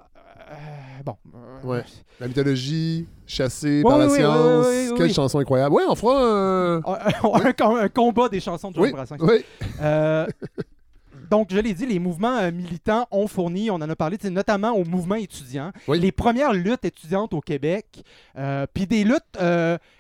[1.05, 1.15] Bon.
[1.35, 1.83] euh, Ouais.
[2.19, 4.67] La mythologie, chassée Ouais, par la science.
[4.97, 5.75] Quelle chanson incroyable.
[5.75, 6.77] Ouais, on fera un.
[6.77, 9.17] un, com- un combat des chansons de Oui, Brassens.
[9.81, 10.25] Euh,
[11.31, 14.71] donc, je l'ai dit, les mouvements euh, militants ont fourni, on en a parlé, notamment
[14.73, 15.99] au mouvement étudiant, Oui.
[15.99, 18.03] les premières luttes étudiantes au Québec,
[18.37, 19.23] euh, puis des luttes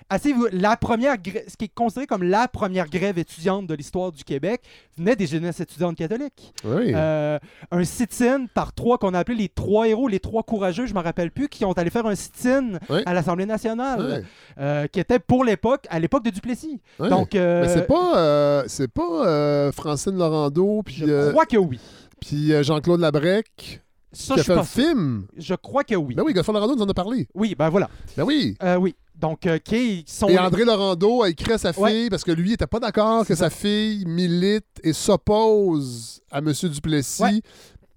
[0.09, 0.33] assez...
[0.51, 1.15] La première,
[1.47, 4.61] ce qui est considéré comme la première grève étudiante de l'histoire du Québec
[4.97, 6.53] venait des jeunesses étudiantes catholiques.
[6.63, 6.91] Oui.
[6.93, 7.39] Euh,
[7.71, 10.99] un sit-in par trois qu'on a appelé les trois héros, les trois courageux, je me
[10.99, 13.01] rappelle plus, qui ont allé faire un sit-in Oui.
[13.05, 14.25] à l'Assemblée nationale,
[14.59, 16.79] euh, qui était pour l'époque, à l'époque de Duplessis.
[16.99, 21.79] Donc, euh, Mais c'est pas, c'est pas Francine Laurando puis, je crois que oui.
[22.19, 23.81] puis Jean-Claude Labrec
[24.15, 24.83] Ça, qui je a fait sûr.
[24.83, 25.27] film?
[25.37, 26.15] Je crois que oui.
[26.15, 27.27] Ben oui, Godfrey Laurando nous en a parlé.
[27.33, 27.89] Oui, ben voilà.
[28.15, 28.55] Ben oui.
[28.63, 28.95] Euh, oui.
[29.15, 30.27] Donc, euh, qui sont.
[30.27, 32.07] Et André Laurando a écrit à sa fille Ouais.
[32.09, 36.51] parce que lui était pas d'accord que sa fille milite et s'oppose à M.
[36.63, 37.41] Duplessis Ouais.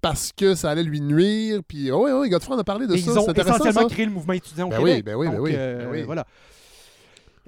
[0.01, 1.61] parce que ça allait lui nuire.
[1.67, 3.11] Puis, oh oui, oui, Godfrey en a parlé de Et ça.
[3.11, 3.93] ils ont C'est intéressant, essentiellement ça.
[3.95, 4.95] créé le mouvement étudiant au Ben Québec.
[4.97, 6.03] oui, ben oui, ben Donc, oui, euh, ben oui.
[6.03, 6.25] Voilà.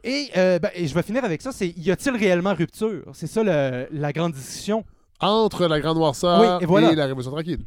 [0.03, 3.03] Et, euh, ben, et je vais finir avec ça, c'est y a-t-il réellement rupture?
[3.13, 4.83] C'est ça le- la grande discussion.
[5.19, 6.93] Entre la Grande Noirceur Oui, et voilà.
[6.95, 7.59] la Révolution tranquille.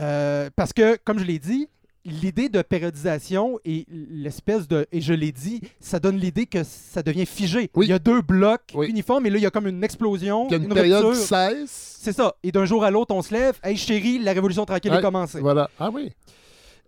[0.00, 1.68] Euh, parce que, comme je l'ai dit,
[2.04, 4.86] l'idée de périodisation et l'espèce de.
[4.92, 7.70] Et je l'ai dit, ça donne l'idée que ça devient figé.
[7.74, 7.86] Oui.
[7.86, 8.88] Il y a deux blocs Oui.
[8.88, 10.46] uniformes et là, il y a comme une explosion.
[10.48, 11.20] Il y a une, une période rupture.
[11.22, 11.98] qui cesse.
[12.00, 12.34] C'est ça.
[12.42, 13.58] Et d'un jour à l'autre, on se lève.
[13.62, 15.40] Hey chérie, la révolution tranquille est commencée.
[15.40, 15.70] Voilà.
[15.78, 16.10] Ah oui.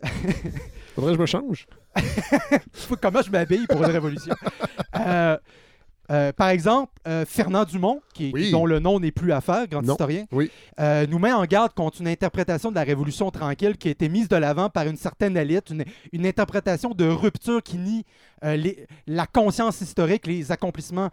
[0.94, 1.66] Faudrait que je me change.
[3.01, 4.35] Comment je m'habille pour une révolution?
[4.97, 5.36] Euh,
[6.10, 8.51] euh, par exemple, euh, Fernand Dumont, qui, Oui.
[8.51, 9.94] dont le nom n'est plus à faire, grand Non.
[9.94, 10.51] historien, Oui.
[10.81, 14.09] euh, nous met en garde contre une interprétation de la Révolution tranquille qui a été
[14.09, 18.05] mise de l'avant par une certaine élite, une, une interprétation de rupture qui nie
[18.43, 21.09] les- la conscience historique, les accomplissements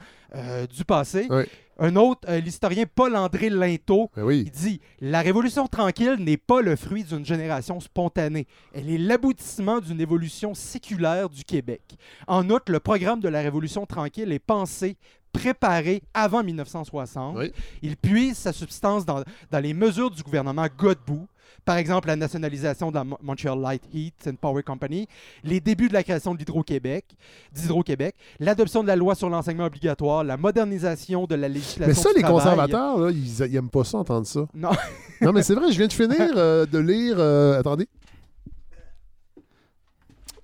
[0.75, 1.27] du passé.
[1.29, 1.43] Oui.
[1.83, 4.43] Un autre, euh, l'historien Paul-André Linteau, Ben oui.
[4.45, 8.45] il dit La révolution tranquille n'est pas le fruit d'une génération spontanée.
[8.71, 11.81] Elle est l'aboutissement d'une évolution séculaire du Québec.
[12.27, 14.95] En outre, le programme de la révolution tranquille est pensé,
[15.31, 17.37] préparé avant 1960.
[17.37, 17.51] Oui.
[17.81, 21.27] Il puise sa substance dans, dans les mesures du gouvernement Godbout.
[21.63, 25.07] Par exemple, la nationalisation de la Mo- Montreal Light Heat and Power Company,
[25.43, 27.05] les débuts de la création de l'Hydro-Québec,
[27.53, 32.09] d'Hydro-Québec, l'adoption de la loi sur l'enseignement obligatoire, la modernisation de la législation Mais ça,
[32.09, 32.39] du les travail.
[32.43, 34.45] conservateurs, là, ils, ils aiment pas ça, entendre ça.
[34.55, 34.71] Non.
[35.21, 37.17] Non, mais c'est vrai, je viens de finir euh, de lire.
[37.19, 37.87] euh, attendez.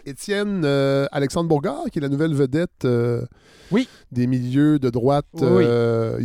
[0.05, 3.25] Étienne euh, Alexandre Bourgard, qui est la nouvelle vedette euh,
[3.71, 3.89] Oui.
[4.11, 5.63] Des milieux de droite Oui, oui.
[5.67, 6.17] euh.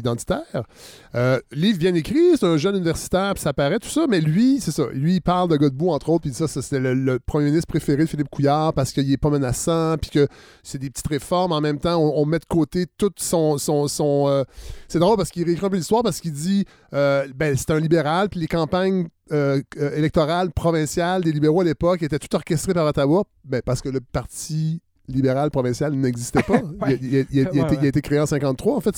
[1.14, 4.60] Euh, livre bien écrit, c'est un jeune universitaire, puis ça paraît, tout ça, mais lui,
[4.60, 4.84] c'est ça.
[4.92, 7.66] Lui, il parle de Godbout, entre autres, puis ça, ça, c'était le, le premier ministre
[7.66, 10.28] préféré de Philippe Couillard parce qu'il est pas menaçant, puis que
[10.62, 11.52] c'est des petites réformes.
[11.52, 13.58] En même temps, on, on met de côté tout son.
[13.58, 14.44] son, son, euh,
[14.88, 16.64] C'est drôle parce qu'il réécrit un peu l'histoire parce qu'il dit
[16.94, 21.64] euh, ben, c'est un libéral, puis les campagnes euh, euh, électorales provinciales des libéraux à
[21.64, 26.60] l'époque étaient toutes orchestrées par Ottawa, ben, parce que le parti libéral provincial n'existait pas.
[26.80, 26.98] Ouais.
[27.02, 27.68] il, a, il il été, ouais.
[27.80, 28.76] il a été créé en 53.
[28.76, 28.96] En fait,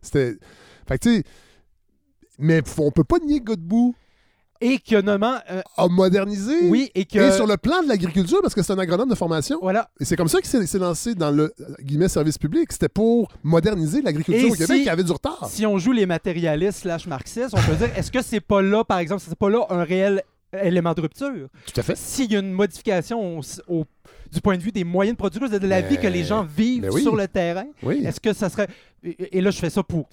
[0.00, 0.36] c'était.
[0.88, 1.24] Fait que, tu sais.
[2.38, 3.94] Mais on peut pas nier que Godbout
[4.60, 6.68] Et que nommant, euh, a modernisé.
[6.68, 7.18] oui, et que.
[7.18, 9.58] Et sur le plan de l'agriculture, parce que c'est un agronome de formation.
[9.60, 9.90] Voilà.
[10.00, 12.72] Et c'est comme ça qu'il s'est lancé dans le euh, guillemets, service public.
[12.72, 15.46] C'était pour moderniser l'agriculture au Québec si- qui avait du retard.
[15.50, 18.82] Si on joue les matérialistes slash marxistes, on peut dire est-ce que c'est pas là,
[18.82, 20.22] par exemple, c'est pas là un réel
[20.62, 21.48] élément de rupture?
[21.72, 21.96] Tout à fait.
[21.96, 23.84] S'il y a une modification au- au-
[24.32, 26.42] du point de vue des moyens de production, de la Mais- vie que les gens
[26.42, 27.02] vivent oui.
[27.02, 28.02] sur le terrain, Oui.
[28.04, 28.66] est-ce que ça serait.
[29.04, 30.08] Et là, je fais ça pour.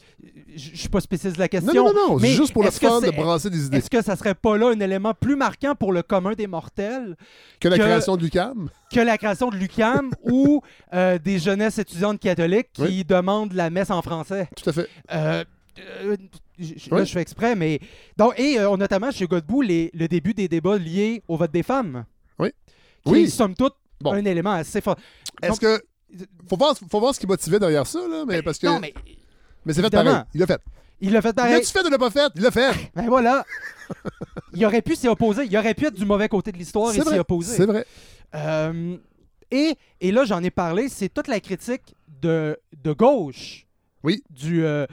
[0.55, 1.71] Je suis pas spécialiste de la question.
[1.73, 2.19] Non, non, non, non.
[2.19, 3.77] mais C'est juste pour le fun de brasser des idées.
[3.77, 7.15] Est-ce que ça serait pas là un élément plus marquant pour le commun des mortels
[7.59, 8.69] Que la que- création de l'UCAM.
[8.91, 10.61] que la création de l'UCAM ou
[10.93, 13.05] euh, des jeunesses étudiantes catholiques qui Oui.
[13.05, 14.49] demandent la messe en français?
[14.61, 14.87] Tout à fait.
[15.13, 15.43] Euh,
[15.79, 16.17] euh,
[16.59, 16.75] Oui.
[16.91, 17.79] Là, je fais exprès, mais.
[18.17, 21.63] Donc, et euh, notamment chez Godbout, les- le début des débats liés au vote des
[21.63, 22.03] femmes.
[22.37, 22.49] Oui.
[23.05, 23.29] Qui Oui.
[23.29, 24.13] somme toute, Bon.
[24.13, 24.95] un élément assez fort.
[25.41, 25.81] Est-ce que.
[26.49, 28.67] Faut voir, faut voir ce qui motivait derrière ça, là, mais parce que.
[28.67, 28.93] Non, mais
[29.65, 30.11] mais c'est fait évidemment.
[30.11, 30.25] pareil.
[30.33, 30.59] Il l'a fait.
[31.01, 31.53] il l'a fait Il pareil.
[31.53, 32.31] l'a-tu fait ou l'a pas fait?
[32.35, 32.71] Il l'a fait.
[32.95, 33.45] Ben voilà.
[34.53, 35.45] il aurait pu s'y opposer.
[35.45, 37.19] Il aurait pu être du mauvais côté de l'histoire et C'est s'y vrai.
[37.19, 37.55] opposer.
[37.57, 37.85] C'est vrai.
[38.35, 38.97] Euh,
[39.51, 43.67] et, et là, j'en ai parlé, c'est toute la critique de, de gauche
[44.03, 44.23] Oui.
[44.29, 44.85] du, euh,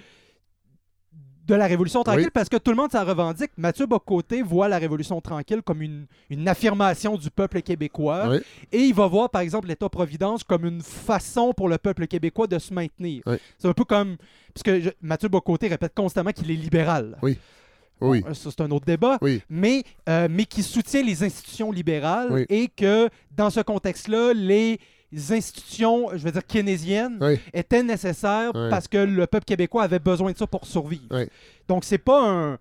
[1.47, 2.31] de la Révolution tranquille Oui.
[2.35, 3.51] parce que tout le monde s'en revendique.
[3.57, 8.39] Mathieu Bocoté voit la Révolution tranquille comme une, une affirmation du peuple québécois Oui.
[8.73, 12.59] et il va voir, par exemple, l'État-providence comme une façon pour le peuple québécois de
[12.59, 13.23] se maintenir.
[13.27, 13.37] Oui.
[13.59, 14.17] C'est un peu comme...
[14.55, 17.17] Puisque je- Mathieu Bocoté répète constamment qu'il est libéral.
[17.23, 17.39] Oui.
[18.01, 18.21] Oui.
[18.21, 19.41] Bon, ça, c'est un autre débat Oui.
[19.49, 22.45] mais, euh, mais qui soutient les institutions libérales Oui.
[22.51, 24.79] et que dans ce contexte-là, les
[25.15, 27.39] institutions, je veux dire keynésiennes, Oui.
[27.53, 28.69] étaient nécessaires Oui.
[28.71, 31.05] parce que le peuple québécois avait besoin de ça pour survivre.
[31.11, 31.29] Oui.
[31.69, 32.59] Donc c'est pas un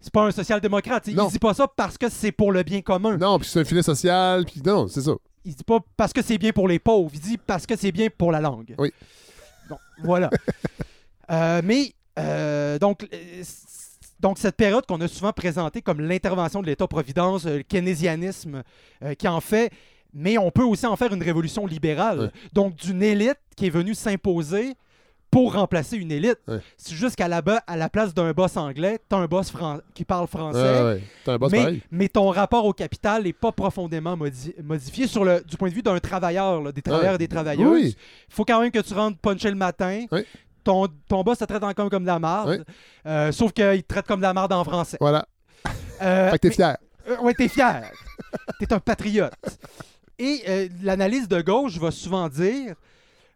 [0.00, 1.06] C'est pas un social-démocrate.
[1.06, 3.16] Il dit pas ça parce que c'est pour le bien commun.
[3.18, 5.12] Non, puis c'est un filet social, puis non, c'est ça.
[5.44, 7.08] Il dit pas parce que c'est bien pour les pauvres.
[7.14, 8.74] Il dit parce que c'est bien pour la langue.
[8.78, 8.92] Oui.
[9.68, 10.28] Donc, voilà.
[11.30, 13.42] Euh, mais, euh, donc, euh,
[14.20, 18.62] donc, cette période qu'on a souvent présentée comme l'intervention de l'État-providence, le keynésianisme
[19.02, 19.70] euh, qui en fait,
[20.14, 22.18] mais on peut aussi en faire une révolution libérale.
[22.20, 22.30] Ouais.
[22.52, 24.74] Donc, d'une élite qui est venue s'imposer
[25.30, 26.36] pour remplacer une élite.
[26.46, 26.58] Ouais.
[26.76, 29.78] C'est juste qu'à la, ba- à la place d'un boss anglais, t'as un boss fran-
[29.94, 30.58] qui parle français.
[30.82, 35.24] Ouais, un boss Mais, mais ton rapport au capital n'est pas profondément modi- modifié sur
[35.24, 37.66] le, du point de vue d'un travailleur, là, des travailleurs et des travailleuses.
[37.84, 37.96] Oui.
[38.28, 40.04] Il faut quand même que tu rentres puncher le matin.
[40.64, 42.64] Ton, ton boss te traite encore comme de la marde.
[43.06, 44.98] Euh, sauf qu'il te traite comme de la marde en français.
[45.00, 45.26] Voilà.
[46.02, 46.76] Euh, Fait que t'es fier.
[47.08, 47.90] euh, ouais, t'es fier.
[48.60, 49.32] t'es un patriote.
[50.18, 52.74] Et euh, l'analyse de gauche va souvent dire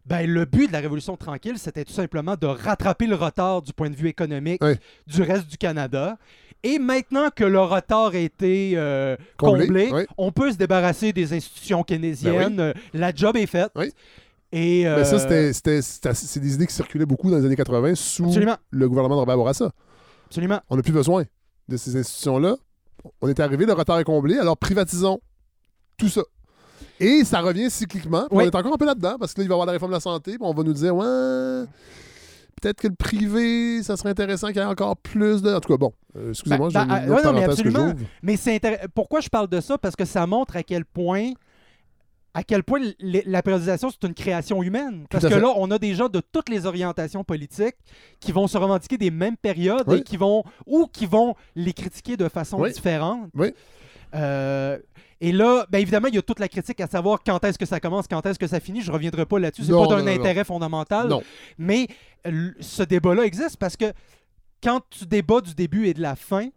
[0.05, 3.73] ben, le but de la Révolution tranquille, c'était tout simplement de rattraper le retard du
[3.73, 4.75] point de vue économique Oui.
[5.05, 6.17] du reste du Canada.
[6.63, 10.03] Et maintenant que le retard a été euh, Comblé, comblé, oui.
[10.17, 12.59] on peut se débarrasser des institutions keynésiennes.
[12.59, 13.71] Euh, La job est faite.
[14.53, 17.93] Mais ça, c'était- c'était- c'était- c'est des idées qui circulaient beaucoup dans les années 80
[17.95, 18.55] sous Absolument.
[18.71, 19.71] le gouvernement de Robert Bourassa.
[20.27, 20.61] Absolument.
[20.69, 21.25] On n'a plus besoin
[21.67, 22.55] de ces institutions-là.
[23.21, 25.19] On est arrivé, le retard est comblé, alors privatisons
[25.97, 26.21] tout ça.
[26.99, 28.27] Et ça revient cycliquement.
[28.31, 28.43] Oui.
[28.43, 29.91] On est encore un peu là-dedans parce que là, il va y avoir la réforme
[29.91, 30.31] de la santé.
[30.31, 31.65] puis on va nous dire, ouais,
[32.61, 35.53] peut-être que le privé, ça serait intéressant qu'il y ait encore plus de.
[35.53, 37.45] En tout cas, bon, euh, excusez-moi, Ben, j'ai ben, une euh, autre ouais, non, mais
[37.45, 37.89] que absolument.
[37.91, 38.05] j'ouvre.
[38.23, 39.77] Mais c'est intér- pourquoi je parle de ça?
[39.77, 41.31] Parce que ça montre à quel point
[42.33, 45.05] à quel point la périodisation c'est une création humaine.
[45.09, 45.39] Parce que fait.
[45.39, 47.73] là, on a des gens de toutes les orientations politiques
[48.19, 49.97] qui vont se revendiquer des mêmes périodes Oui.
[49.97, 52.71] et qui vont ou qui vont les critiquer de façon Oui.
[52.71, 53.29] différente.
[53.33, 53.53] Oui.
[54.13, 54.76] Euh,
[55.19, 57.65] et là, ben évidemment, il y a toute la critique à savoir quand est-ce que
[57.65, 58.81] ça commence, quand est-ce que ça finit.
[58.81, 59.63] Je reviendrai pas là-dessus.
[59.63, 61.07] C'est pas d'un non, intérêt fondamental.
[61.07, 61.23] Non.
[61.57, 61.87] Mais
[62.59, 63.91] ce débat-là existe parce que
[64.61, 66.49] quand tu débats du début et de la fin,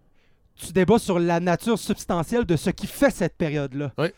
[0.55, 3.93] tu débats sur la nature substantielle de ce qui fait cette période-là.
[3.97, 4.09] Oui.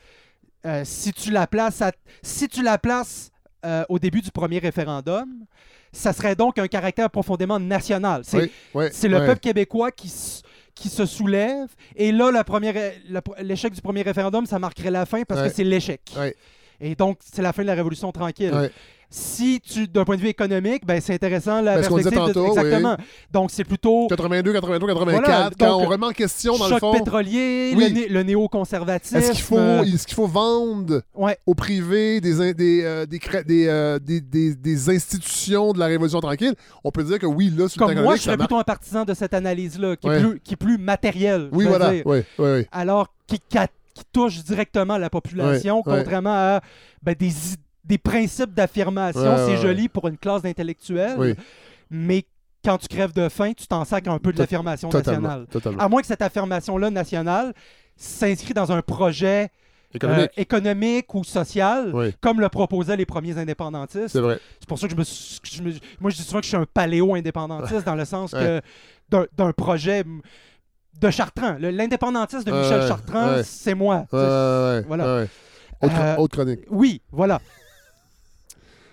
[0.65, 1.93] Euh, si tu la places, à-
[2.23, 3.31] si tu la places
[3.65, 5.29] euh, au début du premier référendum,
[5.93, 8.23] ça serait donc un caractère profondément national.
[8.25, 10.13] C'est Oui, le peuple québécois qui,
[10.75, 11.69] qui se soulève.
[11.97, 15.49] Et là, la première- la- l'échec du premier référendum, ça marquerait la fin parce Ouais.
[15.49, 16.01] que c'est l'échec.
[16.17, 16.35] Ouais.
[16.81, 18.51] Et donc, c'est la fin de la Révolution tranquille.
[19.15, 22.11] Si tu, d'un point de vue économique, ben, c'est intéressant la Ben, perspective.
[22.13, 22.49] de- tantôt, oui.
[22.59, 22.97] exactement.
[23.31, 26.93] Donc, c'est plutôt 82, 83, 84, Voilà, quand on remet en question, dans le fond,
[26.95, 27.89] pétrolier, Oui.
[27.89, 29.19] le, né- le néoconservatisme.
[29.19, 31.37] est-ce qu'il faut, euh, vendre Ouais.
[31.45, 33.21] au privé des, in- des, euh, des,
[33.69, 36.55] euh, des, des- des institutions de la Révolution tranquille?
[36.83, 38.65] On peut dire que oui, là, sur le Comme plan moi, je serais plutôt un
[38.65, 40.17] partisan de cette analyse-là, qui, Ouais.
[40.19, 41.51] est plus- qui est plus matérielle.
[41.53, 41.91] Oui, voilà.
[41.91, 42.67] Oui, oui, oui.
[42.73, 43.39] alors qui,
[44.11, 46.61] touche directement la population, contrairement à
[47.03, 49.21] ben, des, i- des principes d'affirmation.
[49.21, 51.35] Ouais, c'est ouais, joli pour une classe d'intellectuels, Oui.
[51.91, 52.25] mais
[52.65, 55.47] quand tu crèves de faim, tu t'en sacres un peu de l'affirmation nationale.
[55.51, 55.81] totalement.
[55.83, 57.53] À moins que cette affirmation-là nationale
[57.97, 59.49] s'inscrit dans un projet
[59.95, 60.31] euh, Économique.
[60.39, 64.09] économique ou social, Oui, comme le proposaient les premiers indépendantistes.
[64.09, 64.39] c'est vrai.
[64.61, 66.57] C'est pour ça que je me, je me- moi je dis souvent que je suis
[66.57, 68.61] un paléo-indépendantiste dans le sens Ouais.
[69.11, 70.05] que d'un- projet
[71.01, 71.57] de Chartrand.
[71.59, 74.07] L'indépendantiste de Michel Chartrand, c'est moi.
[74.11, 75.05] Voilà.
[75.05, 75.27] Euh,
[76.17, 76.61] autre chronique.
[76.71, 77.41] Oui, voilà.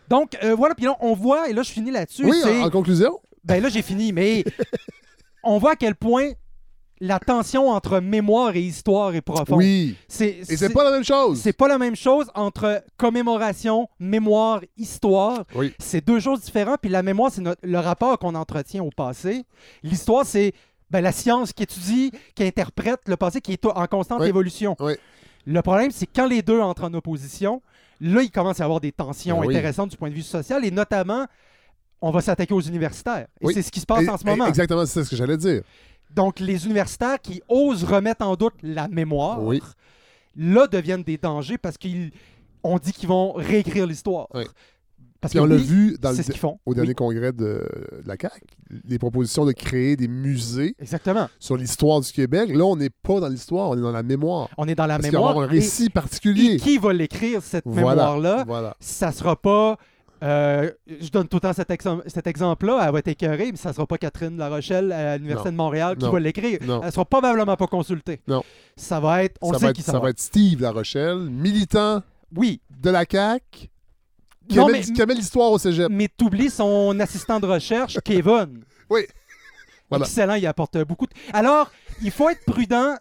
[0.10, 2.70] Donc euh, voilà, puis là on voit, et là je finis là-dessus, Oui, en, en
[2.70, 4.44] conclusion, ben là j'ai fini, mais
[5.44, 6.32] on voit à quel point
[7.02, 9.58] la tension entre mémoire et histoire est profonde.
[9.60, 9.96] oui.
[10.10, 11.40] C'est Et c'est pas la même chose.
[11.40, 15.46] c'est pas la même chose entre commémoration, mémoire, histoire.
[15.56, 15.74] Oui.
[15.80, 16.80] C'est deux choses différentes.
[16.82, 19.46] Puis la mémoire, c'est notre- le rapport qu'on entretient au passé.
[19.82, 20.52] L'histoire, c'est
[20.92, 24.28] ben, la science qui étudie, qui interprète le passé, qui est en constante Oui.
[24.28, 24.76] évolution.
[24.82, 24.96] Oui.
[25.46, 27.62] Le problème, c'est quand les deux entrent en opposition,
[28.02, 29.56] là, il commence à y avoir des tensions Ben oui.
[29.56, 31.26] intéressantes du point de vue social et notamment,
[32.02, 33.28] on va s'attaquer aux universitaires.
[33.42, 33.54] Et Oui.
[33.54, 34.46] c'est ce qui se passe Et- en ce moment.
[34.48, 35.62] Exactement, c'est ce que j'allais dire.
[36.16, 39.62] Donc, les universitaires qui osent remettre en doute la mémoire, Oui.
[40.36, 42.12] là, deviennent des dangers parce qu'ils
[42.64, 44.28] on dit qu'ils vont réécrire l'histoire.
[45.22, 46.60] Parce Puis que on l'a oui, vu dans le, c'est ce qu'ils font.
[46.66, 47.44] au dernier Oui, congrès de,
[48.04, 48.40] de la CAQ,
[48.86, 51.28] les propositions de créer des musées exactement.
[51.40, 52.50] sur l'histoire du Québec.
[52.56, 54.48] Là, on n'est pas dans l'histoire, on est dans la mémoire.
[54.58, 55.32] On est dans la Parce mémoire.
[55.32, 56.56] avoir un récit et, particulier.
[56.58, 57.90] qui va l'écrire, cette Voilà.
[58.04, 58.44] mémoire-là?
[58.48, 58.78] Voilà.
[58.80, 59.78] Ça sera pas...
[60.24, 63.58] euh, je donne tout le temps cet, exem- cet exemple-là, elle va être écœurée, mais
[63.58, 66.12] ça sera pas Catherine La Rochelle à l'Université de Montréal qui Non.
[66.12, 66.60] va l'écrire.
[66.62, 68.22] Elle sera probablement pas consultée.
[68.26, 68.42] Non.
[68.78, 69.38] Ça va être...
[69.42, 72.02] On ça sait va, être, qui ça ça, va être Steve La Rochelle, militant
[72.36, 73.70] Oui, de la CAQ,
[74.50, 75.88] qui Non, aimait, mais- qui aimait l'histoire au cégep.
[75.90, 78.64] mais t'oublies son assistant de recherche, Kevin.
[78.90, 79.02] Oui.
[79.90, 80.06] Voilà.
[80.06, 81.06] Excellent, il apporte beaucoup.
[81.08, 81.12] De...
[81.34, 81.72] Alors,
[82.04, 82.96] il faut être prudent.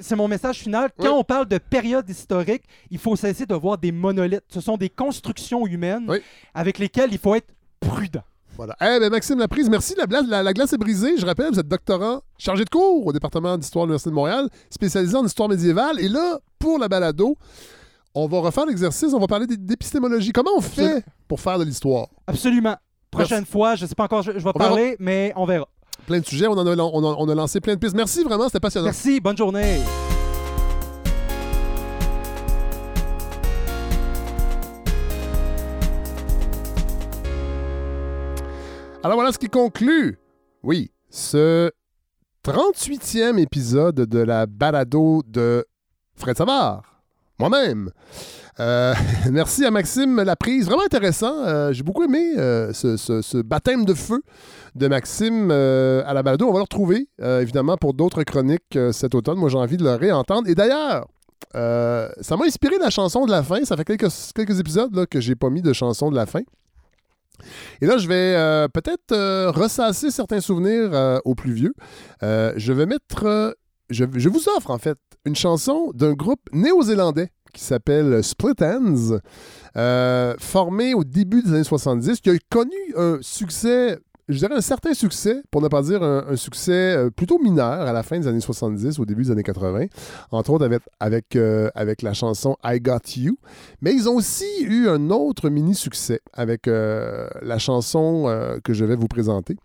[0.00, 0.90] C'est mon message final.
[0.98, 1.16] Quand Oui.
[1.20, 4.44] on parle de période historique, il faut cesser de voir des monolithes.
[4.48, 6.18] Ce sont des constructions humaines Oui.
[6.54, 7.48] avec lesquelles il faut être
[7.80, 8.22] prudent.
[8.56, 8.76] Voilà.
[8.82, 9.94] Eh ben, Maxime Laprise, merci.
[9.96, 11.16] La- la glace est brisée.
[11.16, 14.48] Je rappelle, vous êtes doctorant chargé de cours au département d'histoire de l'Université de Montréal,
[14.68, 15.98] spécialisé en histoire médiévale.
[15.98, 17.36] Et là, pour la balado,
[18.14, 19.12] on va refaire l'exercice.
[19.14, 20.32] On va parler d'é- d'épistémologie.
[20.32, 21.02] Comment on fait Absolument.
[21.28, 22.08] pour faire de l'histoire?
[22.26, 22.76] Absolument.
[23.10, 24.68] Prochaine fois, je sais pas encore, je, je vais On verra.
[24.68, 25.66] parler, mais on verra.
[26.06, 26.46] Plein de sujets.
[26.46, 27.96] On, en a, on, a, on a lancé plein de pistes.
[27.96, 28.44] Merci vraiment.
[28.46, 28.86] C'était passionnant.
[28.86, 29.80] Merci, bonne journée.
[39.02, 40.18] Alors voilà ce qui conclut,
[40.62, 41.70] oui, ce
[42.44, 45.64] 38e épisode de la balado de
[46.16, 46.89] Fred Savard,
[47.40, 47.90] moi-même.
[48.60, 48.94] Euh,
[49.32, 51.44] merci à Maxime Laprise, vraiment intéressant.
[51.44, 54.22] Euh, J'ai beaucoup aimé euh, ce, baptême de feu
[54.74, 56.46] de Maxime à la balado.
[56.46, 59.38] On va le retrouver, évidemment, pour d'autres chroniques cet automne.
[59.38, 60.48] Moi, j'ai envie de le réentendre.
[60.48, 61.08] Et d'ailleurs,
[61.54, 63.64] ça m'a inspiré la chanson de la fin.
[63.64, 66.42] Ça fait quelques, épisodes là, que j'ai pas mis de chanson de la fin.
[67.80, 71.74] Et là, je vais peut-être ressasser certains souvenirs aux plus vieux.
[72.22, 73.56] Je vais mettre.
[73.90, 79.18] je vous offre, en fait, une chanson d'un groupe néo-zélandais qui s'appelle Split Ends,
[79.76, 83.98] euh, formé au début des années 70, qui a connu un succès.
[84.30, 87.92] Je dirais un certain succès, pour ne pas dire un, succès euh, plutôt mineur à
[87.92, 89.86] la fin des années 70, au début des années 80,
[90.30, 90.68] entre autres
[91.00, 93.36] avec, euh, avec la chanson I Got You.
[93.82, 98.94] Mais ils ont aussi eu un autre mini-succès avec euh, la chanson que je vais
[98.94, 99.56] vous présenter.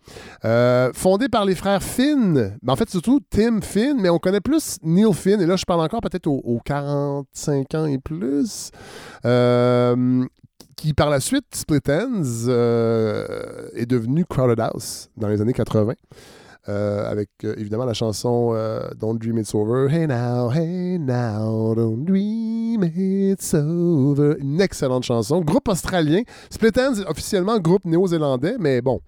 [0.94, 4.78] Fondée par les frères Finn, ben, en fait surtout Tim Finn, mais on connaît plus
[4.82, 8.72] Neil Finn, et là je parle encore peut-être aux, aux 45 ans et plus,
[10.76, 15.94] qui par la suite, Split Ends, euh, est devenu Crowded House dans les années 80.
[16.68, 18.56] euh, avec euh, évidemment la chanson
[19.00, 19.88] Don't Dream It's Over.
[19.92, 24.36] Hey now, hey now, don't dream it's over.
[24.40, 25.42] Une excellente chanson.
[25.42, 26.24] Groupe australien.
[26.50, 29.02] Split Ends officiellement groupe néo-zélandais, mais bon,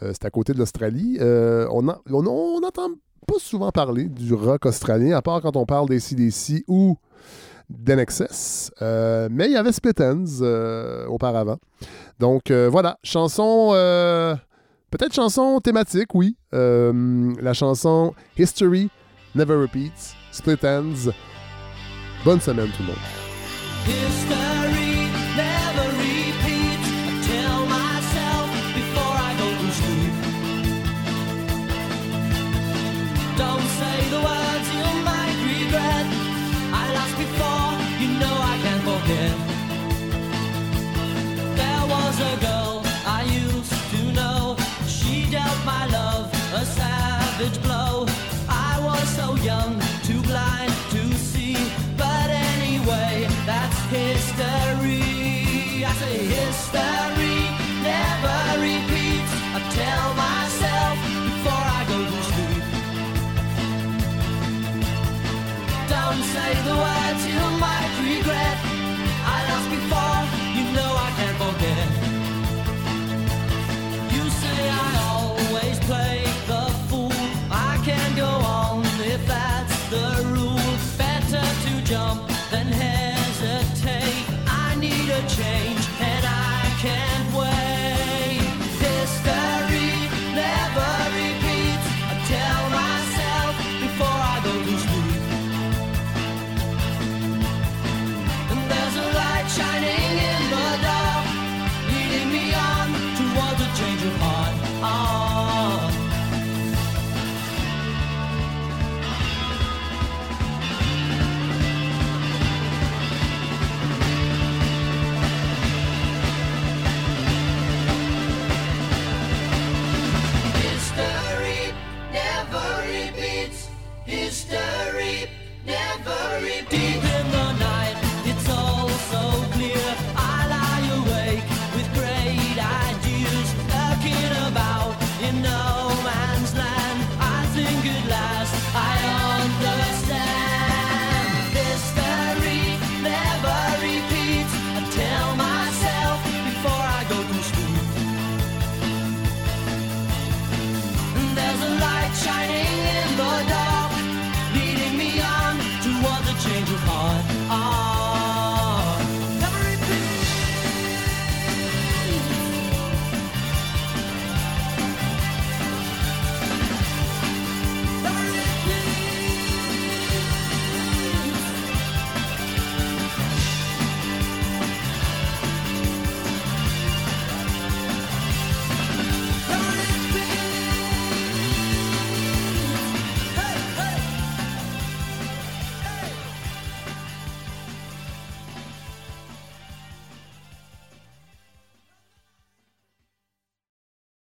[0.00, 1.18] c'est à côté de l'Australie.
[1.20, 2.88] On n'entend
[3.26, 6.96] pas souvent parler du rock australien, à part quand on parle des CDC ou
[7.78, 8.72] d'NXS.
[8.82, 11.58] Euh, mais il y avait Split Ends euh, auparavant.
[12.18, 13.70] Donc euh, voilà, chanson,
[14.90, 16.36] peut-être chanson thématique, oui.
[16.52, 18.90] La chanson History
[19.34, 21.10] Never Repeats, Split Ends.
[22.24, 24.51] Bonne semaine tout le monde.